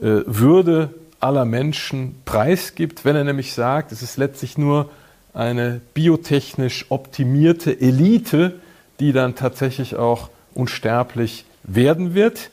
äh, 0.00 0.22
Würde 0.26 0.94
aller 1.20 1.44
Menschen 1.44 2.20
preisgibt, 2.24 3.04
wenn 3.04 3.16
er 3.16 3.24
nämlich 3.24 3.52
sagt, 3.52 3.92
es 3.92 4.02
ist 4.02 4.16
letztlich 4.16 4.56
nur 4.56 4.90
eine 5.34 5.80
biotechnisch 5.94 6.86
optimierte 6.90 7.80
Elite, 7.80 8.60
die 9.00 9.12
dann 9.12 9.34
tatsächlich 9.34 9.96
auch 9.96 10.30
unsterblich 10.54 11.44
werden 11.62 12.14
wird, 12.14 12.50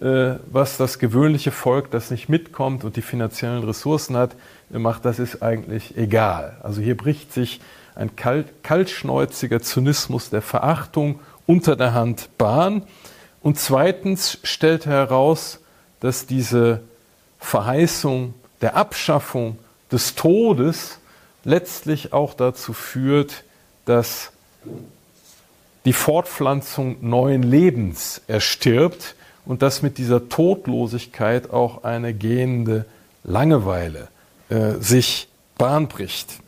äh, 0.00 0.36
was 0.50 0.76
das 0.76 0.98
gewöhnliche 0.98 1.50
Volk, 1.50 1.90
das 1.90 2.10
nicht 2.10 2.28
mitkommt 2.28 2.84
und 2.84 2.96
die 2.96 3.02
finanziellen 3.02 3.64
Ressourcen 3.64 4.16
hat, 4.16 4.32
macht, 4.70 5.04
das 5.04 5.18
ist 5.18 5.42
eigentlich 5.42 5.96
egal. 5.96 6.56
Also 6.62 6.80
hier 6.80 6.96
bricht 6.96 7.32
sich 7.32 7.60
ein 7.94 8.16
kalt, 8.16 8.62
kaltschnäuziger 8.62 9.60
Zynismus 9.60 10.30
der 10.30 10.42
Verachtung 10.42 11.20
unter 11.46 11.74
der 11.74 11.94
Hand 11.94 12.28
Bahn. 12.38 12.82
Und 13.40 13.58
zweitens 13.58 14.38
stellt 14.42 14.86
er 14.86 14.92
heraus, 14.92 15.60
dass 16.00 16.26
diese 16.26 16.82
Verheißung 17.38 18.34
der 18.60 18.76
Abschaffung 18.76 19.58
des 19.90 20.14
Todes 20.14 20.98
letztlich 21.44 22.12
auch 22.12 22.34
dazu 22.34 22.72
führt, 22.72 23.44
dass 23.84 24.32
die 25.84 25.92
Fortpflanzung 25.92 26.98
neuen 27.00 27.42
Lebens 27.42 28.20
erstirbt 28.26 29.14
und 29.46 29.62
dass 29.62 29.80
mit 29.80 29.96
dieser 29.96 30.28
Todlosigkeit 30.28 31.50
auch 31.50 31.84
eine 31.84 32.12
gehende 32.12 32.84
Langeweile 33.24 34.08
äh, 34.48 34.74
sich 34.80 35.28
Bahn 35.56 35.88
bricht. 35.88 36.40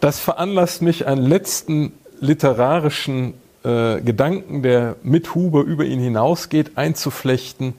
Das 0.00 0.20
veranlasst 0.20 0.82
mich, 0.82 1.06
einen 1.06 1.26
letzten 1.26 1.92
literarischen 2.20 3.34
äh, 3.64 4.00
Gedanken, 4.00 4.62
der 4.62 4.96
mit 5.02 5.34
Huber 5.34 5.62
über 5.62 5.84
ihn 5.84 6.00
hinausgeht, 6.00 6.72
einzuflechten. 6.76 7.74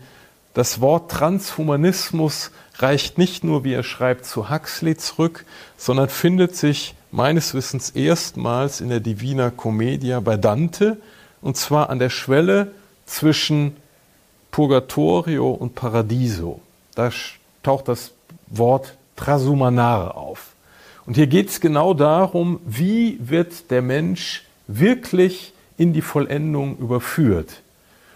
Das 0.54 0.82
Wort 0.82 1.12
Transhumanismus 1.12 2.52
reicht 2.78 3.18
nicht 3.18 3.44
nur, 3.44 3.64
wie 3.64 3.74
er 3.74 3.84
schreibt, 3.84 4.26
zu 4.26 4.50
Huxley 4.50 4.98
zurück, 4.98 5.46
sondern 5.78 6.10
findet 6.10 6.56
sich 6.56 6.96
meines 7.12 7.54
Wissens 7.54 7.92
erstmals 7.92 8.82
in 8.82 8.90
der 8.90 9.00
Divina 9.00 9.50
Commedia 9.50 10.20
bei 10.20 10.38
Dante, 10.38 10.98
und 11.42 11.56
zwar 11.58 11.90
an 11.90 12.00
der 12.00 12.10
Schwelle 12.10 12.72
zwischen 13.06 13.78
Purgatorio 14.52 15.52
und 15.52 15.76
Paradiso. 15.76 16.62
Da 16.96 17.12
taucht 17.64 17.88
das 17.88 18.12
Wort 18.50 18.98
Trasumanare 19.16 20.16
auf. 20.16 20.54
Und 21.06 21.16
hier 21.16 21.28
geht 21.28 21.50
es 21.50 21.60
genau 21.60 21.94
darum, 21.94 22.60
wie 22.66 23.18
wird 23.20 23.72
der 23.72 23.82
Mensch 23.82 24.46
wirklich 24.68 25.54
in 25.78 25.94
die 25.94 26.02
Vollendung 26.02 26.78
überführt. 26.78 27.62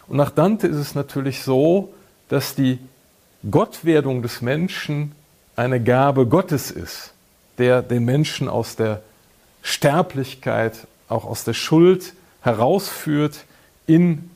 Und 0.07 0.17
nach 0.17 0.31
Dante 0.31 0.67
ist 0.67 0.77
es 0.77 0.95
natürlich 0.95 1.43
so, 1.43 1.93
dass 2.29 2.55
die 2.55 2.79
Gottwerdung 3.49 4.21
des 4.21 4.41
Menschen 4.41 5.13
eine 5.55 5.81
Gabe 5.81 6.27
Gottes 6.27 6.71
ist, 6.71 7.13
der 7.57 7.81
den 7.81 8.05
Menschen 8.05 8.47
aus 8.47 8.75
der 8.75 9.01
Sterblichkeit, 9.61 10.87
auch 11.09 11.25
aus 11.25 11.43
der 11.43 11.53
Schuld 11.53 12.13
herausführt 12.41 13.45
in 13.87 14.29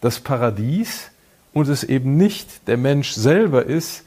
das 0.00 0.20
Paradies 0.20 1.10
und 1.52 1.68
es 1.68 1.84
eben 1.84 2.16
nicht 2.16 2.66
der 2.68 2.76
Mensch 2.76 3.12
selber 3.12 3.64
ist, 3.64 4.04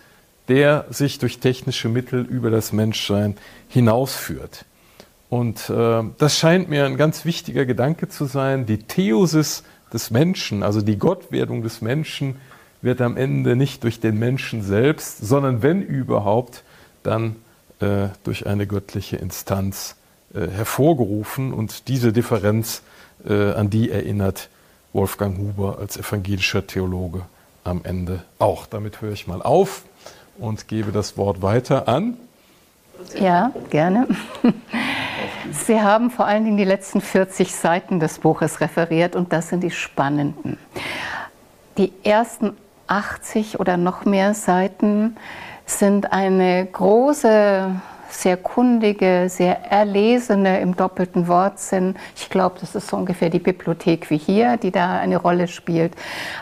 der 0.48 0.86
sich 0.90 1.20
durch 1.20 1.40
technische 1.40 1.90
Mittel 1.90 2.26
über 2.26 2.50
das 2.50 2.74
Menschsein 2.74 3.38
hinausführt. 3.70 4.66
Und 5.30 5.70
äh, 5.70 6.04
das 6.18 6.38
scheint 6.38 6.70
mir 6.70 6.86
ein 6.86 6.98
ganz 6.98 7.26
wichtiger 7.26 7.66
Gedanke 7.66 8.10
zu 8.10 8.26
sein. 8.26 8.66
Die 8.66 8.80
Theosis 8.80 9.64
des 9.92 10.12
Menschen, 10.12 10.64
also 10.64 10.82
die 10.82 10.98
Gottwerdung 10.98 11.64
des 11.64 11.82
Menschen, 11.82 12.36
wird 12.82 13.02
am 13.02 13.16
Ende 13.18 13.56
nicht 13.56 13.84
durch 13.84 14.00
den 14.00 14.20
Menschen 14.20 14.62
selbst, 14.62 15.20
sondern 15.20 15.64
wenn 15.64 15.82
überhaupt, 15.82 16.64
dann 17.02 17.38
äh, 17.80 18.10
durch 18.24 18.46
eine 18.46 18.68
göttliche 18.68 19.16
Instanz 19.16 19.96
äh, 20.34 20.48
hervorgerufen. 20.48 21.54
Und 21.54 21.88
diese 21.88 22.12
Differenz, 22.12 22.84
äh, 23.26 23.54
an 23.54 23.70
die 23.70 23.90
erinnert 23.90 24.50
Wolfgang 24.92 25.38
Huber 25.38 25.80
als 25.80 25.98
evangelischer 25.98 26.68
Theologe 26.68 27.22
am 27.64 27.82
Ende 27.84 28.24
auch. 28.38 28.68
Damit 28.68 29.02
höre 29.02 29.14
ich 29.14 29.28
mal 29.28 29.42
auf 29.42 29.84
und 30.38 30.68
gebe 30.68 30.92
das 30.92 31.18
Wort 31.18 31.42
weiter 31.42 31.88
an. 31.88 32.18
Ja, 33.20 33.52
gerne. 33.70 34.08
Sie 35.52 35.82
haben 35.82 36.10
vor 36.10 36.26
allen 36.26 36.46
Dingen 36.46 36.58
die 36.58 36.64
letzten 36.64 37.02
40 37.02 37.54
Seiten 37.54 38.00
des 38.00 38.20
Buches 38.20 38.62
referiert 38.62 39.16
und 39.16 39.34
das 39.34 39.50
sind 39.50 39.62
die 39.62 39.72
spannenden. 39.72 40.58
Die 41.78 41.92
ersten 42.04 42.56
80 42.88 43.60
oder 43.60 43.78
noch 43.78 44.06
mehr 44.06 44.34
Seiten 44.34 45.18
sind 45.66 46.12
eine 46.14 46.66
große 46.66 47.72
sehr 48.14 48.38
kundige, 48.38 49.26
sehr 49.30 49.72
erlesene 49.72 50.60
im 50.60 50.76
doppelten 50.76 51.28
Wortsinn. 51.28 51.96
Ich 52.16 52.30
glaube, 52.30 52.58
das 52.60 52.76
ist 52.76 52.88
so 52.88 52.98
ungefähr 52.98 53.30
die 53.30 53.40
Bibliothek 53.40 54.10
wie 54.10 54.18
hier, 54.18 54.58
die 54.58 54.72
da 54.72 55.00
eine 55.00 55.18
Rolle 55.18 55.48
spielt. 55.48 55.94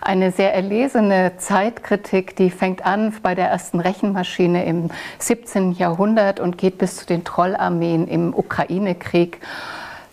Eine 0.01 0.31
sehr 0.31 0.53
erlesene 0.53 1.33
Zeitkritik, 1.37 2.35
die 2.35 2.49
fängt 2.49 2.85
an 2.85 3.13
bei 3.23 3.35
der 3.35 3.49
ersten 3.49 3.79
Rechenmaschine 3.79 4.65
im 4.65 4.89
17. 5.19 5.73
Jahrhundert 5.73 6.39
und 6.39 6.57
geht 6.57 6.77
bis 6.77 6.97
zu 6.97 7.05
den 7.05 7.23
Trollarmeen 7.23 8.07
im 8.07 8.33
Ukraine-Krieg 8.33 9.39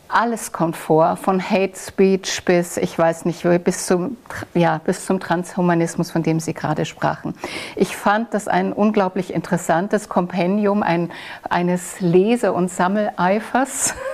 alles 0.09 0.53
kommt 0.53 0.77
vor, 0.77 1.17
von 1.17 1.43
Hate 1.43 1.77
Speech 1.77 2.45
bis, 2.45 2.77
ich 2.77 2.99
weiß 2.99 3.25
nicht, 3.25 3.47
bis 3.65 3.87
zum, 3.87 4.17
ja, 4.55 4.81
bis 4.85 5.05
zum 5.05 5.21
Transhumanismus, 5.21 6.11
von 6.11 6.23
dem 6.23 6.41
Sie 6.41 6.55
gerade 6.55 6.85
sprachen. 6.85 7.35
Ich 7.77 7.97
fand 7.97 8.33
das 8.35 8.49
ein 8.49 8.73
unglaublich 8.73 9.33
interessantes 9.33 10.09
Kompendium 10.09 10.83
ein, 10.83 11.11
eines 11.49 12.01
Lese- 12.01 12.53
und 12.53 12.71
Sammeleifers, 12.71 13.95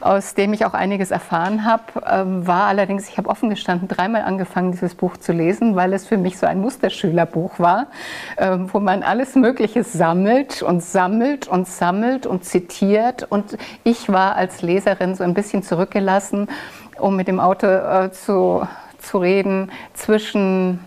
aus 0.00 0.34
dem 0.34 0.52
ich 0.52 0.66
auch 0.66 0.74
einiges 0.74 1.10
erfahren 1.10 1.64
habe. 1.64 1.84
Ähm, 2.06 2.46
war 2.46 2.66
allerdings, 2.66 3.08
ich 3.08 3.18
habe 3.18 3.28
offen 3.28 3.50
gestanden, 3.50 3.88
dreimal 3.88 4.22
angefangen, 4.22 4.72
dieses 4.72 4.94
Buch 4.94 5.16
zu 5.16 5.32
lesen, 5.32 5.74
weil 5.74 5.92
es 5.92 6.06
für 6.06 6.18
mich 6.18 6.38
so 6.38 6.46
ein 6.46 6.60
Musterschülerbuch 6.60 7.58
war, 7.58 7.86
ähm, 8.36 8.72
wo 8.72 8.78
man 8.78 9.02
alles 9.02 9.34
Mögliche 9.34 9.84
sammelt 9.84 10.62
und 10.62 10.82
sammelt 10.82 11.48
und 11.48 11.66
sammelt 11.66 12.26
und 12.26 12.44
zitiert. 12.44 13.26
Und 13.30 13.56
ich 13.84 14.08
war 14.08 14.36
als 14.36 14.62
Leser 14.62 14.82
Leserin 14.82 15.14
so 15.14 15.22
ein 15.22 15.34
bisschen 15.34 15.62
zurückgelassen, 15.62 16.48
um 16.98 17.16
mit 17.16 17.28
dem 17.28 17.40
Auto 17.40 17.66
äh, 17.66 18.10
zu, 18.10 18.66
zu 18.98 19.18
reden, 19.18 19.70
zwischen 19.94 20.80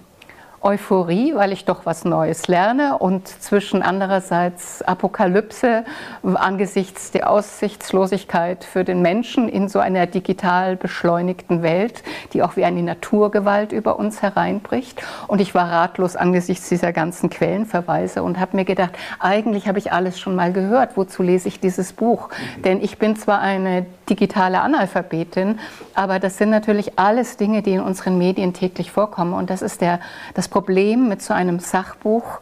Euphorie, 0.66 1.36
weil 1.36 1.52
ich 1.52 1.66
doch 1.66 1.86
was 1.86 2.06
Neues 2.06 2.48
lerne 2.48 2.98
und 2.98 3.28
zwischen 3.28 3.84
andererseits 3.84 4.82
Apokalypse 4.82 5.86
angesichts 6.24 7.12
der 7.12 7.30
Aussichtslosigkeit 7.30 8.64
für 8.64 8.84
den 8.84 9.04
Menschen 9.04 9.48
in 9.48 9.70
so 9.70 9.78
einer 9.78 10.08
digital 10.08 10.76
beschleunigten 10.76 11.62
Welt, 11.62 12.02
die 12.34 12.42
auch 12.42 12.56
wie 12.56 12.66
eine 12.66 12.82
Naturgewalt 12.82 13.74
über 13.74 14.00
uns 14.00 14.24
hereinbricht. 14.24 15.04
Und 15.28 15.40
ich 15.40 15.54
war 15.54 15.72
ratlos 15.72 16.16
angesichts 16.16 16.68
dieser 16.68 16.92
ganzen 16.94 17.30
Quellenverweise 17.30 18.24
und 18.24 18.40
habe 18.40 18.58
mir 18.58 18.66
gedacht, 18.66 18.94
eigentlich 19.20 19.68
habe 19.68 19.78
ich 19.78 19.92
alles 19.92 20.20
schon 20.20 20.36
mal 20.36 20.52
gehört. 20.52 20.98
Wozu 20.98 21.22
lese 21.22 21.48
ich 21.48 21.60
dieses 21.60 21.94
Buch? 21.94 22.30
Denn 22.64 22.82
ich 22.82 22.98
bin 22.98 23.16
zwar 23.16 23.40
eine 23.40 23.86
digitale 24.10 24.62
Analphabetin, 24.62 25.60
aber 25.94 26.18
das 26.20 26.40
sind 26.40 26.50
natürlich 26.50 26.98
alles 26.98 27.38
Dinge, 27.38 27.62
die 27.62 27.74
in 27.74 27.82
unseren 27.82 28.18
Medien 28.18 28.54
täglich 28.54 28.92
vorkommen. 28.92 29.34
Und 29.34 29.52
das 29.52 29.62
ist 29.62 29.82
der, 29.82 30.00
das 30.34 30.55
Problem 30.56 31.10
mit 31.10 31.22
so 31.22 31.34
einem 31.34 31.60
Sachbuch, 31.60 32.40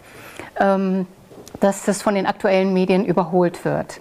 ähm, 0.59 1.07
dass 1.61 1.84
das 1.84 2.03
von 2.03 2.14
den 2.14 2.28
aktuellen 2.28 2.72
Medien 2.72 3.05
überholt 3.05 3.66
wird. 3.66 3.99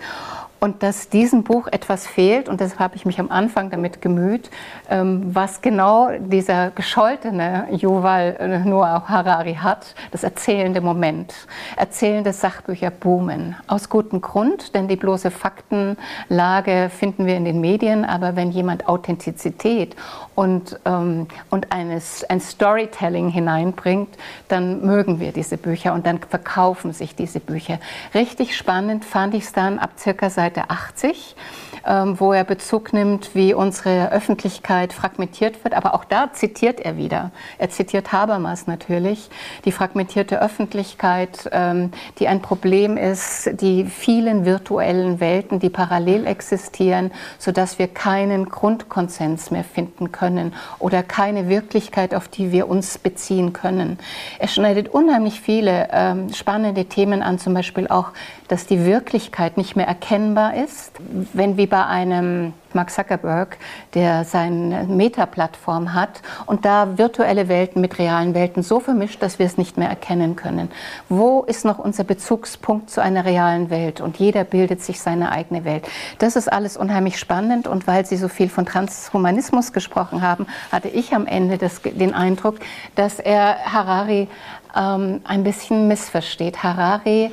und 0.61 0.85
dass 0.85 1.09
diesem 1.09 1.43
Buch 1.43 1.67
etwas 1.67 2.07
fehlt 2.07 2.49
und 2.49 2.61
deshalb 2.61 2.79
habe 2.79 2.95
ich 2.95 3.05
mich 3.05 3.19
am 3.19 3.33
Anfang 3.33 3.71
damit 3.71 4.01
gemüht, 4.01 4.49
ähm, 4.89 5.35
was 5.35 5.61
genau 5.61 6.11
dieser 6.21 6.71
gescholtene 6.71 7.67
Yuval 7.73 8.63
Noah 8.65 9.09
Harari 9.09 9.55
hat, 9.55 9.97
das 10.13 10.23
erzählende 10.23 10.81
Moment. 10.81 11.35
Erzählende 11.77 12.33
Sachbücher 12.33 12.91
boomen. 12.91 13.57
Aus 13.67 13.89
gutem 13.89 14.21
Grund, 14.21 14.77
denn 14.77 14.87
die 14.87 14.95
bloße 14.95 15.33
Faktenlage 15.33 16.91
finden 16.97 17.27
wir 17.27 17.37
in 17.37 17.45
den 17.45 17.61
Medien, 17.61 18.05
aber 18.05 18.37
wenn 18.37 18.53
jemand 18.53 18.87
Authentizität 18.87 19.97
und, 20.35 20.79
ähm, 20.85 21.27
und 21.51 21.73
eines, 21.73 22.25
ein 22.25 22.41
Storytelling 22.41 23.29
hineinbringt, 23.29 24.17
dann 24.49 24.85
mögen 24.85 25.21
wir 25.21 25.33
diese 25.33 25.57
Bücher 25.57 25.93
und 25.93 26.07
dann 26.07 26.19
verkaufen 26.19 26.93
sich 26.93 27.15
diese 27.15 27.41
Bücher. 27.41 27.79
Richtig 28.15 28.57
spannend 28.57 29.05
fand 29.05 29.35
ich 29.35 29.45
es 29.45 29.53
dann 29.53 29.79
ab 29.79 29.91
circa 29.99 30.31
Seite 30.31 30.71
80 30.71 31.37
ähm, 31.37 31.72
wo 31.85 32.33
er 32.33 32.45
Bezug 32.45 32.93
nimmt, 32.93 33.35
wie 33.35 33.55
unsere 33.55 34.13
Öffentlichkeit 34.13 34.93
fragmentiert 34.93 35.65
wird. 35.65 35.75
Aber 35.75 35.95
auch 35.95 36.05
da 36.05 36.33
zitiert 36.33 36.81
er 36.81 36.97
wieder. 36.97 37.31
Er 37.59 37.71
zitiert 37.71 38.13
Habermas 38.13 38.67
natürlich, 38.67 39.31
die 39.65 39.73
fragmentierte 39.73 40.41
Öffentlichkeit, 40.41 41.49
ähm, 41.53 41.91
die 42.19 42.29
ein 42.29 42.43
Problem 42.43 42.97
ist, 42.97 43.51
die 43.61 43.85
vielen 43.85 44.45
virtuellen 44.45 45.21
Welten, 45.21 45.59
die 45.59 45.71
parallel 45.71 46.27
existieren, 46.27 47.11
sodass 47.39 47.79
wir 47.79 47.89
keinen 47.89 48.49
Grundkonsens 48.49 49.51
mehr 49.51 49.65
finden 49.65 50.13
können 50.13 50.55
oder 50.79 51.03
keine 51.03 51.49
Wirklichkeit, 51.49 52.15
auf 52.15 52.29
die 52.29 52.53
wir 52.53 52.69
uns 52.69 52.99
beziehen 52.99 53.53
können. 53.53 53.99
Er 54.39 54.49
schneidet 54.49 54.89
unheimlich 54.89 55.41
viele 55.41 55.89
ähm, 55.93 56.33
spannende 56.33 56.85
Themen 56.87 57.23
an, 57.23 57.39
zum 57.39 57.55
Beispiel 57.55 57.89
auch, 57.89 58.11
dass 58.53 58.67
die 58.67 58.85
Wirklichkeit 58.85 59.57
nicht 59.57 59.77
mehr 59.77 59.87
erkennbar 59.89 60.53
ist, 60.55 60.93
wenn 61.33 61.57
wie 61.57 61.67
bei 61.67 61.87
einem 61.87 62.53
Mark 62.75 62.91
Zuckerberg, 62.91 63.57
der 63.95 64.25
seine 64.25 64.85
Meta-Plattform 64.85 65.95
hat 65.95 66.21
und 66.45 66.67
da 66.67 66.99
virtuelle 66.99 67.49
Welten 67.49 67.81
mit 67.81 67.99
realen 67.99 68.35
Welten 68.35 68.63
so 68.63 68.79
vermischt, 68.79 69.23
dass 69.23 69.39
wir 69.39 69.47
es 69.47 69.57
nicht 69.57 69.79
mehr 69.79 69.89
erkennen 69.89 70.37
können. 70.37 70.71
Wo 71.09 71.41
ist 71.45 71.65
noch 71.65 71.79
unser 71.79 72.05
Bezugspunkt 72.05 72.91
zu 72.91 73.03
einer 73.03 73.25
realen 73.25 73.71
Welt? 73.71 74.03
Und 74.03 74.19
jeder 74.19 74.45
bildet 74.45 74.83
sich 74.83 75.01
seine 75.01 75.33
eigene 75.33 75.65
Welt. 75.65 75.89
Das 76.19 76.37
ist 76.37 76.53
alles 76.53 76.77
unheimlich 76.77 77.19
spannend 77.19 77.67
und 77.67 77.87
weil 77.87 78.05
Sie 78.05 78.19
so 78.19 78.29
viel 78.29 78.51
von 78.51 78.67
Transhumanismus 78.67 79.73
gesprochen 79.73 80.21
haben, 80.21 80.47
hatte 80.71 80.89
ich 80.89 81.15
am 81.15 81.27
Ende 81.27 81.57
das, 81.57 81.81
den 81.81 82.13
Eindruck, 82.13 82.57
dass 82.97 83.19
er 83.19 83.57
Harari 83.73 84.29
ähm, 84.77 85.23
ein 85.25 85.43
bisschen 85.43 85.89
missversteht. 85.89 86.63
Harari 86.63 87.31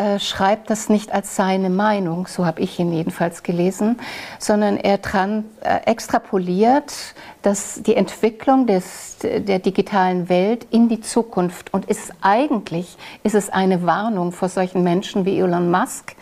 äh, 0.00 0.18
schreibt 0.18 0.70
das 0.70 0.88
nicht 0.88 1.12
als 1.12 1.36
seine 1.36 1.68
Meinung, 1.68 2.26
so 2.26 2.46
habe 2.46 2.62
ich 2.62 2.78
ihn 2.78 2.92
jedenfalls 2.92 3.42
gelesen, 3.42 4.00
sondern 4.38 4.78
er 4.78 5.02
tran, 5.02 5.44
äh, 5.60 5.80
extrapoliert 5.84 6.92
dass 7.42 7.82
die 7.82 7.96
Entwicklung 7.96 8.66
des, 8.66 9.16
der 9.22 9.58
digitalen 9.58 10.28
Welt 10.28 10.66
in 10.70 10.88
die 10.88 11.00
Zukunft 11.00 11.72
und 11.72 11.86
ist 11.86 12.12
eigentlich 12.20 12.98
ist 13.22 13.34
es 13.34 13.48
eine 13.48 13.86
Warnung 13.86 14.32
vor 14.32 14.48
solchen 14.48 14.82
Menschen 14.82 15.24
wie 15.24 15.38
Elon 15.38 15.70
Musk, 15.70 16.16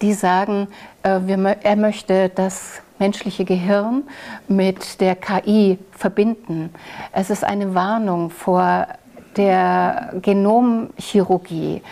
die 0.00 0.12
sagen, 0.12 0.68
äh, 1.02 1.20
wir, 1.24 1.38
er 1.62 1.76
möchte 1.76 2.28
das 2.28 2.82
menschliche 2.98 3.44
Gehirn 3.44 4.04
mit 4.46 5.00
der 5.00 5.16
KI 5.16 5.78
verbinden. 5.90 6.70
Es 7.12 7.30
ist 7.30 7.44
eine 7.44 7.74
Warnung 7.74 8.30
vor 8.30 8.86
der 9.36 10.12
Genomchirurgie. 10.20 11.82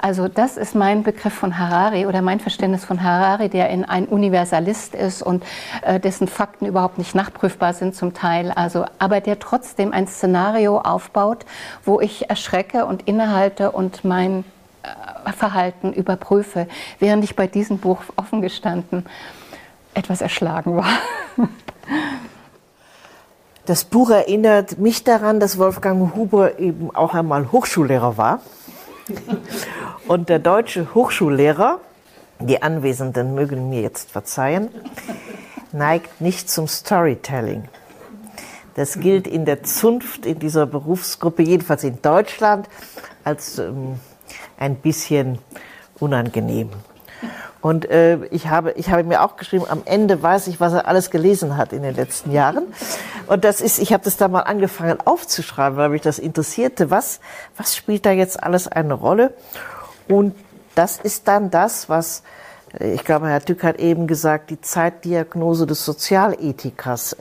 Also 0.00 0.28
das 0.28 0.56
ist 0.56 0.76
mein 0.76 1.02
Begriff 1.02 1.34
von 1.34 1.58
Harari 1.58 2.06
oder 2.06 2.22
mein 2.22 2.38
Verständnis 2.38 2.84
von 2.84 3.02
Harari, 3.02 3.48
der 3.48 3.68
in 3.70 3.84
ein 3.84 4.06
Universalist 4.06 4.94
ist 4.94 5.22
und 5.22 5.44
äh, 5.82 5.98
dessen 5.98 6.28
Fakten 6.28 6.66
überhaupt 6.66 6.98
nicht 6.98 7.16
nachprüfbar 7.16 7.74
sind 7.74 7.96
zum 7.96 8.14
Teil. 8.14 8.52
Also, 8.52 8.84
aber 9.00 9.20
der 9.20 9.40
trotzdem 9.40 9.92
ein 9.92 10.06
Szenario 10.06 10.78
aufbaut, 10.78 11.44
wo 11.84 12.00
ich 12.00 12.30
erschrecke 12.30 12.86
und 12.86 13.08
innehalte 13.08 13.72
und 13.72 14.04
mein 14.04 14.44
äh, 14.84 15.32
Verhalten 15.32 15.92
überprüfe, 15.92 16.68
während 17.00 17.24
ich 17.24 17.34
bei 17.34 17.48
diesem 17.48 17.78
Buch 17.78 18.00
offen 18.14 18.40
gestanden 18.40 19.04
etwas 19.94 20.20
erschlagen 20.20 20.76
war. 20.76 20.86
Das 23.66 23.84
Buch 23.84 24.08
erinnert 24.10 24.78
mich 24.78 25.04
daran, 25.04 25.40
dass 25.40 25.58
Wolfgang 25.58 26.14
Huber 26.14 26.58
eben 26.58 26.94
auch 26.94 27.12
einmal 27.14 27.52
Hochschullehrer 27.52 28.16
war. 28.16 28.40
Und 30.06 30.28
der 30.28 30.38
deutsche 30.38 30.94
Hochschullehrer, 30.94 31.80
die 32.40 32.62
Anwesenden 32.62 33.34
mögen 33.34 33.68
mir 33.68 33.82
jetzt 33.82 34.10
verzeihen, 34.10 34.68
neigt 35.72 36.20
nicht 36.20 36.48
zum 36.48 36.68
Storytelling. 36.68 37.68
Das 38.74 39.00
gilt 39.00 39.26
in 39.26 39.44
der 39.44 39.64
Zunft, 39.64 40.24
in 40.24 40.38
dieser 40.38 40.66
Berufsgruppe, 40.66 41.42
jedenfalls 41.42 41.82
in 41.82 42.00
Deutschland, 42.00 42.68
als 43.24 43.58
ähm, 43.58 43.98
ein 44.56 44.76
bisschen 44.76 45.38
unangenehm. 45.98 46.70
Und 47.60 47.90
äh, 47.90 48.24
ich, 48.26 48.48
habe, 48.48 48.72
ich 48.72 48.90
habe 48.90 49.02
mir 49.02 49.22
auch 49.22 49.36
geschrieben, 49.36 49.64
am 49.68 49.82
Ende 49.84 50.22
weiß 50.22 50.46
ich, 50.46 50.60
was 50.60 50.72
er 50.72 50.86
alles 50.86 51.10
gelesen 51.10 51.56
hat 51.56 51.72
in 51.72 51.82
den 51.82 51.94
letzten 51.94 52.30
Jahren. 52.30 52.66
Und 53.26 53.44
das 53.44 53.60
ist, 53.60 53.80
ich 53.80 53.92
habe 53.92 54.04
das 54.04 54.16
da 54.16 54.28
mal 54.28 54.42
angefangen 54.42 54.98
aufzuschreiben, 55.04 55.76
weil 55.76 55.88
mich 55.88 56.02
das 56.02 56.18
interessierte. 56.18 56.90
Was, 56.90 57.20
was 57.56 57.74
spielt 57.74 58.06
da 58.06 58.12
jetzt 58.12 58.42
alles 58.42 58.68
eine 58.68 58.94
Rolle? 58.94 59.34
Und 60.08 60.34
das 60.76 60.98
ist 60.98 61.26
dann 61.26 61.50
das, 61.50 61.88
was, 61.88 62.22
äh, 62.78 62.92
ich 62.92 63.04
glaube, 63.04 63.28
Herr 63.28 63.40
Dück 63.40 63.64
hat 63.64 63.78
eben 63.80 64.06
gesagt, 64.06 64.50
die 64.50 64.60
Zeitdiagnose 64.60 65.66
des 65.66 65.84
Sozialethikers 65.84 67.16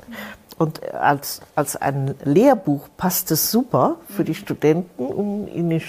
und 0.57 0.93
als, 0.93 1.41
als 1.55 1.75
ein 1.75 2.15
Lehrbuch 2.23 2.87
passt 2.97 3.29
es 3.31 3.51
super 3.51 3.97
für 4.09 4.23
die 4.23 4.33
Studenten, 4.33 5.05
um 5.05 5.47
ihnen, 5.47 5.81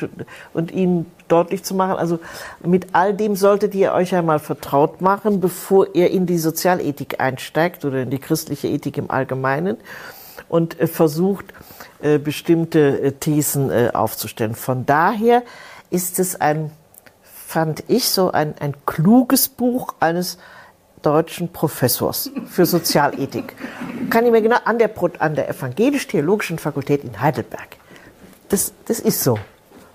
und 0.52 0.70
ihnen 0.70 1.06
deutlich 1.28 1.64
zu 1.64 1.74
machen, 1.74 1.96
also 1.96 2.18
mit 2.62 2.88
all 2.92 3.14
dem 3.14 3.34
solltet 3.36 3.74
ihr 3.74 3.92
euch 3.92 4.14
einmal 4.14 4.38
vertraut 4.38 5.00
machen, 5.00 5.40
bevor 5.40 5.94
ihr 5.94 6.10
in 6.10 6.26
die 6.26 6.38
Sozialethik 6.38 7.20
einsteigt 7.20 7.84
oder 7.84 8.02
in 8.02 8.10
die 8.10 8.18
christliche 8.18 8.68
Ethik 8.68 8.98
im 8.98 9.10
Allgemeinen 9.10 9.78
und 10.48 10.78
äh, 10.80 10.86
versucht, 10.86 11.46
äh, 12.00 12.18
bestimmte 12.18 13.00
äh, 13.00 13.12
Thesen 13.12 13.70
aufzustellen. 13.94 14.54
Von 14.54 14.86
daher 14.86 15.42
ist 15.90 16.18
es 16.18 16.40
ein, 16.40 16.70
fand 17.22 17.84
ich 17.88 18.08
so 18.10 18.30
ein, 18.32 18.54
ein 18.60 18.74
kluges 18.84 19.48
Buch 19.48 19.94
eines 20.00 20.38
deutschen 21.02 21.52
Professors 21.52 22.30
für 22.46 22.66
Sozialethik. 22.66 23.54
Kann 24.10 24.26
ich 24.26 24.32
mir 24.32 24.42
genau 24.42 24.58
an 24.64 24.78
der, 24.78 24.90
an 25.18 25.34
der 25.34 25.48
Evangelisch-Theologischen 25.48 26.58
Fakultät 26.58 27.04
in 27.04 27.20
Heidelberg. 27.20 27.76
Das, 28.48 28.72
das 28.86 29.00
ist 29.00 29.22
so. 29.22 29.38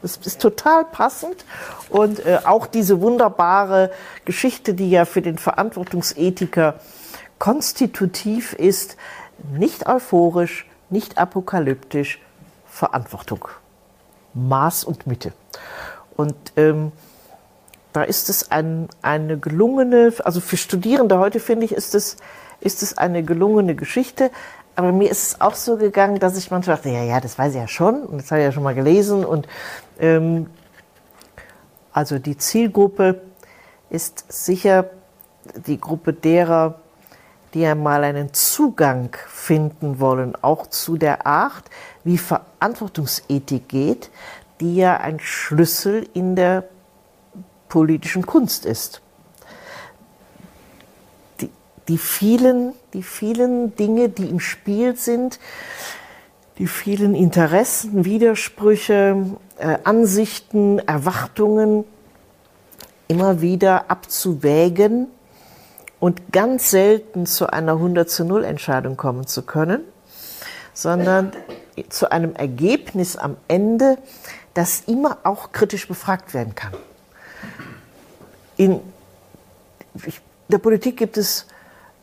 Das 0.01 0.17
ist 0.17 0.41
total 0.41 0.85
passend. 0.85 1.45
Und 1.89 2.25
äh, 2.25 2.39
auch 2.43 2.67
diese 2.67 2.99
wunderbare 3.01 3.91
Geschichte, 4.25 4.73
die 4.73 4.89
ja 4.89 5.05
für 5.05 5.21
den 5.21 5.37
Verantwortungsethiker 5.37 6.75
konstitutiv 7.39 8.53
ist, 8.53 8.97
nicht 9.51 9.87
euphorisch, 9.87 10.67
nicht 10.89 11.17
apokalyptisch, 11.17 12.21
Verantwortung. 12.67 13.47
Maß 14.33 14.83
und 14.83 15.07
Mitte. 15.07 15.33
Und 16.15 16.35
ähm, 16.55 16.91
da 17.93 18.03
ist 18.03 18.29
es 18.29 18.51
ein, 18.51 18.89
eine 19.01 19.37
gelungene, 19.37 20.11
also 20.23 20.41
für 20.41 20.57
Studierende 20.57 21.19
heute 21.19 21.39
finde 21.39 21.65
ich, 21.65 21.71
ist 21.71 21.95
es, 21.95 22.17
ist 22.59 22.83
es 22.83 22.97
eine 22.97 23.23
gelungene 23.23 23.75
Geschichte. 23.75 24.31
Aber 24.75 24.91
mir 24.91 25.11
ist 25.11 25.27
es 25.27 25.41
auch 25.41 25.53
so 25.53 25.77
gegangen, 25.77 26.19
dass 26.19 26.35
ich 26.35 26.49
manchmal 26.49 26.77
dachte, 26.77 26.89
ja, 26.89 27.03
ja, 27.03 27.21
das 27.21 27.37
weiß 27.37 27.53
ich 27.53 27.59
ja 27.59 27.67
schon 27.67 28.01
und 28.03 28.17
das 28.17 28.31
habe 28.31 28.41
ich 28.41 28.45
ja 28.45 28.51
schon 28.51 28.63
mal 28.63 28.73
gelesen. 28.73 29.23
Und 29.23 29.47
ähm, 29.99 30.47
also 31.91 32.17
die 32.17 32.37
Zielgruppe 32.37 33.21
ist 33.91 34.25
sicher 34.27 34.89
die 35.67 35.79
Gruppe 35.79 36.13
derer, 36.13 36.79
die 37.53 37.65
einmal 37.67 38.03
einen 38.03 38.33
Zugang 38.33 39.15
finden 39.27 39.99
wollen, 39.99 40.35
auch 40.41 40.65
zu 40.65 40.97
der 40.97 41.27
Art, 41.27 41.65
wie 42.03 42.17
Verantwortungsethik 42.17 43.69
geht, 43.69 44.09
die 44.59 44.77
ja 44.77 44.97
ein 44.97 45.19
Schlüssel 45.19 46.07
in 46.13 46.35
der 46.35 46.63
politischen 47.73 48.27
Kunst 48.27 48.67
ist. 48.67 49.01
Die, 51.41 51.49
die, 51.87 51.97
vielen, 51.97 52.73
die 52.93 53.01
vielen 53.01 53.75
Dinge, 53.75 54.09
die 54.09 54.29
im 54.29 54.39
Spiel 54.39 54.95
sind, 54.95 55.39
die 56.59 56.67
vielen 56.67 57.15
Interessen, 57.15 58.05
Widersprüche, 58.05 59.25
äh, 59.57 59.79
Ansichten, 59.85 60.77
Erwartungen 60.85 61.83
immer 63.07 63.41
wieder 63.41 63.89
abzuwägen 63.89 65.07
und 65.99 66.31
ganz 66.31 66.69
selten 66.69 67.25
zu 67.25 67.47
einer 67.47 67.71
100 67.71 68.07
zu 68.07 68.23
0 68.23 68.43
Entscheidung 68.43 68.97
kommen 68.97 69.25
zu 69.25 69.41
können, 69.41 69.81
sondern 70.75 71.31
zu 71.89 72.11
einem 72.11 72.35
Ergebnis 72.35 73.17
am 73.17 73.35
Ende, 73.47 73.97
das 74.53 74.81
immer 74.85 75.17
auch 75.23 75.53
kritisch 75.53 75.87
befragt 75.87 76.35
werden 76.35 76.53
kann 76.53 76.73
in, 78.63 78.79
der 80.47 80.57
Politik 80.57 80.97
gibt 80.97 81.17
es 81.17 81.45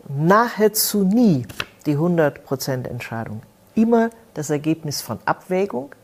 nahezu 0.09 1.05
nie 1.05 1.47
die 1.87 1.97
100% 1.97 2.87
Entscheidung. 2.87 3.43
Immer 3.75 4.11
das 4.35 4.51
Ergebnis 4.51 5.01
von 5.01 5.19
Abwägung, 5.25 5.95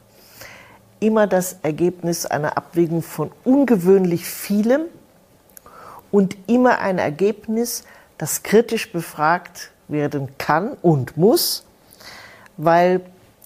immer 0.98 1.26
das 1.26 1.58
Ergebnis 1.62 2.24
einer 2.24 2.56
Abwägung 2.56 3.02
von 3.02 3.30
ungewöhnlich 3.44 4.24
vielem 4.24 4.82
und 6.10 6.36
immer 6.46 6.78
ein 6.78 6.98
Ergebnis, 6.98 7.84
das 8.16 8.42
kritisch 8.42 8.90
befragt 8.90 9.72
werden 9.88 10.28
kann 10.38 10.72
und 10.80 11.18
muss, 11.18 11.66
weil 12.56 13.02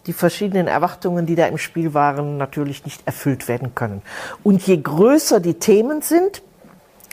die 0.07 0.13
verschiedenen 0.13 0.69
Erwartungen, 0.69 1.27
die 1.27 1.35
da 1.35 1.47
im 1.47 1.59
Spiel 1.59 1.93
waren, 1.93 2.37
natürlich 2.37 2.85
nicht 2.85 3.05
erfüllt 3.07 3.49
werden 3.49 3.75
können. 3.75 4.03
Und 4.45 4.67
je 4.67 4.77
größer 4.77 5.41
die 5.41 5.55
Themen 5.55 6.03
sind, 6.03 6.43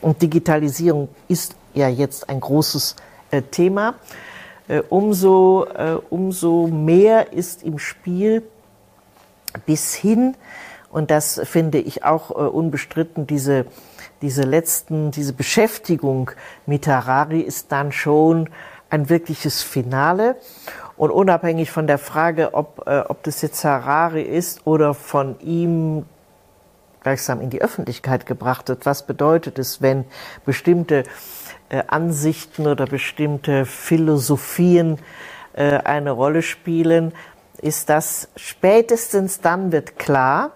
und 0.02 0.22
Digitalisierung 0.22 1.08
ist 1.28 1.56
ja 1.74 1.88
jetzt 1.88 2.28
ein 2.28 2.40
großes 2.40 2.96
äh, 3.30 3.42
Thema, 3.42 3.94
äh, 4.68 4.82
umso, 4.88 5.66
äh, 5.66 5.98
umso 6.10 6.66
mehr 6.66 7.32
ist 7.32 7.62
im 7.62 7.78
Spiel 7.78 8.42
bis 9.66 9.94
hin, 9.94 10.34
und 10.90 11.10
das 11.10 11.38
finde 11.44 11.78
ich 11.78 12.04
auch 12.04 12.30
unbestritten, 12.30 13.26
diese, 13.26 13.66
diese 14.22 14.42
letzten, 14.42 15.10
diese 15.10 15.34
Beschäftigung 15.34 16.30
mit 16.64 16.86
Harari 16.86 17.40
ist 17.40 17.72
dann 17.72 17.92
schon 17.92 18.48
ein 18.90 19.08
wirkliches 19.10 19.62
Finale. 19.62 20.36
Und 20.96 21.10
unabhängig 21.10 21.70
von 21.70 21.86
der 21.86 21.98
Frage, 21.98 22.54
ob, 22.54 22.84
äh, 22.86 23.04
ob 23.08 23.22
das 23.22 23.42
jetzt 23.42 23.62
Harari 23.64 24.22
ist 24.22 24.66
oder 24.66 24.94
von 24.94 25.38
ihm 25.40 26.06
gleichsam 27.02 27.40
in 27.40 27.50
die 27.50 27.62
Öffentlichkeit 27.62 28.26
gebracht 28.26 28.68
wird, 28.68 28.86
was 28.86 29.06
bedeutet 29.06 29.58
es, 29.58 29.82
wenn 29.82 30.04
bestimmte 30.44 31.04
äh, 31.68 31.82
Ansichten 31.86 32.66
oder 32.66 32.86
bestimmte 32.86 33.64
Philosophien 33.66 34.98
äh, 35.54 35.78
eine 35.78 36.10
Rolle 36.10 36.42
spielen, 36.42 37.12
ist 37.60 37.88
das 37.88 38.28
spätestens 38.36 39.40
dann 39.40 39.72
wird 39.72 39.98
klar, 39.98 40.52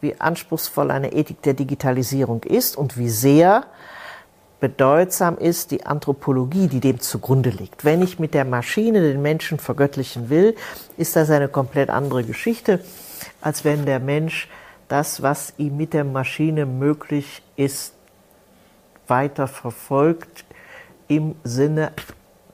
wie 0.00 0.18
anspruchsvoll 0.20 0.90
eine 0.90 1.12
Ethik 1.12 1.42
der 1.42 1.54
Digitalisierung 1.54 2.42
ist 2.44 2.76
und 2.76 2.96
wie 2.96 3.08
sehr 3.08 3.64
bedeutsam 4.60 5.38
ist 5.38 5.70
die 5.70 5.86
Anthropologie, 5.86 6.68
die 6.68 6.80
dem 6.80 7.00
zugrunde 7.00 7.50
liegt. 7.50 7.84
Wenn 7.84 8.02
ich 8.02 8.18
mit 8.18 8.34
der 8.34 8.44
Maschine 8.44 9.00
den 9.00 9.22
Menschen 9.22 9.58
vergöttlichen 9.58 10.30
will, 10.30 10.56
ist 10.96 11.14
das 11.14 11.30
eine 11.30 11.48
komplett 11.48 11.90
andere 11.90 12.24
Geschichte, 12.24 12.80
als 13.40 13.64
wenn 13.64 13.86
der 13.86 14.00
Mensch 14.00 14.48
das, 14.88 15.22
was 15.22 15.54
ihm 15.58 15.76
mit 15.76 15.92
der 15.94 16.04
Maschine 16.04 16.66
möglich 16.66 17.42
ist, 17.56 17.94
weiter 19.06 19.46
verfolgt 19.46 20.44
im 21.08 21.34
Sinne 21.44 21.92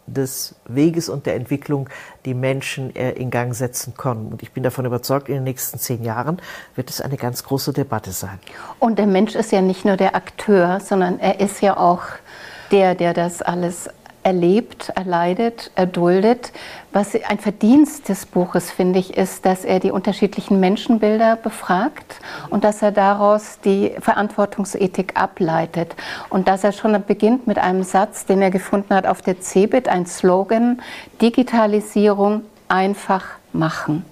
des 0.06 0.54
Weges 0.66 1.08
und 1.08 1.26
der 1.26 1.34
Entwicklung 1.34 1.88
die 2.24 2.34
Menschen 2.34 2.94
äh, 2.94 3.12
in 3.12 3.30
Gang 3.30 3.54
setzen 3.54 3.94
können. 3.96 4.32
Und 4.32 4.42
ich 4.42 4.52
bin 4.52 4.62
davon 4.62 4.84
überzeugt, 4.84 5.28
in 5.28 5.36
den 5.36 5.44
nächsten 5.44 5.78
zehn 5.78 6.04
Jahren 6.04 6.40
wird 6.74 6.90
es 6.90 7.00
eine 7.00 7.16
ganz 7.16 7.42
große 7.42 7.72
Debatte 7.72 8.12
sein. 8.12 8.38
Und 8.78 8.98
der 8.98 9.06
Mensch 9.06 9.34
ist 9.34 9.50
ja 9.50 9.62
nicht 9.62 9.84
nur 9.84 9.96
der 9.96 10.14
Akteur, 10.14 10.80
sondern 10.80 11.18
er 11.18 11.40
ist 11.40 11.62
ja 11.62 11.76
auch 11.76 12.02
der, 12.70 12.94
der 12.94 13.14
das 13.14 13.40
alles 13.40 13.88
erlebt, 14.24 14.88
erleidet, 14.96 15.70
erduldet. 15.76 16.52
Was 16.92 17.14
ein 17.14 17.38
Verdienst 17.38 18.08
des 18.08 18.26
Buches, 18.26 18.70
finde 18.70 18.98
ich, 18.98 19.16
ist, 19.16 19.46
dass 19.46 19.64
er 19.64 19.78
die 19.78 19.90
unterschiedlichen 19.90 20.58
Menschenbilder 20.58 21.36
befragt 21.36 22.16
und 22.50 22.64
dass 22.64 22.82
er 22.82 22.90
daraus 22.90 23.60
die 23.64 23.92
Verantwortungsethik 24.00 25.20
ableitet. 25.20 25.94
Und 26.30 26.48
dass 26.48 26.64
er 26.64 26.72
schon 26.72 27.00
beginnt 27.06 27.46
mit 27.46 27.58
einem 27.58 27.82
Satz, 27.82 28.26
den 28.26 28.42
er 28.42 28.50
gefunden 28.50 28.94
hat 28.94 29.06
auf 29.06 29.22
der 29.22 29.40
CeBIT, 29.40 29.88
ein 29.88 30.06
Slogan, 30.06 30.80
Digitalisierung 31.20 32.42
einfach 32.68 33.26
machen. 33.52 34.04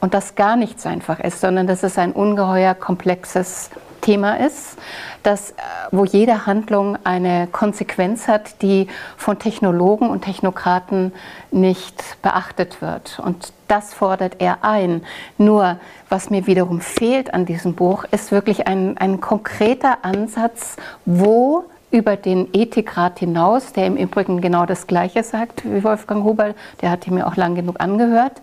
Und 0.00 0.14
das 0.14 0.34
gar 0.34 0.56
nichts 0.56 0.86
einfach 0.86 1.20
ist, 1.20 1.40
sondern 1.40 1.66
dass 1.66 1.82
es 1.82 1.98
ein 1.98 2.12
ungeheuer 2.12 2.74
komplexes 2.74 3.70
Thema 4.00 4.34
ist, 4.34 4.76
dass, 5.22 5.50
äh, 5.50 5.54
wo 5.90 6.04
jede 6.04 6.46
Handlung 6.46 6.98
eine 7.04 7.48
Konsequenz 7.50 8.28
hat, 8.28 8.62
die 8.62 8.88
von 9.16 9.38
Technologen 9.38 10.08
und 10.08 10.22
Technokraten 10.22 11.12
nicht 11.50 12.02
beachtet 12.22 12.80
wird. 12.82 13.20
Und 13.24 13.52
das 13.68 13.94
fordert 13.94 14.36
er 14.40 14.64
ein. 14.64 15.02
Nur, 15.38 15.78
was 16.08 16.30
mir 16.30 16.46
wiederum 16.46 16.80
fehlt 16.80 17.32
an 17.34 17.46
diesem 17.46 17.74
Buch, 17.74 18.04
ist 18.10 18.32
wirklich 18.32 18.66
ein, 18.66 18.98
ein 18.98 19.20
konkreter 19.20 19.98
Ansatz, 20.02 20.76
wo 21.04 21.64
über 21.90 22.16
den 22.16 22.48
Ethikrat 22.52 23.18
hinaus, 23.18 23.72
der 23.72 23.86
im 23.86 23.96
Übrigen 23.96 24.40
genau 24.40 24.64
das 24.64 24.86
Gleiche 24.86 25.22
sagt 25.22 25.64
wie 25.64 25.82
Wolfgang 25.82 26.24
Huber, 26.24 26.54
der 26.80 26.90
hat 26.90 27.06
mir 27.08 27.26
auch 27.26 27.36
lang 27.36 27.54
genug 27.54 27.80
angehört. 27.80 28.40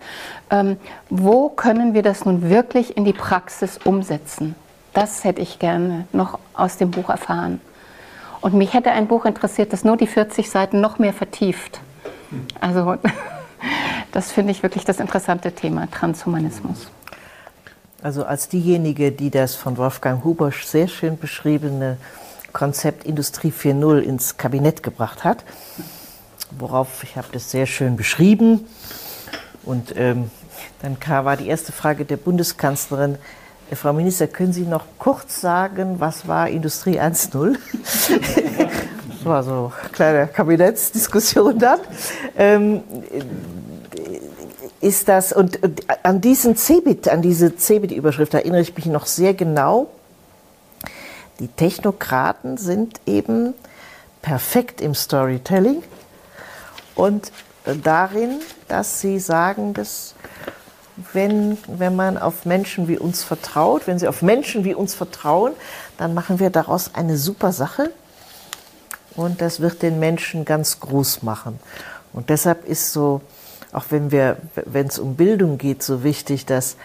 Ähm, 0.50 0.76
wo 1.08 1.48
können 1.48 1.94
wir 1.94 2.02
das 2.02 2.24
nun 2.24 2.50
wirklich 2.50 2.96
in 2.96 3.04
die 3.04 3.12
Praxis 3.12 3.78
umsetzen? 3.84 4.54
Das 4.92 5.24
hätte 5.24 5.40
ich 5.40 5.58
gerne 5.58 6.06
noch 6.12 6.38
aus 6.54 6.76
dem 6.76 6.90
Buch 6.90 7.08
erfahren. 7.08 7.60
Und 8.40 8.54
mich 8.54 8.74
hätte 8.74 8.92
ein 8.92 9.08
Buch 9.08 9.24
interessiert, 9.24 9.72
das 9.72 9.84
nur 9.84 9.96
die 9.96 10.06
40 10.06 10.48
Seiten 10.50 10.80
noch 10.80 10.98
mehr 10.98 11.12
vertieft. 11.12 11.80
Also 12.60 12.96
das 14.12 14.30
finde 14.30 14.52
ich 14.52 14.62
wirklich 14.62 14.84
das 14.84 15.00
interessante 15.00 15.52
Thema, 15.52 15.90
Transhumanismus. 15.90 16.90
Also 18.00 18.24
als 18.24 18.48
diejenige, 18.48 19.10
die 19.10 19.30
das 19.30 19.56
von 19.56 19.76
Wolfgang 19.76 20.22
Huber 20.22 20.52
sehr 20.52 20.86
schön 20.86 21.18
beschriebene 21.18 21.96
Konzept 22.52 23.04
Industrie 23.04 23.52
4.0 23.52 23.98
ins 23.98 24.36
Kabinett 24.36 24.84
gebracht 24.84 25.24
hat, 25.24 25.44
worauf 26.56 27.02
ich 27.02 27.16
habe 27.16 27.28
das 27.32 27.50
sehr 27.50 27.66
schön 27.66 27.96
beschrieben. 27.96 28.66
Und 29.64 29.94
ähm, 29.96 30.30
dann 30.80 30.96
war 31.24 31.36
die 31.36 31.48
erste 31.48 31.72
Frage 31.72 32.04
der 32.04 32.16
Bundeskanzlerin, 32.16 33.18
Frau 33.76 33.92
Minister, 33.92 34.26
können 34.26 34.52
Sie 34.52 34.62
noch 34.62 34.84
kurz 34.98 35.40
sagen, 35.40 35.96
was 35.98 36.26
war 36.26 36.48
Industrie 36.48 36.98
1.0? 36.98 37.56
das 39.08 39.24
war 39.24 39.42
so 39.42 39.72
eine 39.80 39.90
kleine 39.90 40.26
Kabinettsdiskussion 40.28 41.58
dann. 41.58 41.80
Ähm, 42.36 42.82
ist 44.80 45.08
das, 45.08 45.32
und, 45.32 45.62
und 45.62 45.82
an 46.04 46.20
diesen 46.20 46.56
CeBIT, 46.56 47.08
an 47.08 47.20
diese 47.20 47.56
CeBIT-Überschrift 47.56 48.32
erinnere 48.34 48.60
ich 48.60 48.74
mich 48.74 48.86
noch 48.86 49.06
sehr 49.06 49.34
genau. 49.34 49.88
Die 51.40 51.48
Technokraten 51.48 52.56
sind 52.56 53.00
eben 53.06 53.54
perfekt 54.22 54.80
im 54.80 54.94
Storytelling 54.94 55.82
und 56.94 57.32
darin, 57.84 58.40
dass 58.66 59.00
sie 59.00 59.18
sagen, 59.18 59.74
dass 59.74 60.14
wenn, 61.12 61.58
wenn 61.66 61.96
man 61.96 62.18
auf 62.18 62.44
Menschen 62.44 62.88
wie 62.88 62.98
uns 62.98 63.24
vertraut, 63.24 63.86
wenn 63.86 63.98
sie 63.98 64.08
auf 64.08 64.22
Menschen 64.22 64.64
wie 64.64 64.74
uns 64.74 64.94
vertrauen, 64.94 65.52
dann 65.96 66.14
machen 66.14 66.38
wir 66.38 66.50
daraus 66.50 66.94
eine 66.94 67.16
super 67.16 67.52
Sache 67.52 67.90
und 69.16 69.40
das 69.40 69.60
wird 69.60 69.82
den 69.82 69.98
Menschen 69.98 70.44
ganz 70.44 70.80
groß 70.80 71.22
machen. 71.22 71.58
Und 72.12 72.30
deshalb 72.30 72.66
ist 72.66 72.92
so, 72.92 73.20
auch 73.72 73.86
wenn 73.90 74.10
wir, 74.10 74.36
wenn 74.54 74.86
es 74.86 74.98
um 74.98 75.16
Bildung 75.16 75.58
geht, 75.58 75.82
so 75.82 76.02
wichtig, 76.04 76.46
dass, 76.46 76.76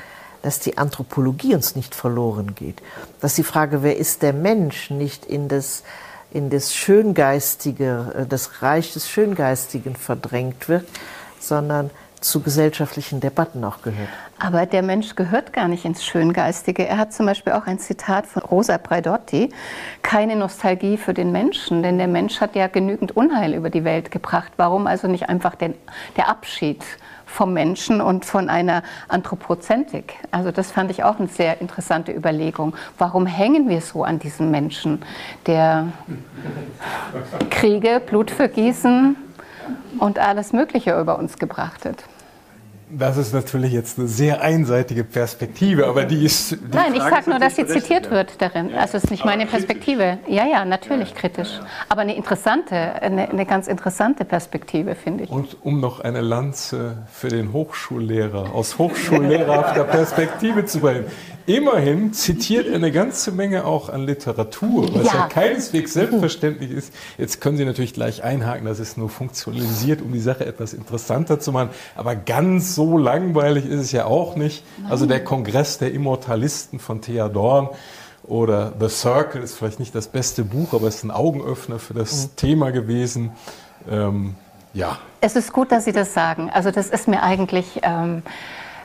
dass 0.42 0.60
die 0.60 0.78
Anthropologie 0.78 1.56
uns 1.56 1.76
nicht 1.76 1.96
verloren 1.96 2.56
geht. 2.56 2.82
Dass 3.22 3.36
die 3.36 3.44
Frage, 3.44 3.84
wer 3.84 3.98
ist 3.98 4.22
der 4.22 4.34
Mensch, 4.34 4.90
nicht 4.90 5.26
in 5.26 5.48
das, 5.48 5.84
in 6.32 6.50
das 6.50 6.74
Schöngeistige, 6.74 8.14
äh, 8.18 8.26
das 8.26 8.62
Reich 8.62 8.94
des 8.94 9.10
Schöngeistigen 9.10 9.96
verdrängt 9.96 10.68
wird, 10.68 10.88
sondern 11.40 11.90
zu 12.24 12.42
gesellschaftlichen 12.42 13.20
Debatten 13.20 13.64
auch 13.64 13.82
gehört. 13.82 14.10
Aber 14.40 14.66
der 14.66 14.82
Mensch 14.82 15.16
gehört 15.16 15.54
gar 15.54 15.68
nicht 15.68 15.86
ins 15.86 16.04
Schöngeistige. 16.04 16.88
Er 16.88 16.98
hat 16.98 17.14
zum 17.14 17.26
Beispiel 17.26 17.54
auch 17.54 17.68
ein 17.68 17.80
Zitat 17.80 18.26
von 18.26 18.42
Rosa 18.42 18.78
Braidotti, 18.78 19.50
keine 20.02 20.36
Nostalgie 20.36 20.98
für 20.98 21.14
den 21.14 21.32
Menschen, 21.32 21.84
denn 21.84 21.98
der 21.98 22.08
Mensch 22.08 22.42
hat 22.42 22.56
ja 22.56 22.68
genügend 22.68 23.16
Unheil 23.16 23.54
über 23.54 23.70
die 23.70 23.84
Welt 23.84 24.12
gebracht. 24.12 24.52
Warum 24.58 24.88
also 24.88 25.08
nicht 25.08 25.30
einfach 25.30 25.56
den, 25.56 25.76
der 26.18 26.30
Abschied 26.30 26.84
vom 27.34 27.54
Menschen 27.54 28.00
und 28.00 28.26
von 28.26 28.48
einer 28.48 28.84
Anthropozentrik. 29.08 30.14
Also 30.32 30.52
das 30.52 30.72
fand 30.72 30.92
ich 30.92 31.04
auch 31.04 31.20
eine 31.20 31.28
sehr 31.28 31.62
interessante 31.62 32.12
Überlegung. 32.12 32.76
Warum 32.98 33.26
hängen 33.26 33.68
wir 33.68 33.82
so 33.82 34.04
an 34.04 34.20
diesem 34.20 34.52
Menschen, 34.52 35.02
der 35.48 35.88
Kriege, 37.50 38.02
Blutvergießen 38.06 39.16
und 40.00 40.20
alles 40.20 40.54
Mögliche 40.54 41.00
über 41.00 41.18
uns 41.18 41.40
gebracht 41.40 41.86
hat? 41.86 42.04
Das 42.96 43.18
ist 43.18 43.34
natürlich 43.34 43.72
jetzt 43.72 43.98
eine 43.98 44.08
sehr 44.08 44.42
einseitige 44.42 45.04
Perspektive, 45.04 45.88
aber 45.88 46.06
die 46.06 46.26
ist. 46.26 46.52
Die 46.52 46.58
Nein, 46.72 46.94
Frage 46.94 46.98
ich 46.98 47.04
sage 47.04 47.30
nur, 47.30 47.40
dass 47.40 47.56
sie 47.56 47.66
zitiert 47.66 48.12
wird 48.12 48.42
darin. 48.42 48.70
Ja. 48.70 48.82
Also 48.82 48.98
es 48.98 49.06
ist 49.06 49.10
nicht 49.10 49.26
meine 49.26 49.48
Perspektive. 49.48 50.20
Ja, 50.28 50.46
ja, 50.46 50.64
natürlich 50.64 51.10
ja. 51.10 51.16
kritisch. 51.16 51.60
Aber 51.90 52.02
eine 52.02 52.16
interessante, 52.16 52.76
eine, 52.76 53.30
eine 53.30 53.46
ganz 53.46 53.68
interessante 53.68 54.26
Perspektive, 54.26 54.94
finde 54.94 55.24
ich. 55.24 55.30
Und 55.32 55.58
um 55.64 55.80
noch 55.80 56.02
eine 56.02 56.22
Lanze 56.22 56.98
für 57.12 57.30
den 57.30 57.52
Hochschullehrer 57.52 58.54
aus 58.54 58.78
hochschullehrerhafter 58.78 59.86
Perspektive 59.86 60.66
zu 60.66 60.80
bringen. 60.80 61.06
Immerhin 61.46 62.14
zitiert 62.14 62.68
er 62.68 62.76
eine 62.76 62.92
ganze 62.92 63.32
Menge 63.32 63.66
auch 63.66 63.90
an 63.90 64.06
Literatur, 64.06 64.94
was 64.94 65.08
ja, 65.08 65.14
ja 65.14 65.28
keineswegs 65.28 65.94
selbstverständlich 65.94 66.72
ist. 66.72 66.94
Jetzt 67.18 67.42
können 67.42 67.58
Sie 67.58 67.66
natürlich 67.66 67.94
gleich 67.94 68.24
einhaken, 68.24 68.66
das 68.66 68.80
ist 68.80 68.98
nur 68.98 69.10
funktionalisiert, 69.10 70.02
um 70.02 70.14
die 70.14 70.20
Sache 70.20 70.46
etwas 70.46 70.74
interessanter 70.74 71.40
zu 71.40 71.52
machen. 71.52 71.70
Aber 71.96 72.16
ganz 72.16 72.76
so 72.76 72.98
langweilig 72.98 73.66
ist 73.66 73.80
es 73.80 73.92
ja 73.92 74.06
auch 74.06 74.36
nicht. 74.36 74.64
Also 74.90 75.06
der 75.06 75.24
Kongress 75.24 75.78
der 75.78 75.94
Immortalisten 75.94 76.80
von 76.80 77.02
Thea 77.02 77.30
Dorn 77.30 77.70
oder 78.24 78.74
The 78.80 78.90
Circle 78.90 79.42
ist 79.42 79.56
vielleicht 79.56 79.80
nicht 79.80 79.94
das 79.94 80.08
beste 80.08 80.44
Buch, 80.44 80.74
aber 80.74 80.88
es 80.88 80.96
ist 80.96 81.04
ein 81.04 81.12
Augenöffner 81.12 81.80
für 81.80 81.94
das 81.94 82.28
mhm. 82.28 82.36
Thema 82.38 82.72
gewesen. 82.72 83.32
Ähm, 83.90 84.36
ja. 84.74 84.98
Es 85.22 85.36
ist 85.36 85.54
gut, 85.54 85.72
dass 85.72 85.86
Sie 85.86 85.92
das 85.92 86.14
sagen. 86.14 86.50
Also 86.50 86.72
das 86.72 86.90
ist 86.90 87.08
mir 87.08 87.22
eigentlich 87.22 87.82
ähm, 87.84 88.24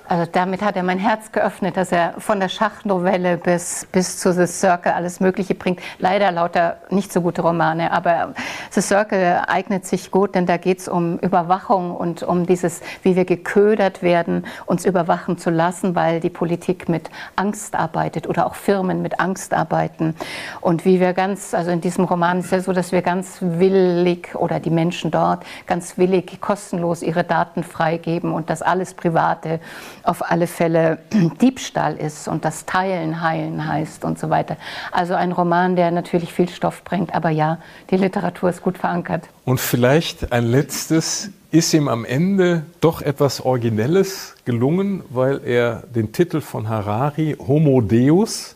also 0.08 0.24
damit 0.30 0.62
hat 0.62 0.74
er 0.76 0.82
mein 0.82 0.98
Herz 0.98 1.32
geöffnet, 1.32 1.76
dass 1.76 1.92
er 1.92 2.14
von 2.18 2.40
der 2.40 2.48
Schachnovelle 2.48 3.36
bis, 3.36 3.86
bis 3.92 4.18
zu 4.18 4.32
The 4.32 4.46
Circle 4.46 4.92
alles 4.92 5.20
Mögliche 5.20 5.54
bringt. 5.54 5.80
Leider 5.98 6.32
lauter 6.32 6.78
nicht 6.88 7.12
so 7.12 7.20
gute 7.20 7.42
Romane, 7.42 7.92
aber 7.92 8.32
The 8.70 8.80
Circle 8.80 9.42
eignet 9.46 9.84
sich 9.86 10.10
gut, 10.10 10.34
denn 10.34 10.46
da 10.46 10.56
geht 10.56 10.78
es 10.78 10.88
um 10.88 11.18
Überwachung 11.18 11.94
und 11.94 12.22
um 12.22 12.46
dieses, 12.46 12.80
wie 13.02 13.16
wir 13.16 13.26
geködert 13.26 14.02
werden, 14.02 14.46
uns 14.64 14.86
überwachen 14.86 15.36
zu 15.36 15.50
lassen, 15.50 15.94
weil 15.94 16.20
die 16.20 16.30
Politik 16.30 16.88
mit 16.88 17.10
Angst 17.36 17.74
arbeitet 17.74 18.26
oder 18.26 18.46
auch 18.46 18.54
Firmen 18.54 19.02
mit 19.02 19.20
Angst 19.20 19.52
arbeiten. 19.52 20.14
Und 20.62 20.86
wie 20.86 21.00
wir 21.00 21.12
ganz, 21.12 21.52
also 21.52 21.70
in 21.70 21.82
diesem 21.82 22.04
Roman 22.04 22.40
ist 22.40 22.50
ja 22.50 22.60
so, 22.60 22.72
dass 22.72 22.92
wir 22.92 23.02
ganz 23.02 23.38
willig 23.40 24.34
oder 24.34 24.58
die 24.58 24.70
Menschen 24.70 25.10
dort 25.10 25.44
ganz 25.66 25.98
willig 25.98 26.40
kostenlos 26.40 27.02
ihre 27.02 27.24
Daten 27.24 27.62
freigeben 27.62 28.32
und 28.32 28.48
das 28.48 28.62
alles 28.62 28.94
Private 28.94 29.60
auf 30.08 30.30
alle 30.30 30.46
Fälle 30.46 30.98
Diebstahl 31.40 31.96
ist 31.96 32.28
und 32.28 32.44
das 32.44 32.64
Teilen 32.64 33.20
heilen 33.20 33.66
heißt 33.66 34.04
und 34.04 34.18
so 34.18 34.30
weiter. 34.30 34.56
Also 34.90 35.14
ein 35.14 35.32
Roman, 35.32 35.76
der 35.76 35.90
natürlich 35.90 36.32
viel 36.32 36.48
Stoff 36.48 36.82
bringt, 36.82 37.14
aber 37.14 37.30
ja, 37.30 37.58
die 37.90 37.96
Literatur 37.96 38.48
ist 38.50 38.62
gut 38.62 38.78
verankert. 38.78 39.24
Und 39.44 39.60
vielleicht 39.60 40.32
ein 40.32 40.44
letztes, 40.44 41.30
ist 41.50 41.72
ihm 41.72 41.88
am 41.88 42.04
Ende 42.04 42.64
doch 42.80 43.00
etwas 43.00 43.40
Originelles 43.40 44.34
gelungen, 44.44 45.02
weil 45.08 45.40
er 45.44 45.82
den 45.94 46.12
Titel 46.12 46.40
von 46.40 46.68
Harari 46.68 47.36
Homo 47.38 47.80
Deus 47.80 48.54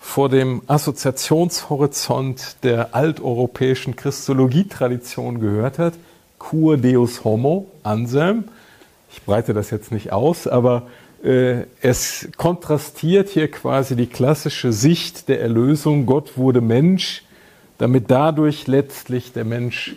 vor 0.00 0.28
dem 0.28 0.62
Assoziationshorizont 0.66 2.56
der 2.62 2.94
alteuropäischen 2.94 3.96
Christologietradition 3.96 5.40
gehört 5.40 5.78
hat. 5.78 5.94
Cur 6.38 6.76
Deus 6.76 7.24
Homo, 7.24 7.68
Anselm, 7.84 8.44
ich 9.14 9.22
breite 9.22 9.54
das 9.54 9.70
jetzt 9.70 9.92
nicht 9.92 10.12
aus, 10.12 10.48
aber 10.48 10.88
äh, 11.22 11.66
es 11.80 12.28
kontrastiert 12.36 13.28
hier 13.28 13.48
quasi 13.48 13.94
die 13.94 14.08
klassische 14.08 14.72
Sicht 14.72 15.28
der 15.28 15.40
Erlösung, 15.40 16.04
Gott 16.04 16.36
wurde 16.36 16.60
Mensch, 16.60 17.22
damit 17.78 18.10
dadurch 18.10 18.66
letztlich 18.66 19.32
der 19.32 19.44
Mensch 19.44 19.94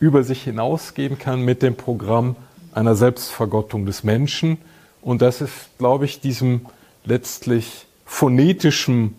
über 0.00 0.22
sich 0.24 0.42
hinausgehen 0.42 1.18
kann 1.18 1.42
mit 1.42 1.60
dem 1.60 1.76
Programm 1.76 2.34
einer 2.72 2.94
Selbstvergottung 2.94 3.84
des 3.84 4.04
Menschen. 4.04 4.56
Und 5.02 5.20
das 5.20 5.42
ist, 5.42 5.76
glaube 5.76 6.06
ich, 6.06 6.20
diesem 6.20 6.62
letztlich 7.04 7.86
phonetischen 8.06 9.16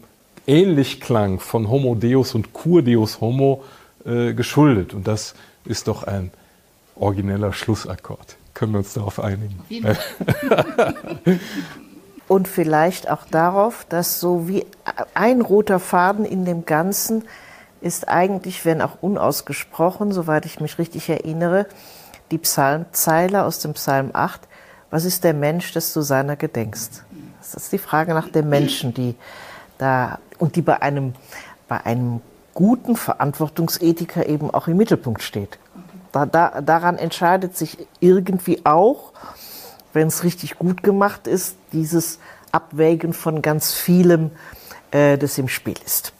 Ähnlichklang 0.48 1.40
von 1.40 1.70
Homo 1.70 1.94
Deus 1.94 2.34
und 2.34 2.54
Cur 2.54 2.82
Deus 2.82 3.22
Homo 3.22 3.64
äh, 4.04 4.34
geschuldet. 4.34 4.96
Und 4.96 5.08
das 5.08 5.36
ist 5.64 5.88
doch 5.88 6.04
ein 6.04 6.32
origineller 6.96 7.54
Schlussakkord 7.54 8.38
können 8.58 8.72
wir 8.72 8.80
uns 8.80 8.94
darauf 8.94 9.20
einigen. 9.20 9.60
Und 12.28 12.48
vielleicht 12.48 13.10
auch 13.10 13.24
darauf, 13.30 13.86
dass 13.88 14.20
so 14.20 14.48
wie 14.48 14.66
ein 15.14 15.42
roter 15.42 15.80
Faden 15.80 16.26
in 16.26 16.44
dem 16.44 16.66
Ganzen 16.66 17.24
ist 17.82 18.08
eigentlich, 18.10 18.66
wenn 18.66 18.82
auch 18.82 18.98
unausgesprochen, 19.02 20.12
soweit 20.12 20.48
ich 20.48 20.60
mich 20.60 20.80
richtig 20.80 21.08
erinnere, 21.08 21.68
die 22.32 22.40
Psalmzeile 22.40 23.46
aus 23.46 23.60
dem 23.60 23.74
Psalm 23.74 24.10
8, 24.14 24.42
was 24.90 25.06
ist 25.06 25.24
der 25.24 25.36
Mensch, 25.36 25.72
dass 25.74 25.94
du 25.94 26.02
seiner 26.02 26.36
gedenkst? 26.36 27.04
Das 27.40 27.54
ist 27.54 27.72
die 27.72 27.78
Frage 27.78 28.16
nach 28.16 28.30
dem 28.30 28.50
Menschen, 28.50 28.94
die 28.94 29.14
da 29.78 30.18
und 30.40 30.56
die 30.56 30.64
bei 30.64 30.82
einem, 30.82 31.14
bei 31.68 31.86
einem 31.86 32.22
guten 32.56 32.96
Verantwortungsethiker 32.96 34.28
eben 34.28 34.50
auch 34.50 34.68
im 34.68 34.78
Mittelpunkt 34.78 35.22
steht. 35.22 35.60
Da, 36.12 36.26
da, 36.26 36.62
daran 36.62 36.98
entscheidet 36.98 37.58
sich 37.58 37.78
irgendwie 38.00 38.66
auch, 38.66 39.12
wenn 39.94 40.08
es 40.08 40.24
richtig 40.24 40.58
gut 40.58 40.84
gemacht 40.84 41.28
ist, 41.28 41.56
dieses 41.74 42.20
Abwägen 42.52 43.14
von 43.14 43.42
ganz 43.42 43.74
vielem, 43.74 44.32
äh, 44.92 45.18
das 45.18 45.38
im 45.38 45.48
Spiel 45.48 45.76
ist. 45.86 46.14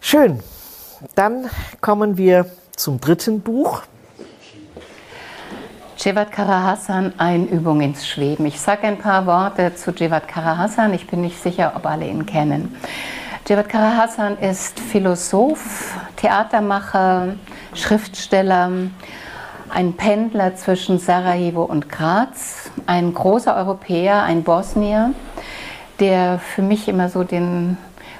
Schön. 0.00 0.40
Dann 1.14 1.50
kommen 1.80 2.16
wir 2.16 2.46
zum 2.74 3.00
dritten 3.00 3.40
Buch. 3.40 3.82
Cevat 5.98 6.30
Karahassan, 6.30 7.18
Einübung 7.18 7.80
ins 7.80 8.06
Schweben. 8.06 8.44
Ich 8.46 8.60
sage 8.60 8.86
ein 8.86 8.98
paar 8.98 9.26
Worte 9.26 9.74
zu 9.74 9.94
Cevat 9.94 10.28
Karahassan. 10.28 10.92
Ich 10.92 11.06
bin 11.06 11.22
nicht 11.22 11.42
sicher, 11.42 11.72
ob 11.74 11.86
alle 11.86 12.06
ihn 12.06 12.26
kennen. 12.26 12.76
Cevat 13.46 13.68
Karahassan 13.68 14.38
ist 14.38 14.80
Philosoph, 14.80 15.96
Theatermacher, 16.16 17.36
Schriftsteller, 17.74 18.72
ein 19.68 19.92
Pendler 19.92 20.56
zwischen 20.56 20.98
Sarajevo 20.98 21.62
und 21.62 21.88
Graz, 21.88 22.72
ein 22.86 23.14
großer 23.14 23.54
Europäer, 23.54 24.24
ein 24.24 24.42
Bosnier, 24.42 25.14
der 26.00 26.40
für 26.40 26.62
mich 26.62 26.88
immer 26.88 27.08
so 27.08 27.22
den 27.22 27.78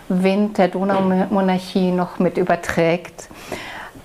Wind 0.09 0.59
der 0.59 0.69
Donaumonarchie 0.69 1.91
noch 1.91 2.21
mit 2.21 2.39
überträgt. 2.39 3.29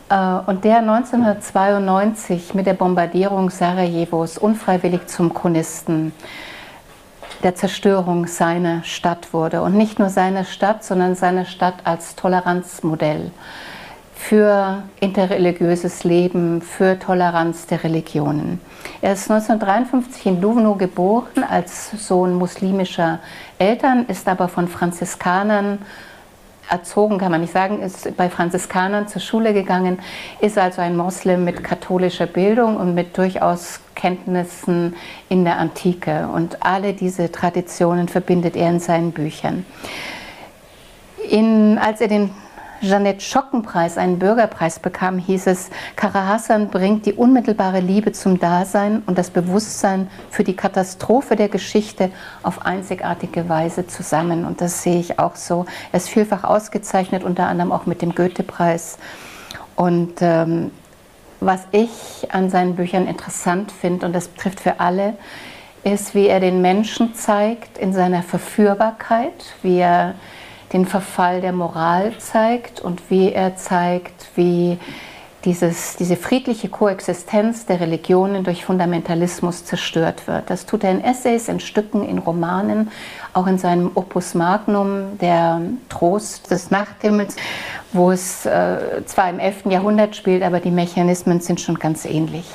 Äh, 0.10 0.16
und 0.48 0.64
der 0.64 0.78
1992 0.78 2.56
mit 2.56 2.66
der 2.66 2.74
Bombardierung 2.74 3.52
Sarajevos 3.52 4.40
unfreiwillig 4.40 5.06
zum 5.06 5.36
Chronisten 5.36 6.14
der 7.44 7.56
Zerstörung 7.56 8.28
seiner 8.28 8.84
Stadt 8.84 9.34
wurde. 9.34 9.62
Und 9.62 9.76
nicht 9.76 10.00
nur 10.00 10.10
seine 10.10 10.46
Stadt, 10.46 10.84
sondern 10.84 11.16
seine 11.16 11.46
Stadt 11.46 11.76
als 11.84 12.16
Toleranzmodell 12.16 13.32
für 14.22 14.84
interreligiöses 15.00 16.04
Leben, 16.04 16.62
für 16.62 17.00
Toleranz 17.00 17.66
der 17.66 17.84
Religionen. 17.84 18.62
Er 19.02 19.14
ist 19.14 19.32
1953 19.32 20.28
in 20.28 20.42
Duvno 20.42 20.76
geboren 20.76 21.44
als 21.50 21.92
Sohn 22.08 22.36
muslimischer 22.36 23.20
Eltern, 23.58 24.06
ist 24.06 24.28
aber 24.28 24.48
von 24.48 24.68
Franziskanern 24.68 25.80
erzogen, 26.72 27.18
kann 27.18 27.32
man 27.32 27.42
nicht 27.42 27.54
sagen, 27.54 27.82
ist 27.82 28.16
bei 28.16 28.30
Franziskanern 28.30 29.08
zur 29.08 29.22
Schule 29.22 29.54
gegangen, 29.54 30.00
ist 30.40 30.58
also 30.58 30.82
ein 30.82 30.96
Moslem 30.96 31.44
mit 31.44 31.64
katholischer 31.64 32.26
Bildung 32.26 32.78
und 32.78 32.96
mit 32.96 33.18
durchaus 33.18 33.82
Kenntnissen 33.96 34.96
in 35.30 35.44
der 35.44 35.58
Antike. 35.58 36.30
Und 36.34 36.66
alle 36.66 36.94
diese 36.94 37.32
Traditionen 37.32 38.08
verbindet 38.08 38.56
er 38.56 38.70
in 38.70 38.80
seinen 38.80 39.12
Büchern. 39.12 39.66
In, 41.30 41.78
als 41.78 42.02
er 42.02 42.08
den 42.08 42.32
Jeanette 42.82 43.22
Schockenpreis, 43.22 43.98
einen 43.98 44.18
Bürgerpreis 44.18 44.80
bekam, 44.80 45.20
hieß 45.20 45.48
es, 45.48 45.70
Kara 45.96 46.26
Hassan 46.28 46.70
bringt 46.70 47.06
die 47.06 47.14
unmittelbare 47.14 47.80
Liebe 47.80 48.12
zum 48.12 48.40
Dasein 48.40 49.04
und 49.06 49.20
das 49.20 49.30
Bewusstsein 49.30 50.10
für 50.32 50.44
die 50.44 50.56
Katastrophe 50.56 51.36
der 51.36 51.48
Geschichte 51.48 52.10
auf 52.42 52.66
einzigartige 52.66 53.48
Weise 53.48 53.86
zusammen. 53.86 54.46
Und 54.46 54.62
das 54.62 54.82
sehe 54.82 55.00
ich 55.00 55.20
auch 55.20 55.36
so. 55.36 55.66
Er 55.92 55.98
ist 55.98 56.10
vielfach 56.10 56.44
ausgezeichnet, 56.44 57.24
unter 57.24 57.46
anderem 57.48 57.72
auch 57.72 57.86
mit 57.86 58.02
dem 58.02 58.16
Goethe-Preis. 58.16 58.98
Und 59.76 60.16
ähm, 60.22 60.72
was 61.40 61.62
ich 61.72 62.30
an 62.32 62.50
seinen 62.50 62.76
Büchern 62.76 63.08
interessant 63.08 63.72
finde, 63.72 64.08
und 64.08 64.14
das 64.14 64.28
betrifft 64.28 64.60
für 64.60 64.80
alle, 64.80 65.14
ist, 65.84 66.16
wie 66.16 66.28
er 66.28 66.40
den 66.40 66.62
Menschen 66.62 67.14
zeigt 67.14 67.78
in 67.78 67.94
seiner 67.94 68.24
Verführbarkeit, 68.24 69.54
wie 69.62 69.78
er 69.78 70.16
den 70.74 70.86
Verfall 70.86 71.42
der 71.42 71.54
Moral 71.54 72.14
zeigt 72.18 72.80
und 72.80 73.10
wie 73.10 73.32
er 73.32 73.56
zeigt, 73.56 74.30
wie 74.36 74.78
dieses, 75.46 75.96
diese 75.96 76.18
friedliche 76.18 76.70
Koexistenz 76.70 77.66
der 77.66 77.80
Religionen 77.80 78.44
durch 78.44 78.64
Fundamentalismus 78.64 79.66
zerstört 79.66 80.28
wird. 80.28 80.50
Das 80.50 80.66
tut 80.66 80.84
er 80.84 80.92
in 80.92 81.04
Essays, 81.04 81.48
in 81.48 81.60
Stücken, 81.60 82.04
in 82.08 82.20
Romanen, 82.20 82.92
auch 83.34 83.48
in 83.48 83.58
seinem 83.58 83.92
Opus 83.96 84.36
Magnum, 84.36 85.18
der 85.20 85.62
Trost 85.90 86.52
des 86.52 86.70
Nachthimmels, 86.70 87.36
wo 87.92 88.12
es 88.12 88.46
äh, 88.46 89.04
zwar 89.06 89.30
im 89.30 89.40
11. 89.40 89.66
Jahrhundert 89.70 90.16
spielt, 90.16 90.44
aber 90.44 90.60
die 90.60 90.72
Mechanismen 90.72 91.42
sind 91.42 91.60
schon 91.60 91.80
ganz 91.80 92.06
ähnlich. 92.06 92.46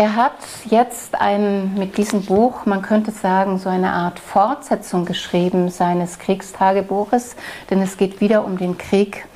Er 0.00 0.16
hat 0.16 0.32
jetzt 0.64 1.20
ein, 1.20 1.74
mit 1.74 1.98
diesem 1.98 2.24
Buch, 2.24 2.64
man 2.64 2.80
könnte 2.80 3.10
sagen, 3.10 3.58
so 3.58 3.68
eine 3.68 3.92
Art 3.92 4.18
Fortsetzung 4.18 5.04
geschrieben 5.04 5.68
seines 5.68 6.18
Kriegstagebuches, 6.18 7.36
denn 7.68 7.82
es 7.82 7.98
geht 7.98 8.22
wieder 8.22 8.46
um 8.46 8.56
den 8.56 8.78
Krieg 8.78 9.26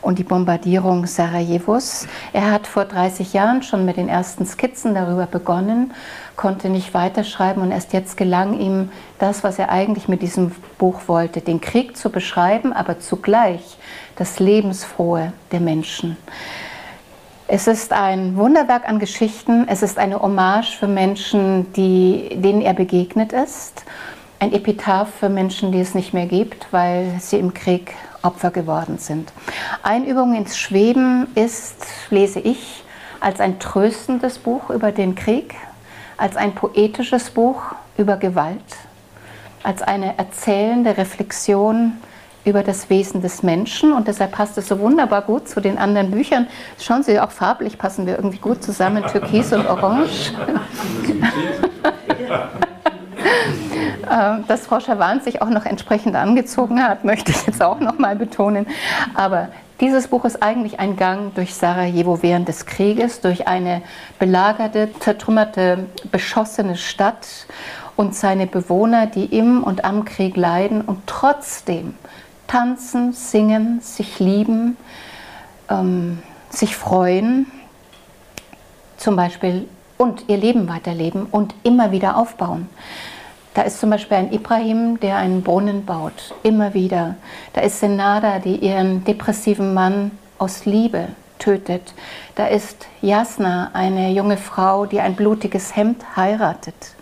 und 0.00 0.18
die 0.18 0.24
Bombardierung 0.24 1.04
Sarajevos. 1.04 2.06
Er 2.32 2.50
hat 2.50 2.66
vor 2.66 2.86
30 2.86 3.34
Jahren 3.34 3.62
schon 3.62 3.84
mit 3.84 3.98
den 3.98 4.08
ersten 4.08 4.46
Skizzen 4.46 4.94
darüber 4.94 5.26
begonnen, 5.26 5.92
konnte 6.34 6.70
nicht 6.70 6.94
weiterschreiben 6.94 7.62
und 7.62 7.70
erst 7.70 7.92
jetzt 7.92 8.16
gelang 8.16 8.58
ihm 8.58 8.88
das, 9.18 9.44
was 9.44 9.58
er 9.58 9.68
eigentlich 9.68 10.08
mit 10.08 10.22
diesem 10.22 10.52
Buch 10.78 11.08
wollte, 11.08 11.42
den 11.42 11.60
Krieg 11.60 11.94
zu 11.94 12.08
beschreiben, 12.08 12.72
aber 12.72 13.00
zugleich 13.00 13.76
das 14.16 14.40
Lebensfrohe 14.40 15.34
der 15.52 15.60
Menschen. 15.60 16.16
Es 17.48 17.68
ist 17.68 17.92
ein 17.92 18.36
Wunderwerk 18.36 18.88
an 18.88 18.98
Geschichten. 18.98 19.68
Es 19.68 19.82
ist 19.82 19.98
eine 19.98 20.20
Hommage 20.20 20.76
für 20.76 20.88
Menschen, 20.88 21.72
die, 21.74 22.28
denen 22.34 22.60
er 22.60 22.74
begegnet 22.74 23.32
ist. 23.32 23.84
Ein 24.40 24.52
Epitaph 24.52 25.10
für 25.20 25.28
Menschen, 25.28 25.70
die 25.70 25.78
es 25.78 25.94
nicht 25.94 26.12
mehr 26.12 26.26
gibt, 26.26 26.66
weil 26.72 27.14
sie 27.20 27.38
im 27.38 27.54
Krieg 27.54 27.94
Opfer 28.22 28.50
geworden 28.50 28.98
sind. 28.98 29.32
Einübung 29.84 30.34
ins 30.34 30.58
Schweben 30.58 31.28
ist, 31.36 31.86
lese 32.10 32.40
ich, 32.40 32.82
als 33.20 33.38
ein 33.38 33.60
tröstendes 33.60 34.38
Buch 34.38 34.70
über 34.70 34.90
den 34.90 35.14
Krieg, 35.14 35.54
als 36.16 36.36
ein 36.36 36.52
poetisches 36.52 37.30
Buch 37.30 37.62
über 37.96 38.16
Gewalt, 38.16 38.58
als 39.62 39.82
eine 39.82 40.18
erzählende 40.18 40.96
Reflexion 40.96 41.92
über 42.46 42.62
das 42.62 42.88
Wesen 42.88 43.20
des 43.20 43.42
Menschen 43.42 43.92
und 43.92 44.08
deshalb 44.08 44.32
passt 44.32 44.56
es 44.56 44.68
so 44.68 44.78
wunderbar 44.78 45.22
gut 45.22 45.48
zu 45.48 45.60
den 45.60 45.76
anderen 45.78 46.12
Büchern. 46.12 46.46
Schauen 46.78 47.02
Sie, 47.02 47.18
auch 47.20 47.32
farblich 47.32 47.76
passen 47.76 48.06
wir 48.06 48.16
irgendwie 48.16 48.38
gut 48.38 48.62
zusammen, 48.62 49.04
Türkis 49.06 49.52
und 49.52 49.66
Orange. 49.66 50.32
Äh, 54.08 54.36
dass 54.46 54.66
Frau 54.66 54.78
Schawan 54.78 55.20
sich 55.20 55.42
auch 55.42 55.48
noch 55.48 55.66
entsprechend 55.66 56.14
angezogen 56.14 56.80
hat, 56.80 57.04
möchte 57.04 57.32
ich 57.32 57.44
jetzt 57.46 57.60
auch 57.60 57.80
noch 57.80 57.98
mal 57.98 58.14
betonen. 58.14 58.66
Aber 59.14 59.48
dieses 59.80 60.06
Buch 60.08 60.24
ist 60.24 60.42
eigentlich 60.42 60.78
ein 60.78 60.96
Gang 60.96 61.34
durch 61.34 61.54
Sarajevo 61.54 62.22
während 62.22 62.46
des 62.46 62.66
Krieges, 62.66 63.20
durch 63.20 63.48
eine 63.48 63.82
belagerte, 64.20 64.90
zertrümmerte, 65.00 65.86
beschossene 66.12 66.76
Stadt 66.76 67.26
und 67.96 68.14
seine 68.14 68.46
Bewohner, 68.46 69.06
die 69.06 69.24
im 69.24 69.64
und 69.64 69.84
am 69.84 70.04
Krieg 70.04 70.36
leiden 70.36 70.82
und 70.82 71.00
trotzdem 71.06 71.94
tanzen, 72.46 73.12
singen, 73.12 73.80
sich 73.80 74.18
lieben, 74.18 74.76
ähm, 75.68 76.22
sich 76.50 76.76
freuen, 76.76 77.50
zum 78.96 79.16
Beispiel 79.16 79.68
und 79.98 80.24
ihr 80.28 80.36
Leben 80.36 80.68
weiterleben 80.68 81.26
und 81.30 81.54
immer 81.62 81.90
wieder 81.90 82.16
aufbauen. 82.16 82.68
Da 83.54 83.62
ist 83.62 83.80
zum 83.80 83.90
Beispiel 83.90 84.18
ein 84.18 84.32
Ibrahim, 84.32 85.00
der 85.00 85.16
einen 85.16 85.42
Brunnen 85.42 85.86
baut, 85.86 86.34
immer 86.42 86.74
wieder. 86.74 87.16
Da 87.54 87.62
ist 87.62 87.80
Senada, 87.80 88.38
die 88.38 88.56
ihren 88.56 89.04
depressiven 89.04 89.72
Mann 89.72 90.10
aus 90.38 90.66
Liebe 90.66 91.08
tötet. 91.38 91.94
Da 92.34 92.46
ist 92.46 92.86
Jasna, 93.00 93.70
eine 93.72 94.10
junge 94.10 94.36
Frau, 94.36 94.84
die 94.84 95.00
ein 95.00 95.16
blutiges 95.16 95.74
Hemd 95.74 96.16
heiratet 96.16 96.95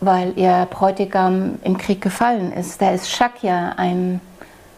weil 0.00 0.32
ihr 0.36 0.66
Bräutigam 0.70 1.58
im 1.62 1.78
Krieg 1.78 2.00
gefallen 2.00 2.52
ist. 2.52 2.80
Da 2.80 2.90
ist 2.90 3.10
Shakya 3.10 3.74
ein 3.76 4.20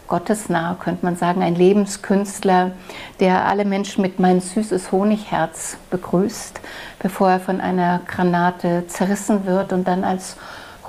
gottesnah, 0.07 0.77
könnte 0.81 1.05
man 1.05 1.17
sagen, 1.17 1.43
ein 1.43 1.55
Lebenskünstler, 1.55 2.73
der 3.21 3.47
alle 3.47 3.65
Menschen 3.65 4.03
mit 4.03 4.19
mein 4.19 4.41
süßes 4.41 4.91
Honigherz 4.91 5.77
begrüßt, 5.91 6.61
bevor 6.99 7.31
er 7.31 7.41
von 7.41 7.61
einer 7.61 8.01
Granate 8.07 8.87
zerrissen 8.89 9.47
wird 9.47 9.73
und 9.73 9.87
dann 9.87 10.05
als 10.05 10.37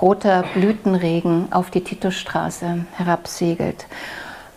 roter 0.00 0.44
Blütenregen 0.54 1.52
auf 1.52 1.70
die 1.70 1.84
Titostraße 1.84 2.86
herabsegelt 2.96 3.86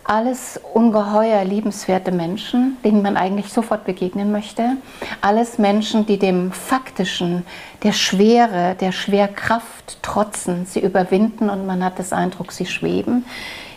alles 0.04 0.60
ungeheuer 0.74 1.44
liebenswerte 1.44 2.12
Menschen, 2.12 2.76
denen 2.84 3.02
man 3.02 3.16
eigentlich 3.16 3.52
sofort 3.52 3.84
begegnen 3.84 4.30
möchte. 4.32 4.76
Alles 5.22 5.58
Menschen, 5.58 6.04
die 6.04 6.18
dem 6.18 6.52
Faktischen, 6.52 7.46
der 7.82 7.92
Schwere, 7.92 8.76
der 8.78 8.92
Schwerkraft 8.92 10.02
trotzen, 10.02 10.66
sie 10.66 10.80
überwinden 10.80 11.48
und 11.48 11.66
man 11.66 11.82
hat 11.82 11.98
das 11.98 12.12
Eindruck, 12.12 12.52
sie 12.52 12.66
schweben. 12.66 13.24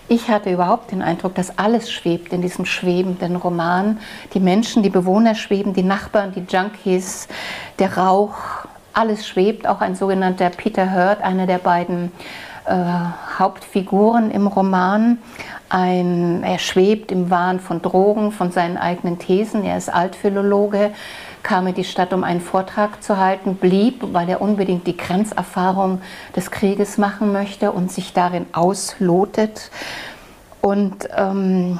Ich 0.09 0.30
hatte 0.30 0.51
überhaupt 0.51 0.91
den 0.91 1.01
Eindruck, 1.01 1.36
dass 1.36 1.57
alles 1.57 1.91
schwebt 1.91 2.32
in 2.32 2.41
diesem 2.41 2.65
schwebenden 2.65 3.36
Roman. 3.36 3.99
Die 4.34 4.39
Menschen, 4.39 4.84
die 4.84 4.89
Bewohner 4.89 5.36
schweben, 5.36 5.73
die 5.73 5.84
Nachbarn, 5.84 6.34
die 6.34 6.45
Junkies, 6.47 7.28
der 7.80 7.97
Rauch, 7.97 8.36
alles 8.93 9.28
schwebt. 9.28 9.67
Auch 9.67 9.82
ein 9.82 9.95
sogenannter 9.95 10.49
Peter 10.49 10.93
Hurt, 10.93 11.21
einer 11.21 11.45
der 11.45 11.57
beiden 11.57 12.13
äh, 12.67 12.73
Hauptfiguren 13.38 14.32
im 14.32 14.47
Roman. 14.47 15.19
Ein, 15.70 16.43
er 16.43 16.59
schwebt 16.59 17.11
im 17.11 17.30
Wahn 17.30 17.59
von 17.59 17.82
Drogen, 17.82 18.32
von 18.32 18.51
seinen 18.51 18.78
eigenen 18.78 19.20
Thesen. 19.20 19.65
Er 19.65 19.78
ist 19.78 19.93
Altphilologe, 19.93 20.91
kam 21.43 21.68
in 21.68 21.76
die 21.76 21.84
Stadt, 21.84 22.13
um 22.13 22.24
einen 22.24 22.39
Vortrag 22.39 23.03
zu 23.03 23.18
halten, 23.18 23.55
blieb, 23.55 24.01
weil 24.13 24.30
er 24.30 24.41
unbedingt 24.41 24.88
die 24.88 24.95
Grenzerfahrung 24.95 26.01
des 26.36 26.51
Krieges 26.51 26.97
machen 26.97 27.34
möchte 27.34 27.74
und 27.74 27.91
sich 27.91 28.13
darin 28.13 28.45
auslotet. 28.53 29.72
Und 30.61 31.09
ähm, 31.15 31.80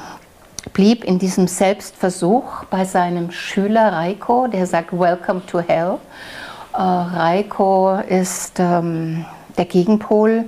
blieb 0.72 1.04
in 1.04 1.18
diesem 1.18 1.48
Selbstversuch 1.48 2.64
bei 2.64 2.84
seinem 2.84 3.30
Schüler 3.30 3.92
Reiko, 3.92 4.48
der 4.48 4.66
sagt 4.66 4.92
Welcome 4.92 5.42
to 5.46 5.60
Hell. 5.60 5.98
Äh, 6.74 6.80
Reiko 6.80 7.98
ist 8.06 8.60
ähm, 8.60 9.24
der 9.56 9.64
Gegenpol, 9.64 10.44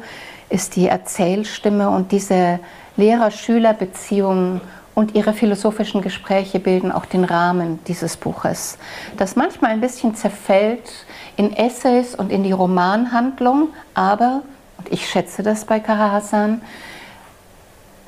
ist 0.48 0.76
die 0.76 0.88
Erzählstimme 0.88 1.90
und 1.90 2.12
diese 2.12 2.60
Lehrer-Schüler-Beziehungen 3.00 4.60
und 4.94 5.14
ihre 5.14 5.32
philosophischen 5.32 6.02
Gespräche 6.02 6.60
bilden 6.60 6.92
auch 6.92 7.06
den 7.06 7.24
Rahmen 7.24 7.78
dieses 7.86 8.16
Buches, 8.16 8.78
das 9.16 9.34
manchmal 9.34 9.70
ein 9.70 9.80
bisschen 9.80 10.14
zerfällt 10.14 11.06
in 11.36 11.56
Essays 11.56 12.14
und 12.14 12.30
in 12.30 12.42
die 12.42 12.52
Romanhandlung, 12.52 13.68
aber, 13.94 14.42
und 14.78 14.92
ich 14.92 15.08
schätze 15.08 15.42
das 15.42 15.64
bei 15.64 15.80
Kara 15.80 16.12
Hassan, 16.12 16.60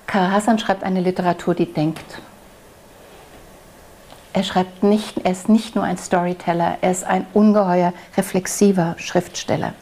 Kara 0.07 0.32
Hassan 0.32 0.59
schreibt 0.59 0.84
eine 0.84 1.01
Literatur, 1.01 1.55
die 1.55 1.72
denkt. 1.72 2.20
Er 4.35 4.45
schreibt 4.45 4.83
nicht, 4.83 5.18
er 5.24 5.33
ist 5.33 5.51
nicht 5.51 5.74
nur 5.74 5.85
ein 5.85 5.99
Storyteller, 5.99 6.78
er 6.80 6.91
ist 6.91 7.05
ein 7.05 7.26
ungeheuer 7.35 7.93
reflexiver 8.16 8.95
Schriftsteller. 8.97 9.74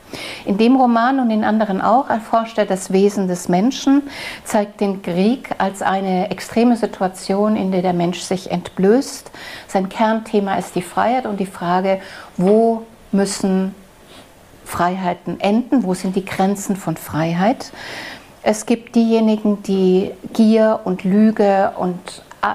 In 0.45 0.59
dem 0.59 0.75
Roman 0.75 1.21
und 1.21 1.31
in 1.31 1.45
anderen 1.45 1.81
auch 1.81 2.11
erforscht 2.11 2.59
er 2.59 2.67
das 2.67 2.93
Wesen 2.93 3.29
des 3.29 3.49
Menschen, 3.49 4.03
zeigt 4.43 4.81
den 4.81 5.03
Krieg 5.03 5.51
als 5.59 5.83
eine 5.83 6.33
extreme 6.33 6.77
Situation, 6.77 7.55
in 7.55 7.71
der 7.71 7.83
der 7.83 7.93
Mensch 7.93 8.21
sich 8.21 8.51
entblößt. 8.51 9.31
Sein 9.69 9.89
Kernthema 9.89 10.57
ist 10.57 10.75
die 10.75 10.83
Freiheit 10.83 11.27
und 11.27 11.39
die 11.39 11.47
Frage, 11.47 12.01
wo 12.37 12.83
müssen 13.13 13.75
Freiheiten 14.65 15.39
enden, 15.41 15.85
wo 15.85 15.95
sind 15.95 16.17
die 16.17 16.25
Grenzen 16.25 16.75
von 16.75 16.97
Freiheit. 16.97 17.73
Es 18.43 18.67
gibt 18.67 18.97
diejenigen, 18.97 19.63
die 19.63 20.11
Gier 20.33 20.81
und 20.85 21.05
Lüge 21.05 21.73
und 21.77 21.99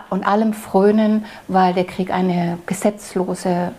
und 0.10 0.28
allem 0.28 0.54
frönen, 0.54 1.26
weil 1.48 1.74
der 1.74 1.86
Krieg 1.86 2.12
eine 2.12 2.58
gesetzlose 2.66 3.72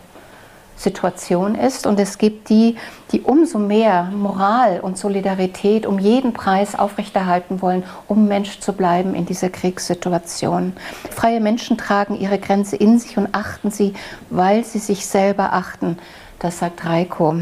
Situation 0.77 1.55
ist. 1.55 1.87
Und 1.87 1.99
es 1.99 2.19
gibt 2.19 2.49
die, 2.51 2.77
die 3.11 3.23
umso 3.23 3.59
mehr 3.59 4.05
Moral 4.05 4.81
und 4.81 4.99
Solidarität 4.99 5.87
um 5.87 5.99
jeden 5.99 6.33
Preis 6.33 6.79
aufrechterhalten 6.79 7.63
wollen, 7.63 7.83
um 8.09 8.29
Mensch 8.29 8.61
zu 8.61 8.73
bleiben 8.73 9.15
in 9.15 9.27
dieser 9.27 9.49
Kriegssituation. 9.49 10.75
Freie 11.11 11.41
Menschen 11.41 11.79
tragen 11.79 12.19
ihre 12.19 12.39
Grenze 12.39 12.77
in 12.77 12.99
sich 12.99 13.17
und 13.17 13.29
achten 13.33 13.71
sie, 13.71 13.95
weil 14.31 14.65
sie 14.65 14.79
sich 14.79 15.07
selber 15.07 15.53
achten. 15.55 15.99
Das 16.39 16.59
sagt 16.59 16.85
Reiko 16.85 17.37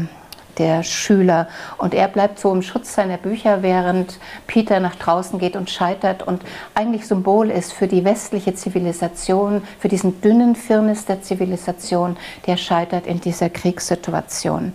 der 0.57 0.83
Schüler. 0.83 1.47
Und 1.77 1.93
er 1.93 2.07
bleibt 2.07 2.39
so 2.39 2.51
im 2.51 2.61
Schutz 2.61 2.93
seiner 2.93 3.17
Bücher, 3.17 3.61
während 3.61 4.19
Peter 4.47 4.79
nach 4.79 4.95
draußen 4.95 5.39
geht 5.39 5.55
und 5.55 5.69
scheitert 5.69 6.23
und 6.23 6.43
eigentlich 6.73 7.07
Symbol 7.07 7.49
ist 7.49 7.73
für 7.73 7.87
die 7.87 8.03
westliche 8.05 8.55
Zivilisation, 8.55 9.63
für 9.79 9.87
diesen 9.87 10.21
dünnen 10.21 10.55
Firnis 10.55 11.05
der 11.05 11.21
Zivilisation, 11.21 12.17
der 12.47 12.57
scheitert 12.57 13.07
in 13.07 13.19
dieser 13.21 13.49
Kriegssituation. 13.49 14.73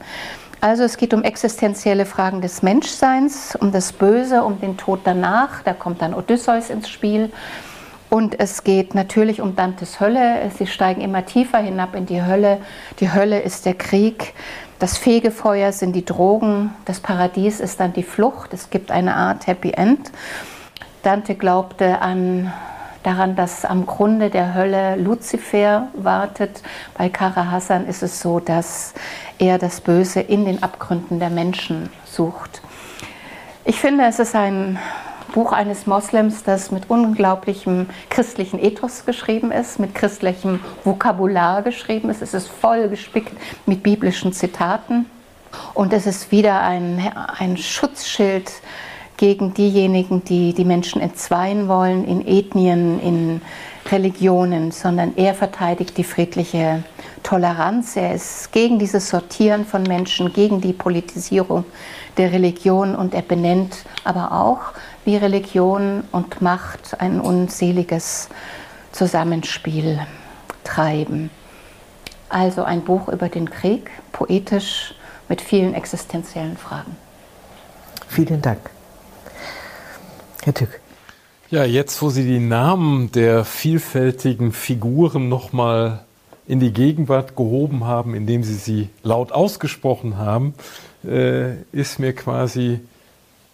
Also 0.63 0.85
es 0.85 0.99
geht 0.99 1.15
um 1.15 1.23
existenzielle 1.23 2.05
Fragen 2.05 2.43
des 2.43 2.63
Menschseins, 2.63 3.57
um 3.57 3.73
das 3.73 3.95
Böse, 3.95 4.45
um 4.45 4.61
den 4.61 4.77
Tod 4.77 5.01
danach. 5.05 5.63
Da 5.63 5.73
kommt 5.73 6.03
dann 6.03 6.13
Odysseus 6.13 6.69
ins 6.69 6.91
Spiel. 6.91 7.33
Und 8.11 8.39
es 8.39 8.63
geht 8.65 8.95
natürlich 8.95 9.41
um 9.41 9.57
Dantes 9.57 10.01
Hölle. 10.01 10.51
Sie 10.59 10.67
steigen 10.67 11.01
immer 11.01 11.25
tiefer 11.25 11.59
hinab 11.59 11.95
in 11.95 12.05
die 12.05 12.23
Hölle. 12.23 12.59
Die 12.99 13.11
Hölle 13.11 13.41
ist 13.41 13.65
der 13.65 13.75
Krieg. 13.75 14.35
Das 14.81 14.97
Fegefeuer 14.97 15.73
sind 15.73 15.93
die 15.93 16.07
Drogen, 16.07 16.75
das 16.87 17.01
Paradies 17.01 17.61
ist 17.61 17.81
dann 17.81 17.93
die 17.93 18.03
Flucht. 18.03 18.55
Es 18.55 18.71
gibt 18.71 18.91
eine 18.91 19.15
Art 19.15 19.47
Happy 19.47 19.73
End. 19.73 20.11
Dante 21.03 21.35
glaubte 21.35 22.01
an, 22.01 22.51
daran, 23.03 23.37
dass 23.37 23.67
am 23.67 23.85
Grunde 23.85 24.31
der 24.31 24.55
Hölle 24.55 24.97
Luzifer 24.97 25.89
wartet. 25.93 26.63
Bei 26.97 27.11
Kara 27.11 27.51
Hassan 27.51 27.87
ist 27.87 28.03
es 28.03 28.23
so, 28.23 28.41
dass 28.41 28.95
er 29.39 29.59
das 29.59 29.83
Böse 29.83 30.21
in 30.21 30.47
den 30.47 30.63
Abgründen 30.63 31.19
der 31.19 31.31
Menschen 31.31 31.91
sucht. 32.07 32.63
Ich 33.67 33.79
finde, 33.79 34.05
es 34.07 34.19
ist 34.19 34.35
ein 34.35 34.79
Buch 35.33 35.53
eines 35.53 35.87
Moslems, 35.87 36.43
das 36.43 36.71
mit 36.71 36.91
unglaublichem 36.91 37.87
christlichen 38.09 38.59
Ethos 38.59 39.05
geschrieben 39.07 39.53
ist, 39.53 39.79
mit 39.79 39.95
christlichem 39.95 40.61
Vokabular 40.85 41.63
geschrieben 41.63 42.11
ist. 42.11 42.23
Es 42.23 42.35
ist 42.35 42.49
voll 42.49 42.89
gespickt 42.89 43.33
mit 43.67 43.83
biblischen 43.83 44.33
Zitaten. 44.33 45.07
Und 45.75 45.93
es 45.93 46.07
ist 46.07 46.31
wieder 46.31 46.61
ein, 46.61 47.13
ein 47.39 47.57
Schutzschild 47.57 48.51
gegen 49.17 49.53
diejenigen, 49.53 50.25
die 50.25 50.55
die 50.55 50.65
Menschen 50.65 51.01
entzweien 51.01 51.69
wollen 51.69 52.05
in 52.05 52.27
Ethnien, 52.27 53.01
in 53.01 53.43
Religionen, 53.91 54.71
sondern 54.71 55.13
er 55.17 55.35
verteidigt 55.35 55.97
die 55.99 56.05
friedliche 56.05 56.85
Toleranz. 57.23 57.97
Er 57.97 58.15
ist 58.15 58.53
gegen 58.53 58.79
dieses 58.79 59.11
Sortieren 59.11 59.67
von 59.67 59.83
Menschen, 59.83 60.33
gegen 60.33 60.61
die 60.61 60.73
Politisierung 60.73 61.65
der 62.17 62.33
Religion 62.33 62.95
und 62.95 63.15
er 63.15 63.23
benennt 63.23 63.85
aber 64.05 64.33
auch, 64.33 64.73
wie 65.05 65.17
Religion 65.17 66.05
und 66.13 66.43
Macht 66.43 67.01
ein 67.01 67.21
unseliges 67.21 68.29
Zusammenspiel 68.93 70.01
treiben. 70.65 71.31
Also 72.29 72.63
ein 72.63 72.83
Buch 72.83 73.09
über 73.09 73.29
den 73.29 73.51
Krieg, 73.51 73.91
poetisch 74.13 74.95
mit 75.29 75.41
vielen 75.41 75.75
existenziellen 75.75 76.57
Fragen. 76.57 76.97
Vielen 78.09 78.43
Dank. 78.43 78.71
Herr 80.43 80.55
Tück. 80.55 80.81
Ja, 81.51 81.65
jetzt, 81.65 82.01
wo 82.01 82.11
Sie 82.11 82.25
die 82.25 82.39
Namen 82.39 83.11
der 83.13 83.45
vielfältigen 83.45 84.53
Figuren 84.53 85.29
nochmal 85.29 86.05
in 86.47 86.61
die 86.61 86.73
Gegenwart 86.73 87.37
gehoben 87.37 87.85
haben, 87.85 88.15
indem 88.15 88.45
Sie 88.45 88.55
sie 88.55 88.89
laut 89.03 89.33
ausgesprochen 89.33 90.17
haben, 90.17 90.55
äh, 91.05 91.55
ist 91.73 91.99
mir 91.99 92.13
quasi 92.13 92.81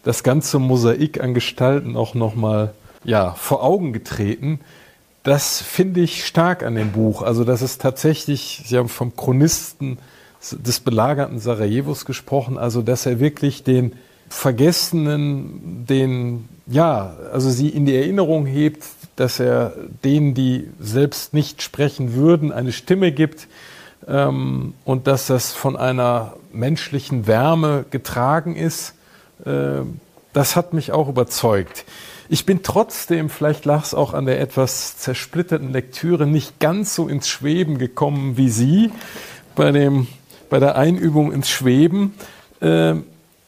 das 0.06 0.22
ganze 0.22 0.60
Mosaik 0.60 1.20
an 1.20 1.34
Gestalten 1.34 1.96
auch 1.96 2.14
nochmal 2.14 2.72
ja, 3.02 3.32
vor 3.32 3.64
Augen 3.64 3.92
getreten. 3.92 4.60
Das 5.24 5.60
finde 5.60 6.00
ich 6.00 6.24
stark 6.24 6.62
an 6.62 6.76
dem 6.76 6.92
Buch. 6.92 7.22
Also, 7.22 7.42
dass 7.42 7.60
es 7.60 7.78
tatsächlich, 7.78 8.62
Sie 8.66 8.78
haben 8.78 8.88
vom 8.88 9.16
Chronisten 9.16 9.98
des 10.52 10.78
belagerten 10.78 11.40
Sarajevos 11.40 12.04
gesprochen, 12.04 12.56
also 12.56 12.82
dass 12.82 13.04
er 13.04 13.18
wirklich 13.18 13.64
den 13.64 13.94
Vergessenen, 14.28 15.84
den 15.88 16.48
ja, 16.68 17.16
also 17.32 17.50
sie 17.50 17.68
in 17.68 17.84
die 17.84 17.96
Erinnerung 17.96 18.46
hebt, 18.46 18.84
dass 19.16 19.40
er 19.40 19.72
denen, 20.04 20.34
die 20.34 20.68
selbst 20.78 21.34
nicht 21.34 21.62
sprechen 21.62 22.14
würden, 22.14 22.52
eine 22.52 22.70
Stimme 22.70 23.10
gibt 23.10 23.48
ähm, 24.06 24.74
und 24.84 25.08
dass 25.08 25.26
das 25.26 25.52
von 25.52 25.76
einer 25.76 26.34
menschlichen 26.52 27.26
Wärme 27.26 27.84
getragen 27.90 28.54
ist. 28.54 28.95
Äh, 29.44 29.82
das 30.32 30.56
hat 30.56 30.72
mich 30.72 30.92
auch 30.92 31.08
überzeugt. 31.08 31.84
Ich 32.28 32.44
bin 32.44 32.62
trotzdem, 32.62 33.30
vielleicht 33.30 33.64
lag 33.64 33.84
es 33.84 33.94
auch 33.94 34.12
an 34.12 34.26
der 34.26 34.40
etwas 34.40 34.98
zersplitterten 34.98 35.72
Lektüre, 35.72 36.26
nicht 36.26 36.58
ganz 36.58 36.94
so 36.94 37.08
ins 37.08 37.28
Schweben 37.28 37.78
gekommen 37.78 38.36
wie 38.36 38.50
Sie 38.50 38.90
bei, 39.54 39.70
dem, 39.72 40.08
bei 40.50 40.58
der 40.58 40.76
Einübung 40.76 41.32
ins 41.32 41.48
Schweben. 41.48 42.14
Äh, 42.60 42.96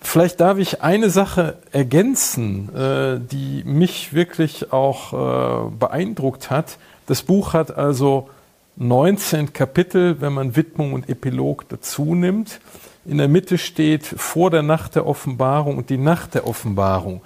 Vielleicht 0.00 0.40
darf 0.40 0.58
ich 0.58 0.80
eine 0.82 1.10
Sache 1.10 1.58
ergänzen, 1.72 2.74
äh, 2.74 3.20
die 3.20 3.64
mich 3.64 4.12
wirklich 4.12 4.72
auch 4.72 5.12
äh, 5.12 5.70
beeindruckt 5.70 6.50
hat. 6.50 6.78
Das 7.06 7.22
Buch 7.22 7.52
hat 7.52 7.76
also 7.76 8.30
19 8.76 9.52
Kapitel, 9.52 10.20
wenn 10.20 10.32
man 10.32 10.54
Widmung 10.54 10.92
und 10.92 11.08
Epilog 11.08 11.68
dazu 11.68 12.14
nimmt. 12.14 12.60
In 13.08 13.16
der 13.16 13.28
Mitte 13.28 13.56
steht 13.56 14.04
vor 14.04 14.50
der 14.50 14.60
Nacht 14.60 14.94
der 14.94 15.06
Offenbarung 15.06 15.78
und 15.78 15.88
die 15.88 15.96
Nacht 15.96 16.34
der 16.34 16.46
Offenbarung. 16.46 17.22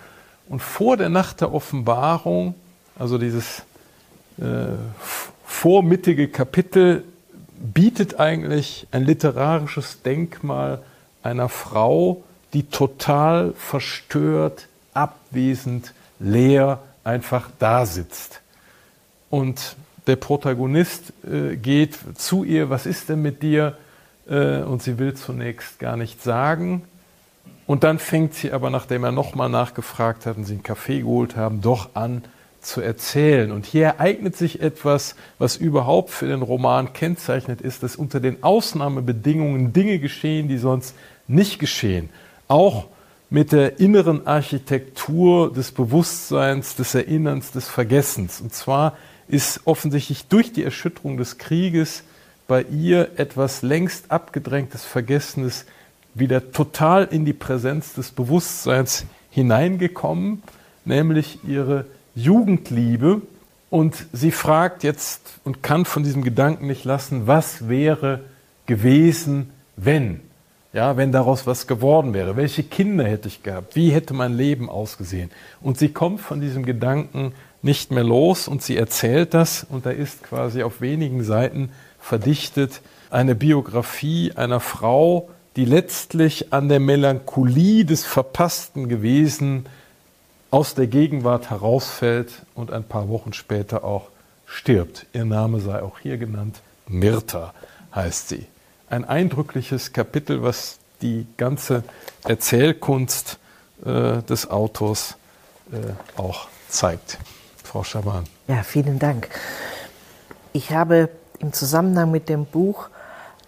Und 0.49 0.62
vor 0.62 0.97
der 0.97 1.09
Nacht 1.09 1.41
der 1.41 1.53
Offenbarung, 1.53 2.55
also 2.97 3.18
dieses 3.18 3.64
äh, 4.39 4.74
vormittige 5.45 6.28
Kapitel, 6.28 7.03
bietet 7.59 8.20
eigentlich 8.20 8.87
ein 8.93 9.03
literarisches 9.03 10.03
Denkmal 10.03 10.83
einer 11.24 11.49
Frau, 11.49 12.22
die 12.53 12.62
total 12.62 13.53
verstört, 13.55 14.68
abwesend, 14.95 15.95
leer 16.20 16.78
einfach 17.03 17.51
da 17.59 17.87
sitzt. 17.87 18.41
Und 19.30 19.74
der 20.07 20.14
Protagonist 20.14 21.12
äh, 21.24 21.57
geht 21.57 21.99
zu 22.14 22.45
ihr, 22.45 22.70
was 22.70 22.87
ist 22.87 23.09
denn 23.09 23.20
mit 23.20 23.43
dir? 23.43 23.76
Äh, 24.29 24.62
und 24.62 24.83
sie 24.83 24.99
will 24.99 25.14
zunächst 25.14 25.79
gar 25.79 25.97
nicht 25.97 26.23
sagen. 26.23 26.83
Und 27.66 27.85
dann 27.85 27.99
fängt 27.99 28.35
sie 28.35 28.53
aber, 28.53 28.70
nachdem 28.70 29.05
er 29.05 29.12
nochmal 29.12 29.49
nachgefragt 29.49 30.27
hat 30.27 30.37
und 30.37 30.45
sie 30.45 30.55
einen 30.55 30.62
Kaffee 30.62 31.01
geholt 31.01 31.37
haben, 31.37 31.61
doch 31.61 31.91
an 31.95 32.23
zu 32.61 32.81
erzählen. 32.81 33.51
Und 33.51 33.66
hier 33.66 33.87
ereignet 33.87 34.37
sich 34.37 34.61
etwas, 34.61 35.16
was 35.39 35.57
überhaupt 35.57 36.11
für 36.11 36.27
den 36.27 36.43
Roman 36.43 36.93
kennzeichnet 36.93 37.61
ist, 37.61 37.83
dass 37.83 37.97
unter 37.97 38.20
den 38.20 38.43
Ausnahmebedingungen 38.43 39.73
Dinge 39.73 39.99
geschehen, 39.99 40.49
die 40.49 40.59
sonst 40.59 40.95
nicht 41.27 41.59
geschehen 41.59 42.09
auch 42.53 42.89
mit 43.31 43.53
der 43.53 43.81
inneren 43.81 44.27
Architektur 44.27 45.51
des 45.51 45.73
Bewusstseins, 45.73 46.77
des 46.77 46.95
Erinnerns, 46.95 47.51
des 47.51 47.66
Vergessens. 47.66 48.43
Und 48.43 48.53
zwar 48.53 48.95
ist 49.27 49.62
offensichtlich 49.64 50.27
durch 50.27 50.53
die 50.53 50.62
Erschütterung 50.62 51.16
des 51.16 51.39
Krieges 51.39 52.05
bei 52.53 52.64
ihr 52.64 53.12
etwas 53.16 53.62
längst 53.62 54.11
abgedrängtes, 54.11 54.84
Vergessenes 54.84 55.64
wieder 56.12 56.53
total 56.53 57.05
in 57.05 57.24
die 57.24 57.32
Präsenz 57.32 57.94
des 57.94 58.11
Bewusstseins 58.11 59.07
hineingekommen, 59.30 60.42
nämlich 60.84 61.38
ihre 61.48 61.86
Jugendliebe. 62.14 63.22
Und 63.70 64.05
sie 64.12 64.32
fragt 64.32 64.82
jetzt 64.82 65.22
und 65.44 65.62
kann 65.62 65.86
von 65.86 66.03
diesem 66.03 66.22
Gedanken 66.22 66.66
nicht 66.66 66.84
lassen, 66.84 67.26
was 67.26 67.70
wäre 67.70 68.20
gewesen, 68.66 69.48
wenn? 69.76 70.20
Ja, 70.74 70.98
wenn 70.98 71.11
daraus 71.11 71.46
was 71.46 71.66
geworden 71.66 72.12
wäre. 72.12 72.36
Welche 72.36 72.64
Kinder 72.64 73.05
hätte 73.05 73.28
ich 73.28 73.42
gehabt? 73.42 73.76
Wie 73.76 73.92
hätte 73.92 74.12
mein 74.12 74.36
Leben 74.36 74.68
ausgesehen? 74.68 75.30
Und 75.62 75.78
sie 75.78 75.88
kommt 75.88 76.20
von 76.20 76.42
diesem 76.42 76.66
Gedanken 76.66 77.32
nicht 77.62 77.92
mehr 77.92 78.05
los 78.05 78.46
und 78.46 78.62
sie 78.62 78.76
erzählt 78.76 79.32
das 79.32 79.64
und 79.66 79.86
da 79.86 79.90
ist 79.90 80.22
quasi 80.22 80.62
auf 80.62 80.82
wenigen 80.82 81.24
Seiten 81.24 81.70
verdichtet 82.03 82.82
eine 83.11 83.34
Biografie 83.34 84.32
einer 84.36 84.61
Frau, 84.61 85.30
die 85.57 85.64
letztlich 85.64 86.53
an 86.53 86.68
der 86.68 86.80
Melancholie 86.80 87.84
des 87.84 88.05
verpassten 88.05 88.88
Gewesen 88.88 89.66
aus 90.50 90.74
der 90.74 90.86
Gegenwart 90.86 91.48
herausfällt 91.48 92.42
und 92.55 92.70
ein 92.70 92.84
paar 92.84 93.09
Wochen 93.09 93.32
später 93.32 93.84
auch 93.84 94.09
stirbt. 94.46 95.07
Ihr 95.14 95.24
Name 95.24 95.61
sei 95.61 95.82
auch 95.82 95.98
hier 95.98 96.18
genannt. 96.18 96.61
Mirta 96.86 97.55
heißt 97.94 98.28
sie 98.28 98.46
ein 98.90 99.07
eindrückliches 99.07 99.94
Kapitel, 99.94 100.42
was 100.42 100.78
die 101.00 101.26
ganze 101.38 101.82
Erzählkunst 102.24 103.38
äh, 103.84 104.22
des 104.22 104.50
Autors 104.50 105.16
äh, 105.72 105.76
auch 106.20 106.48
zeigt. 106.68 107.18
Frau 107.64 107.84
Schaban. 107.84 108.24
Ja, 108.48 108.62
vielen 108.62 108.98
Dank. 108.98 109.28
Ich 110.52 110.72
habe 110.72 111.09
im 111.43 111.52
Zusammenhang 111.52 112.10
mit 112.10 112.28
dem 112.28 112.47
Buch 112.47 112.89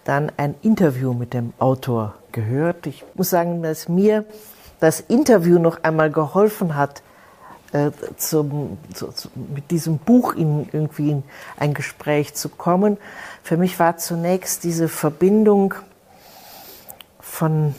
dann 0.03 0.31
ein 0.37 0.53
Interview 0.61 1.13
mit 1.13 1.33
dem 1.33 1.53
Autor 1.57 2.13
gehört. 2.31 2.85
Ich 2.85 3.03
muss 3.15 3.29
sagen, 3.31 3.63
dass 3.63 3.89
mir 3.89 4.25
das 4.79 4.99
Interview 4.99 5.57
noch 5.57 5.83
einmal 5.83 6.11
geholfen 6.11 6.75
hat, 6.75 7.01
äh, 7.71 7.91
zum, 8.17 8.77
zu, 8.93 9.07
zu, 9.07 9.29
mit 9.53 9.71
diesem 9.71 9.97
Buch 9.97 10.35
in 10.35 10.69
irgendwie 10.71 11.09
in 11.09 11.23
ein 11.57 11.73
Gespräch 11.73 12.35
zu 12.35 12.49
kommen. 12.49 12.97
Für 13.41 13.57
mich 13.57 13.79
war 13.79 13.97
zunächst 13.97 14.63
diese 14.63 14.87
Verbindung 14.87 15.73
von 17.19 17.73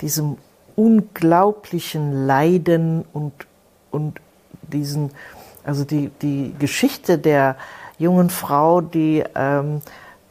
diesem 0.00 0.38
unglaublichen 0.74 2.26
Leiden 2.26 3.04
und, 3.12 3.32
und 3.92 4.20
diesen, 4.62 5.12
also 5.62 5.84
die, 5.84 6.10
die 6.20 6.54
Geschichte 6.58 7.18
der 7.18 7.56
jungen 7.98 8.30
Frau, 8.30 8.80
die, 8.80 9.24
ähm, 9.34 9.80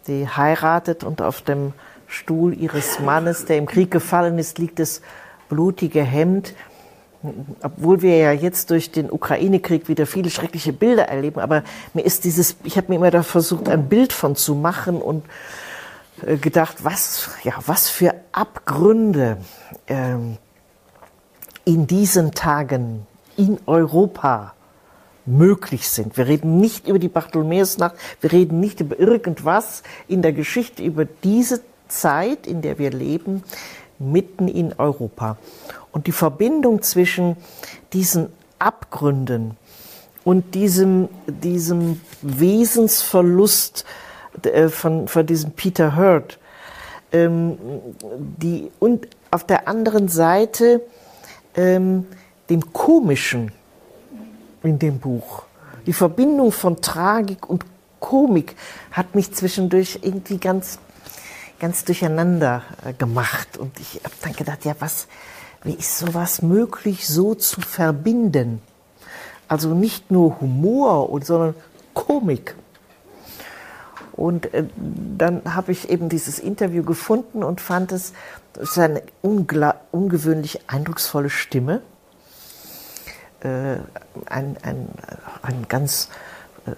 die 0.08 0.28
heiratet 0.28 1.04
und 1.04 1.22
auf 1.22 1.42
dem 1.42 1.74
Stuhl 2.08 2.54
ihres 2.54 3.00
Mannes, 3.00 3.46
der 3.46 3.58
im 3.58 3.66
Krieg 3.66 3.90
gefallen 3.92 4.38
ist, 4.38 4.60
liegt 4.60 4.80
das 4.80 5.02
blutige 5.50 6.04
Hemd. 6.04 6.54
Obwohl 7.62 8.02
wir 8.02 8.18
ja 8.18 8.32
jetzt 8.34 8.70
durch 8.70 8.92
den 8.92 9.10
Ukraine-Krieg 9.10 9.88
wieder 9.88 10.06
viele 10.06 10.30
schreckliche 10.30 10.74
Bilder 10.74 11.08
erleben, 11.08 11.40
aber 11.40 11.64
mir 11.94 12.04
ist 12.04 12.26
dieses, 12.26 12.58
ich 12.66 12.76
habe 12.76 12.90
mir 12.90 12.96
immer 12.96 13.12
da 13.12 13.24
versucht, 13.24 13.70
ein 13.70 13.88
Bild 13.88 14.12
von 14.12 14.36
zu 14.36 14.56
machen 14.56 15.02
und 15.02 15.24
äh, 16.26 16.36
gedacht, 16.36 16.84
was, 16.84 17.30
ja, 17.44 17.54
was 17.66 17.90
für 17.90 18.14
Abgründe 18.34 19.38
ähm, 19.88 20.38
in 21.64 21.88
diesen 21.88 22.34
Tagen 22.34 23.08
in 23.38 23.58
Europa 23.66 24.54
möglich 25.26 25.88
sind. 25.88 26.18
Wir 26.18 26.28
reden 26.28 26.60
nicht 26.60 26.88
über 26.88 27.00
die 27.00 27.08
Bartholomäusnacht, 27.08 27.96
wir 28.22 28.32
reden 28.32 28.60
nicht 28.60 28.82
über 28.82 29.00
irgendwas 29.00 29.84
in 30.08 30.22
der 30.22 30.34
Geschichte, 30.34 30.84
über 30.84 31.06
diese 31.06 31.62
Zeit, 31.88 32.48
in 32.48 32.62
der 32.62 32.80
wir 32.80 32.92
leben, 32.92 33.44
mitten 34.00 34.48
in 34.48 34.74
Europa. 34.78 35.38
Und 35.92 36.08
die 36.08 36.12
Verbindung 36.12 36.82
zwischen 36.82 37.38
diesen 37.94 38.30
Abgründen 38.60 39.58
und 40.24 40.56
diesem, 40.56 41.10
diesem 41.28 42.02
Wesensverlust 42.22 43.86
äh, 44.44 44.70
von, 44.70 45.08
von 45.08 45.26
diesem 45.26 45.52
Peter 45.52 45.96
Hurt, 45.96 46.40
ähm, 47.12 47.58
die, 48.18 48.72
und 48.80 49.08
auf 49.32 49.46
der 49.46 49.68
anderen 49.68 50.08
Seite 50.08 50.82
ähm, 51.56 52.08
dem 52.50 52.74
Komischen 52.74 53.52
in 54.64 54.80
dem 54.80 55.00
Buch. 55.00 55.44
Die 55.86 55.94
Verbindung 55.94 56.52
von 56.52 56.82
Tragik 56.82 57.50
und 57.50 57.66
Komik 58.00 58.56
hat 58.92 59.16
mich 59.16 59.34
zwischendurch 59.34 60.00
irgendwie 60.02 60.38
ganz, 60.38 60.80
ganz 61.60 61.86
durcheinander 61.86 62.64
äh, 62.86 62.94
gemacht. 62.94 63.58
Und 63.58 63.80
ich 63.80 64.02
habe 64.04 64.16
dann 64.22 64.34
gedacht, 64.34 64.66
ja, 64.66 64.76
was, 64.80 65.08
wie 65.64 65.74
ist 65.74 66.00
sowas 66.00 66.42
möglich, 66.42 67.08
so 67.08 67.36
zu 67.36 67.62
verbinden? 67.62 68.62
Also 69.48 69.74
nicht 69.74 70.12
nur 70.12 70.40
Humor, 70.42 71.10
sondern 71.24 71.56
Komik. 71.94 72.56
Und 74.14 74.54
äh, 74.54 74.66
dann 75.18 75.42
habe 75.56 75.72
ich 75.72 75.90
eben 75.90 76.10
dieses 76.10 76.40
Interview 76.40 76.84
gefunden 76.84 77.44
und 77.44 77.62
fand 77.62 77.92
es, 77.92 78.14
eine 78.76 79.02
ungewöhnlich 79.22 80.60
eindrucksvolle 80.68 81.30
Stimme. 81.30 81.82
Äh, 83.44 83.78
ein, 84.28 84.58
ein, 84.62 84.88
ein 85.42 85.66
ganz 85.68 86.08
äh, 86.66 86.72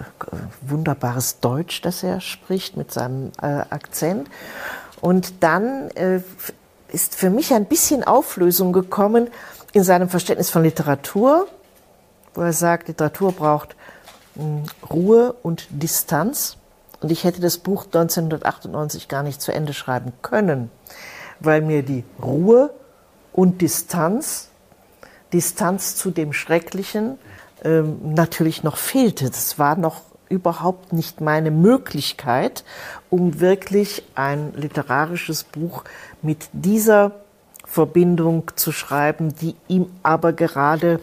wunderbares 0.61 1.39
Deutsch, 1.39 1.81
das 1.81 2.01
er 2.01 2.21
spricht 2.21 2.75
mit 2.75 2.91
seinem 2.91 3.31
äh, 3.41 3.45
Akzent. 3.45 4.29
Und 5.01 5.43
dann 5.43 5.89
ist 6.87 7.15
für 7.15 7.29
mich 7.29 7.53
ein 7.53 7.65
bisschen 7.65 8.03
Auflösung 8.03 8.73
gekommen 8.73 9.29
in 9.73 9.83
seinem 9.83 10.09
Verständnis 10.09 10.49
von 10.49 10.63
Literatur, 10.63 11.47
wo 12.33 12.41
er 12.41 12.53
sagt, 12.53 12.87
Literatur 12.87 13.33
braucht 13.33 13.75
hm, 14.35 14.63
Ruhe 14.89 15.33
und 15.43 15.67
Distanz. 15.69 16.57
Und 17.01 17.11
ich 17.11 17.23
hätte 17.23 17.41
das 17.41 17.59
Buch 17.59 17.85
1998 17.85 19.07
gar 19.07 19.21
nicht 19.21 19.41
zu 19.41 19.53
Ende 19.53 19.73
schreiben 19.73 20.13
können, 20.23 20.71
weil 21.39 21.61
mir 21.61 21.83
die 21.83 22.03
Ruhe 22.23 22.71
und 23.33 23.61
Distanz, 23.61 24.49
Distanz 25.35 25.97
zu 25.97 26.11
dem 26.11 26.31
Schrecklichen, 26.31 27.17
ähm, 27.65 28.13
natürlich 28.13 28.63
noch 28.63 28.77
fehlte. 28.77 29.25
Das 29.25 29.59
war 29.59 29.75
noch 29.75 30.01
überhaupt 30.29 30.93
nicht 30.93 31.19
meine 31.19 31.51
Möglichkeit, 31.51 32.63
um 33.09 33.41
wirklich 33.41 34.03
ein 34.15 34.53
literarisches 34.55 35.43
Buch 35.43 35.83
mit 36.21 36.47
dieser 36.53 37.11
Verbindung 37.65 38.49
zu 38.55 38.71
schreiben, 38.71 39.35
die 39.35 39.55
ihm 39.67 39.87
aber 40.03 40.31
gerade 40.31 41.01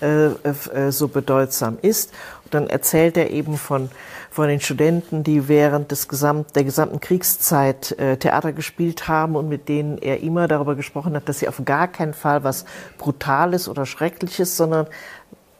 äh, 0.00 0.28
äh, 0.28 0.90
so 0.90 1.08
bedeutsam 1.08 1.76
ist. 1.82 2.10
Und 2.44 2.54
dann 2.54 2.70
erzählt 2.70 3.18
er 3.18 3.28
eben 3.30 3.58
von 3.58 3.90
von 4.32 4.48
den 4.48 4.60
Studenten, 4.60 5.24
die 5.24 5.46
während 5.46 5.90
des 5.90 6.08
Gesamt, 6.08 6.56
der 6.56 6.64
gesamten 6.64 7.00
Kriegszeit 7.00 7.92
äh, 7.98 8.16
Theater 8.16 8.54
gespielt 8.54 9.06
haben 9.06 9.36
und 9.36 9.46
mit 9.46 9.68
denen 9.68 9.98
er 9.98 10.20
immer 10.20 10.48
darüber 10.48 10.74
gesprochen 10.74 11.14
hat, 11.14 11.28
dass 11.28 11.40
sie 11.40 11.48
auf 11.48 11.60
gar 11.66 11.86
keinen 11.86 12.14
Fall 12.14 12.42
was 12.42 12.64
Brutales 12.96 13.68
oder 13.68 13.84
Schreckliches, 13.84 14.56
sondern 14.56 14.86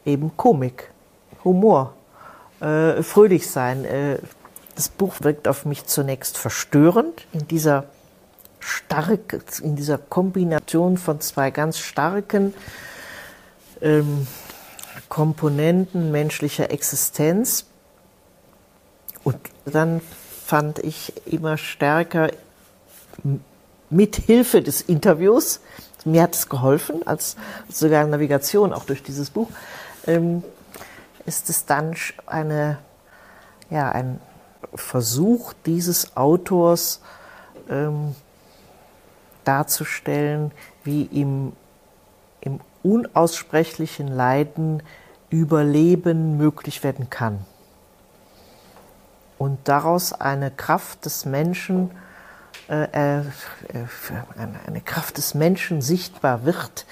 eben 0.06 0.34
Komik, 0.38 0.90
Humor, 1.44 1.92
äh, 2.60 3.02
fröhlich 3.02 3.50
sein. 3.50 3.84
Äh, 3.84 4.18
das 4.74 4.88
Buch 4.88 5.16
wirkt 5.20 5.48
auf 5.48 5.66
mich 5.66 5.84
zunächst 5.84 6.38
verstörend 6.38 7.26
in 7.34 7.46
dieser 7.46 7.84
stark, 8.58 9.38
in 9.62 9.76
dieser 9.76 9.98
Kombination 9.98 10.96
von 10.96 11.20
zwei 11.20 11.50
ganz 11.50 11.78
starken 11.78 12.54
ähm, 13.82 14.26
Komponenten 15.10 16.10
menschlicher 16.10 16.70
Existenz 16.70 17.66
und 19.24 19.38
dann 19.64 20.00
fand 20.44 20.78
ich 20.80 21.12
immer 21.26 21.56
stärker 21.56 22.30
mit 23.90 24.16
Hilfe 24.16 24.62
des 24.62 24.80
Interviews, 24.80 25.60
mir 26.04 26.22
hat 26.22 26.34
es 26.34 26.48
geholfen, 26.48 27.06
als 27.06 27.36
sogar 27.68 28.06
Navigation 28.06 28.72
auch 28.72 28.84
durch 28.84 29.02
dieses 29.02 29.30
Buch, 29.30 29.48
ähm, 30.06 30.42
ist 31.26 31.48
es 31.48 31.64
dann 31.66 31.94
eine, 32.26 32.78
ja, 33.70 33.90
ein 33.92 34.20
Versuch 34.74 35.52
dieses 35.66 36.16
Autors 36.16 37.00
ähm, 37.68 38.16
darzustellen, 39.44 40.50
wie 40.82 41.02
im, 41.02 41.52
im 42.40 42.60
unaussprechlichen 42.82 44.08
Leiden 44.08 44.82
Überleben 45.30 46.36
möglich 46.36 46.84
werden 46.84 47.08
kann 47.08 47.46
und 49.42 49.58
daraus 49.64 50.12
eine 50.12 50.52
Kraft 50.52 51.04
des 51.04 51.24
Menschen, 51.24 51.90
äh, 52.68 52.84
äh, 52.84 53.22
eine 54.68 54.80
Kraft 54.80 55.18
des 55.18 55.34
Menschen 55.34 55.82
sichtbar 55.82 56.44
wird, 56.44 56.86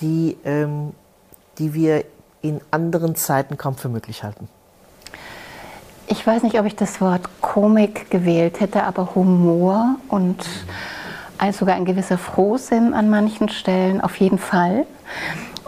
die, 0.00 0.36
ähm, 0.44 0.92
die 1.58 1.72
wir 1.72 2.04
in 2.40 2.60
anderen 2.72 3.14
Zeiten 3.14 3.58
kaum 3.58 3.76
für 3.76 3.88
möglich 3.88 4.24
halten. 4.24 4.48
Ich 6.08 6.26
weiß 6.26 6.42
nicht, 6.42 6.58
ob 6.58 6.66
ich 6.66 6.74
das 6.74 7.00
Wort 7.00 7.28
Komik 7.40 8.10
gewählt 8.10 8.58
hätte, 8.58 8.82
aber 8.82 9.14
Humor 9.14 9.94
und 10.08 10.44
sogar 11.52 11.76
ein 11.76 11.84
gewisser 11.84 12.18
Frohsinn 12.18 12.92
an 12.92 13.08
manchen 13.08 13.48
Stellen 13.48 14.00
auf 14.00 14.16
jeden 14.16 14.38
Fall. 14.38 14.84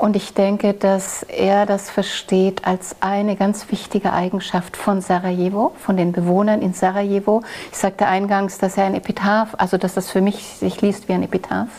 Und 0.04 0.16
ich 0.16 0.34
denke, 0.34 0.74
dass 0.74 1.22
er 1.22 1.64
das 1.64 1.88
versteht 1.88 2.66
als 2.66 2.96
eine 3.00 3.36
ganz 3.36 3.70
wichtige 3.70 4.12
Eigenschaft 4.12 4.76
von 4.76 5.00
Sarajevo, 5.00 5.72
von 5.78 5.96
den 5.96 6.12
Bewohnern 6.12 6.60
in 6.60 6.74
Sarajevo. 6.74 7.42
Ich 7.72 7.78
sagte 7.78 8.06
eingangs, 8.06 8.58
dass 8.58 8.76
er 8.76 8.84
ein 8.84 8.94
Epitaph, 8.94 9.54
also 9.56 9.78
dass 9.78 9.94
das 9.94 10.10
für 10.10 10.20
mich 10.20 10.44
sich 10.44 10.82
liest 10.82 11.08
wie 11.08 11.14
ein 11.14 11.22
Epitaph. 11.22 11.70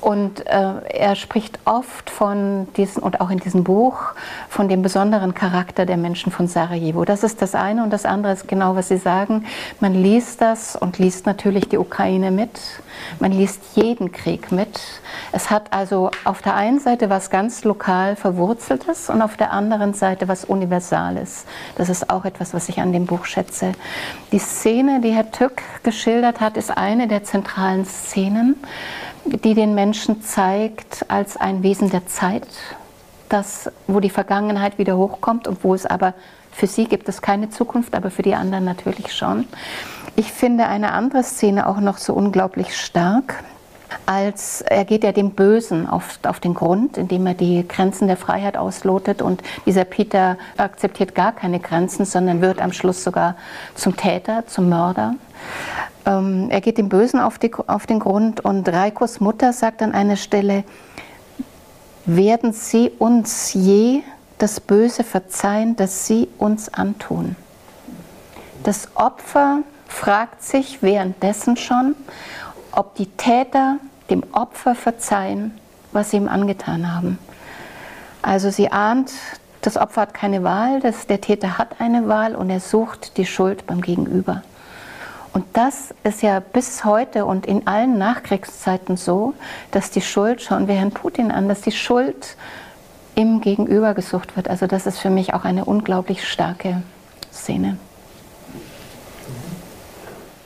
Und 0.00 0.46
äh, 0.46 0.72
er 0.90 1.16
spricht 1.16 1.58
oft 1.64 2.08
von 2.08 2.68
diesen, 2.76 3.02
und 3.02 3.20
auch 3.20 3.30
in 3.30 3.38
diesem 3.38 3.64
Buch, 3.64 4.00
von 4.48 4.68
dem 4.68 4.82
besonderen 4.82 5.34
Charakter 5.34 5.86
der 5.86 5.96
Menschen 5.96 6.30
von 6.30 6.46
Sarajevo. 6.46 7.04
Das 7.04 7.24
ist 7.24 7.42
das 7.42 7.54
eine 7.54 7.82
und 7.82 7.92
das 7.92 8.04
andere 8.04 8.32
ist 8.32 8.46
genau, 8.46 8.76
was 8.76 8.88
Sie 8.88 8.96
sagen. 8.96 9.44
Man 9.80 9.94
liest 9.94 10.40
das 10.40 10.76
und 10.76 10.98
liest 10.98 11.26
natürlich 11.26 11.68
die 11.68 11.78
Ukraine 11.78 12.30
mit. 12.30 12.60
Man 13.18 13.32
liest 13.32 13.60
jeden 13.74 14.12
Krieg 14.12 14.52
mit. 14.52 14.80
Es 15.32 15.50
hat 15.50 15.72
also 15.72 16.10
auf 16.24 16.42
der 16.42 16.54
einen 16.54 16.78
Seite 16.78 17.10
was 17.10 17.30
ganz 17.30 17.64
lokal 17.64 18.14
Verwurzeltes 18.16 19.10
und 19.10 19.20
auf 19.20 19.36
der 19.36 19.52
anderen 19.52 19.94
Seite 19.94 20.28
was 20.28 20.44
Universales. 20.44 21.44
Das 21.76 21.88
ist 21.88 22.08
auch 22.10 22.24
etwas, 22.24 22.54
was 22.54 22.68
ich 22.68 22.80
an 22.80 22.92
dem 22.92 23.06
Buch 23.06 23.24
schätze. 23.24 23.72
Die 24.32 24.38
Szene, 24.38 25.00
die 25.00 25.10
Herr 25.10 25.30
Tück 25.32 25.62
geschildert 25.82 26.40
hat, 26.40 26.56
ist 26.56 26.76
eine 26.76 27.08
der 27.08 27.24
zentralen 27.24 27.84
Szenen 27.84 28.56
die 29.30 29.54
den 29.54 29.74
Menschen 29.74 30.22
zeigt 30.22 31.06
als 31.08 31.36
ein 31.36 31.62
Wesen 31.62 31.90
der 31.90 32.06
Zeit, 32.06 32.46
das, 33.28 33.70
wo 33.86 34.00
die 34.00 34.10
Vergangenheit 34.10 34.78
wieder 34.78 34.96
hochkommt 34.96 35.46
und 35.46 35.62
wo 35.64 35.74
es 35.74 35.86
aber 35.86 36.14
für 36.52 36.66
sie 36.66 36.86
gibt 36.86 37.08
es 37.08 37.22
keine 37.22 37.50
Zukunft, 37.50 37.94
aber 37.94 38.10
für 38.10 38.22
die 38.22 38.34
anderen 38.34 38.64
natürlich 38.64 39.14
schon. 39.14 39.46
Ich 40.16 40.32
finde 40.32 40.66
eine 40.66 40.92
andere 40.92 41.22
Szene 41.22 41.68
auch 41.68 41.78
noch 41.78 41.98
so 41.98 42.14
unglaublich 42.14 42.76
stark, 42.76 43.44
als 44.06 44.62
er 44.62 44.84
geht 44.84 45.04
ja 45.04 45.12
dem 45.12 45.30
Bösen 45.30 45.88
auf, 45.88 46.18
auf 46.26 46.40
den 46.40 46.54
Grund, 46.54 46.96
indem 46.96 47.26
er 47.26 47.34
die 47.34 47.66
Grenzen 47.66 48.08
der 48.08 48.16
Freiheit 48.16 48.56
auslotet 48.56 49.22
und 49.22 49.42
dieser 49.66 49.84
Peter 49.84 50.36
akzeptiert 50.56 51.14
gar 51.14 51.32
keine 51.32 51.60
Grenzen, 51.60 52.04
sondern 52.04 52.40
wird 52.40 52.60
am 52.60 52.72
Schluss 52.72 53.04
sogar 53.04 53.36
zum 53.74 53.96
Täter, 53.96 54.44
zum 54.46 54.68
Mörder. 54.68 55.14
Ähm, 56.08 56.48
er 56.48 56.62
geht 56.62 56.78
dem 56.78 56.88
Bösen 56.88 57.20
auf, 57.20 57.38
die, 57.38 57.52
auf 57.54 57.86
den 57.86 57.98
Grund 57.98 58.40
und 58.40 58.66
Reikos 58.66 59.20
Mutter 59.20 59.52
sagt 59.52 59.82
an 59.82 59.92
einer 59.92 60.16
Stelle, 60.16 60.64
werden 62.06 62.52
Sie 62.54 62.90
uns 62.98 63.52
je 63.52 64.00
das 64.38 64.60
Böse 64.60 65.04
verzeihen, 65.04 65.76
das 65.76 66.06
Sie 66.06 66.28
uns 66.38 66.72
antun? 66.72 67.36
Das 68.62 68.88
Opfer 68.94 69.58
fragt 69.86 70.42
sich 70.42 70.82
währenddessen 70.82 71.56
schon, 71.56 71.94
ob 72.72 72.94
die 72.94 73.06
Täter 73.06 73.76
dem 74.08 74.24
Opfer 74.32 74.74
verzeihen, 74.74 75.58
was 75.92 76.10
sie 76.10 76.16
ihm 76.16 76.28
angetan 76.28 76.94
haben. 76.94 77.18
Also 78.22 78.50
sie 78.50 78.70
ahnt, 78.70 79.12
das 79.62 79.76
Opfer 79.76 80.02
hat 80.02 80.14
keine 80.14 80.42
Wahl, 80.42 80.80
das, 80.80 81.06
der 81.06 81.20
Täter 81.20 81.58
hat 81.58 81.80
eine 81.80 82.08
Wahl 82.08 82.34
und 82.34 82.50
er 82.50 82.60
sucht 82.60 83.16
die 83.16 83.26
Schuld 83.26 83.66
beim 83.66 83.80
Gegenüber. 83.80 84.42
Und 85.32 85.44
das 85.52 85.94
ist 86.04 86.22
ja 86.22 86.40
bis 86.40 86.84
heute 86.84 87.24
und 87.24 87.46
in 87.46 87.66
allen 87.66 87.98
Nachkriegszeiten 87.98 88.96
so, 88.96 89.34
dass 89.70 89.90
die 89.90 90.00
Schuld, 90.00 90.42
schauen 90.42 90.68
wir 90.68 90.74
Herrn 90.74 90.92
Putin 90.92 91.30
an, 91.30 91.48
dass 91.48 91.60
die 91.60 91.72
Schuld 91.72 92.36
im 93.14 93.40
Gegenüber 93.40 93.94
gesucht 93.94 94.36
wird. 94.36 94.48
Also 94.48 94.66
das 94.66 94.86
ist 94.86 94.98
für 94.98 95.10
mich 95.10 95.34
auch 95.34 95.44
eine 95.44 95.64
unglaublich 95.64 96.26
starke 96.26 96.82
Szene. 97.32 97.78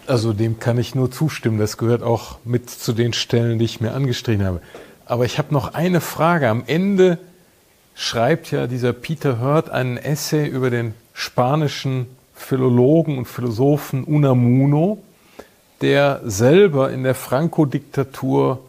Also 0.06 0.32
dem 0.32 0.58
kann 0.58 0.78
ich 0.78 0.94
nur 0.94 1.10
zustimmen. 1.10 1.58
Das 1.58 1.76
gehört 1.76 2.02
auch 2.02 2.38
mit 2.44 2.70
zu 2.70 2.92
den 2.92 3.12
Stellen, 3.12 3.58
die 3.58 3.64
ich 3.64 3.80
mir 3.80 3.92
angestrichen 3.92 4.44
habe. 4.44 4.60
Aber 5.06 5.24
ich 5.24 5.38
habe 5.38 5.52
noch 5.54 5.74
eine 5.74 6.00
Frage. 6.00 6.48
Am 6.48 6.64
Ende 6.66 7.18
schreibt 7.94 8.50
ja 8.50 8.66
dieser 8.66 8.92
Peter 8.92 9.40
Hurt 9.40 9.70
einen 9.70 9.96
Essay 9.96 10.46
über 10.46 10.70
den 10.70 10.94
spanischen 11.12 12.06
Philologen 12.42 13.18
und 13.18 13.26
Philosophen 13.26 14.04
Unamuno, 14.04 14.98
der 15.80 16.20
selber 16.24 16.90
in 16.90 17.02
der 17.02 17.14
Franco-Diktatur 17.14 18.60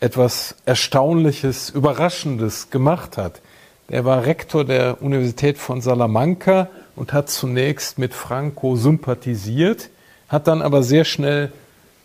etwas 0.00 0.56
Erstaunliches, 0.64 1.70
Überraschendes 1.70 2.70
gemacht 2.70 3.16
hat. 3.16 3.40
Er 3.88 4.04
war 4.04 4.24
Rektor 4.24 4.64
der 4.64 5.02
Universität 5.02 5.58
von 5.58 5.80
Salamanca 5.80 6.68
und 6.96 7.12
hat 7.12 7.28
zunächst 7.28 7.98
mit 7.98 8.14
Franco 8.14 8.76
sympathisiert, 8.76 9.90
hat 10.28 10.46
dann 10.46 10.62
aber 10.62 10.82
sehr 10.82 11.04
schnell 11.04 11.52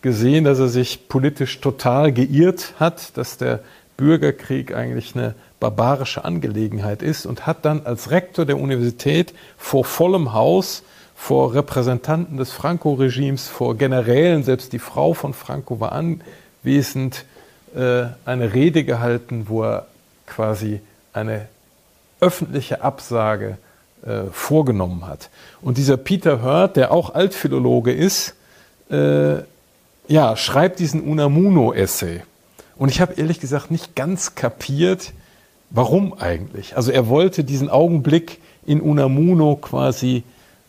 gesehen, 0.01 0.43
dass 0.43 0.59
er 0.59 0.67
sich 0.67 1.07
politisch 1.07 1.61
total 1.61 2.11
geirrt 2.11 2.73
hat, 2.79 3.17
dass 3.17 3.37
der 3.37 3.59
Bürgerkrieg 3.97 4.75
eigentlich 4.75 5.15
eine 5.15 5.35
barbarische 5.59 6.25
Angelegenheit 6.25 7.01
ist 7.01 7.25
und 7.25 7.47
hat 7.47 7.65
dann 7.65 7.85
als 7.85 8.11
Rektor 8.11 8.45
der 8.45 8.57
Universität 8.57 9.33
vor 9.57 9.85
vollem 9.85 10.33
Haus, 10.33 10.83
vor 11.15 11.53
Repräsentanten 11.53 12.37
des 12.37 12.51
Franco-Regimes, 12.51 13.47
vor 13.47 13.77
Generälen, 13.77 14.43
selbst 14.43 14.73
die 14.73 14.79
Frau 14.79 15.13
von 15.13 15.33
Franco 15.33 15.79
war 15.79 15.93
anwesend, 15.93 17.25
äh, 17.75 18.05
eine 18.25 18.53
Rede 18.53 18.83
gehalten, 18.83 19.45
wo 19.47 19.63
er 19.63 19.87
quasi 20.27 20.81
eine 21.13 21.47
öffentliche 22.19 22.81
Absage 22.81 23.57
äh, 24.05 24.23
vorgenommen 24.31 25.07
hat. 25.07 25.29
Und 25.61 25.77
dieser 25.77 25.97
Peter 25.97 26.41
Hurt, 26.41 26.75
der 26.75 26.91
auch 26.91 27.13
Altphilologe 27.13 27.91
ist, 27.91 28.35
äh, 28.89 29.37
ja, 30.07 30.35
schreibt 30.35 30.79
diesen 30.79 31.01
Unamuno-Essay. 31.01 32.21
Und 32.77 32.89
ich 32.89 33.01
habe 33.01 33.13
ehrlich 33.13 33.39
gesagt 33.39 33.71
nicht 33.71 33.95
ganz 33.95 34.35
kapiert, 34.35 35.13
warum 35.69 36.13
eigentlich. 36.13 36.77
Also 36.77 36.91
er 36.91 37.07
wollte 37.07 37.43
diesen 37.43 37.69
Augenblick 37.69 38.39
in 38.65 38.81
Unamuno 38.81 39.55
quasi 39.55 40.23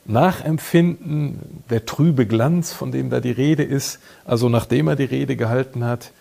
nachempfinden, 0.05 1.41
der 1.71 1.85
trübe 1.85 2.27
Glanz, 2.27 2.73
von 2.73 2.93
dem 2.93 3.11
da 3.11 3.21
die 3.21 3.31
Rede 3.31 3.63
ist, 3.63 3.99
also 4.25 4.49
nachdem 4.49 4.89
er 4.89 4.97
die 4.97 5.05
Rede 5.05 5.37
gehalten 5.37 5.85
hat. 5.85 6.13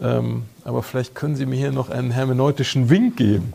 Ähm, 0.00 0.44
aber 0.64 0.82
vielleicht 0.82 1.14
können 1.14 1.36
Sie 1.36 1.46
mir 1.46 1.56
hier 1.56 1.72
noch 1.72 1.90
einen 1.90 2.10
hermeneutischen 2.10 2.90
Wink 2.90 3.16
geben. 3.16 3.52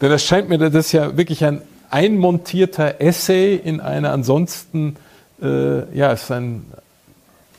Denn 0.00 0.10
das 0.10 0.24
scheint 0.24 0.48
mir, 0.48 0.58
das 0.58 0.74
ist 0.74 0.92
ja 0.92 1.16
wirklich 1.16 1.44
ein 1.44 1.62
einmontierter 1.90 3.00
Essay 3.00 3.56
in 3.56 3.80
einer 3.80 4.12
ansonsten, 4.12 4.96
äh, 5.42 5.96
ja, 5.96 6.12
es 6.12 6.24
ist 6.24 6.30
ein, 6.30 6.64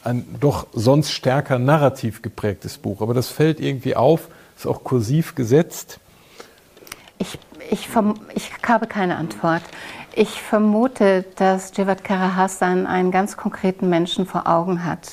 ein 0.04 0.26
doch 0.40 0.68
sonst 0.74 1.12
stärker 1.12 1.60
narrativ 1.60 2.22
geprägtes 2.22 2.78
Buch. 2.78 3.02
Aber 3.02 3.14
das 3.14 3.28
fällt 3.28 3.60
irgendwie 3.60 3.96
auf, 3.96 4.30
ist 4.58 4.66
auch 4.66 4.84
kursiv 4.84 5.36
gesetzt. 5.36 6.00
Ich, 7.22 7.38
ich, 7.70 7.88
ich 8.34 8.52
habe 8.68 8.88
keine 8.88 9.16
Antwort. 9.16 9.62
Ich 10.16 10.42
vermute, 10.42 11.24
dass 11.36 11.72
Jivat 11.78 12.04
Karahassan 12.04 12.88
einen 12.88 13.12
ganz 13.12 13.38
konkreten 13.38 13.90
Menschen 13.90 14.26
vor 14.26 14.48
Augen 14.48 14.84
hat. 14.84 15.08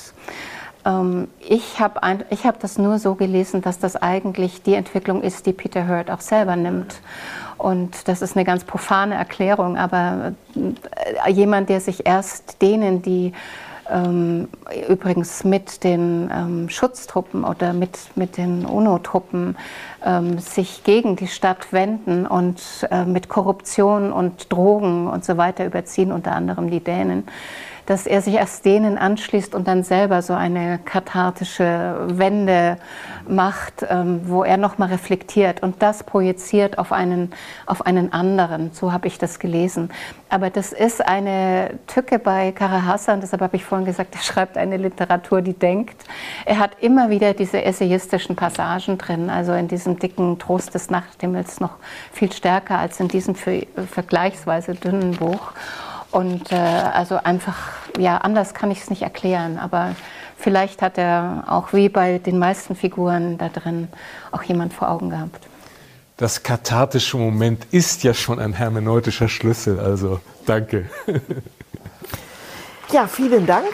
Ähm, 0.85 1.27
ich 1.39 1.79
habe 1.79 2.01
hab 2.01 2.59
das 2.59 2.79
nur 2.79 2.97
so 2.97 3.13
gelesen, 3.13 3.61
dass 3.61 3.77
das 3.77 3.95
eigentlich 3.95 4.63
die 4.63 4.73
Entwicklung 4.73 5.21
ist, 5.21 5.45
die 5.45 5.53
Peter 5.53 5.87
Hurt 5.87 6.09
auch 6.09 6.21
selber 6.21 6.55
nimmt. 6.55 6.99
Und 7.59 8.07
das 8.07 8.23
ist 8.23 8.35
eine 8.35 8.43
ganz 8.43 8.63
profane 8.63 9.13
Erklärung, 9.13 9.77
aber 9.77 10.33
äh, 10.55 11.31
jemand, 11.31 11.69
der 11.69 11.79
sich 11.79 12.07
erst 12.07 12.63
denen, 12.63 13.03
die 13.03 13.33
übrigens 14.87 15.43
mit 15.43 15.83
den 15.83 16.29
ähm, 16.33 16.69
Schutztruppen 16.69 17.43
oder 17.43 17.73
mit, 17.73 17.97
mit 18.15 18.37
den 18.37 18.65
UNO-Truppen 18.65 19.57
ähm, 20.05 20.39
sich 20.39 20.83
gegen 20.83 21.15
die 21.15 21.27
Stadt 21.27 21.73
wenden 21.73 22.25
und 22.27 22.61
äh, 22.91 23.05
mit 23.05 23.29
Korruption 23.29 24.11
und 24.11 24.51
Drogen 24.51 25.07
und 25.07 25.25
so 25.25 25.37
weiter 25.37 25.65
überziehen, 25.65 26.11
unter 26.11 26.33
anderem 26.33 26.69
die 26.69 26.81
Dänen 26.81 27.23
dass 27.89 28.05
er 28.05 28.21
sich 28.21 28.35
erst 28.35 28.65
denen 28.65 28.99
anschließt 28.99 29.55
und 29.55 29.67
dann 29.67 29.81
selber 29.81 30.21
so 30.21 30.33
eine 30.33 30.77
kathartische 30.77 31.95
Wende 32.05 32.77
macht, 33.27 33.83
ähm, 33.89 34.21
wo 34.25 34.43
er 34.43 34.57
nochmal 34.57 34.89
reflektiert 34.89 35.63
und 35.63 35.81
das 35.81 36.03
projiziert 36.03 36.77
auf 36.77 36.91
einen, 36.91 37.31
auf 37.65 37.87
einen 37.87 38.13
anderen. 38.13 38.69
So 38.73 38.93
habe 38.93 39.07
ich 39.07 39.17
das 39.17 39.39
gelesen. 39.39 39.89
Aber 40.29 40.51
das 40.51 40.71
ist 40.71 41.03
eine 41.03 41.79
Tücke 41.87 42.19
bei 42.19 42.51
Kara 42.51 42.85
Hassan, 42.85 43.21
deshalb 43.21 43.41
habe 43.41 43.55
ich 43.55 43.65
vorhin 43.65 43.87
gesagt, 43.87 44.13
er 44.13 44.21
schreibt 44.21 44.55
eine 44.55 44.77
Literatur, 44.77 45.41
die 45.41 45.53
denkt. 45.53 46.05
Er 46.45 46.59
hat 46.59 46.71
immer 46.81 47.09
wieder 47.09 47.33
diese 47.33 47.63
essayistischen 47.63 48.35
Passagen 48.35 48.99
drin, 48.99 49.31
also 49.31 49.53
in 49.53 49.67
diesem 49.67 49.97
dicken 49.97 50.37
Trost 50.37 50.75
des 50.75 50.91
Nachthimmels 50.91 51.59
noch 51.59 51.77
viel 52.11 52.31
stärker 52.31 52.77
als 52.77 52.99
in 52.99 53.07
diesem 53.07 53.33
vergleichsweise 53.33 54.75
dünnen 54.75 55.15
Buch. 55.15 55.53
Und 56.11 56.51
äh, 56.51 56.55
also 56.55 57.17
einfach, 57.17 57.57
ja, 57.97 58.17
anders 58.17 58.53
kann 58.53 58.71
ich 58.71 58.81
es 58.81 58.89
nicht 58.89 59.03
erklären, 59.03 59.59
aber 59.59 59.95
vielleicht 60.37 60.81
hat 60.81 60.97
er 60.97 61.43
auch 61.47 61.73
wie 61.73 61.89
bei 61.89 62.17
den 62.17 62.39
meisten 62.39 62.75
Figuren 62.75 63.37
da 63.37 63.49
drin 63.49 63.89
auch 64.31 64.41
jemand 64.43 64.73
vor 64.73 64.89
Augen 64.89 65.09
gehabt. 65.09 65.47
Das 66.17 66.43
kathartische 66.43 67.17
Moment 67.17 67.65
ist 67.71 68.03
ja 68.03 68.13
schon 68.13 68.39
ein 68.39 68.53
hermeneutischer 68.53 69.29
Schlüssel, 69.29 69.79
also 69.79 70.19
danke. 70.45 70.89
Ja, 72.91 73.05
vielen 73.05 73.45
Dank. 73.45 73.67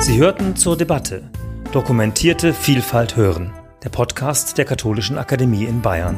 Sie 0.00 0.18
hörten 0.18 0.56
zur 0.56 0.76
Debatte 0.76 1.30
Dokumentierte 1.70 2.52
Vielfalt 2.52 3.14
hören 3.14 3.52
der 3.82 3.88
Podcast 3.88 4.58
der 4.58 4.66
Katholischen 4.66 5.16
Akademie 5.16 5.64
in 5.64 5.80
Bayern. 5.80 6.16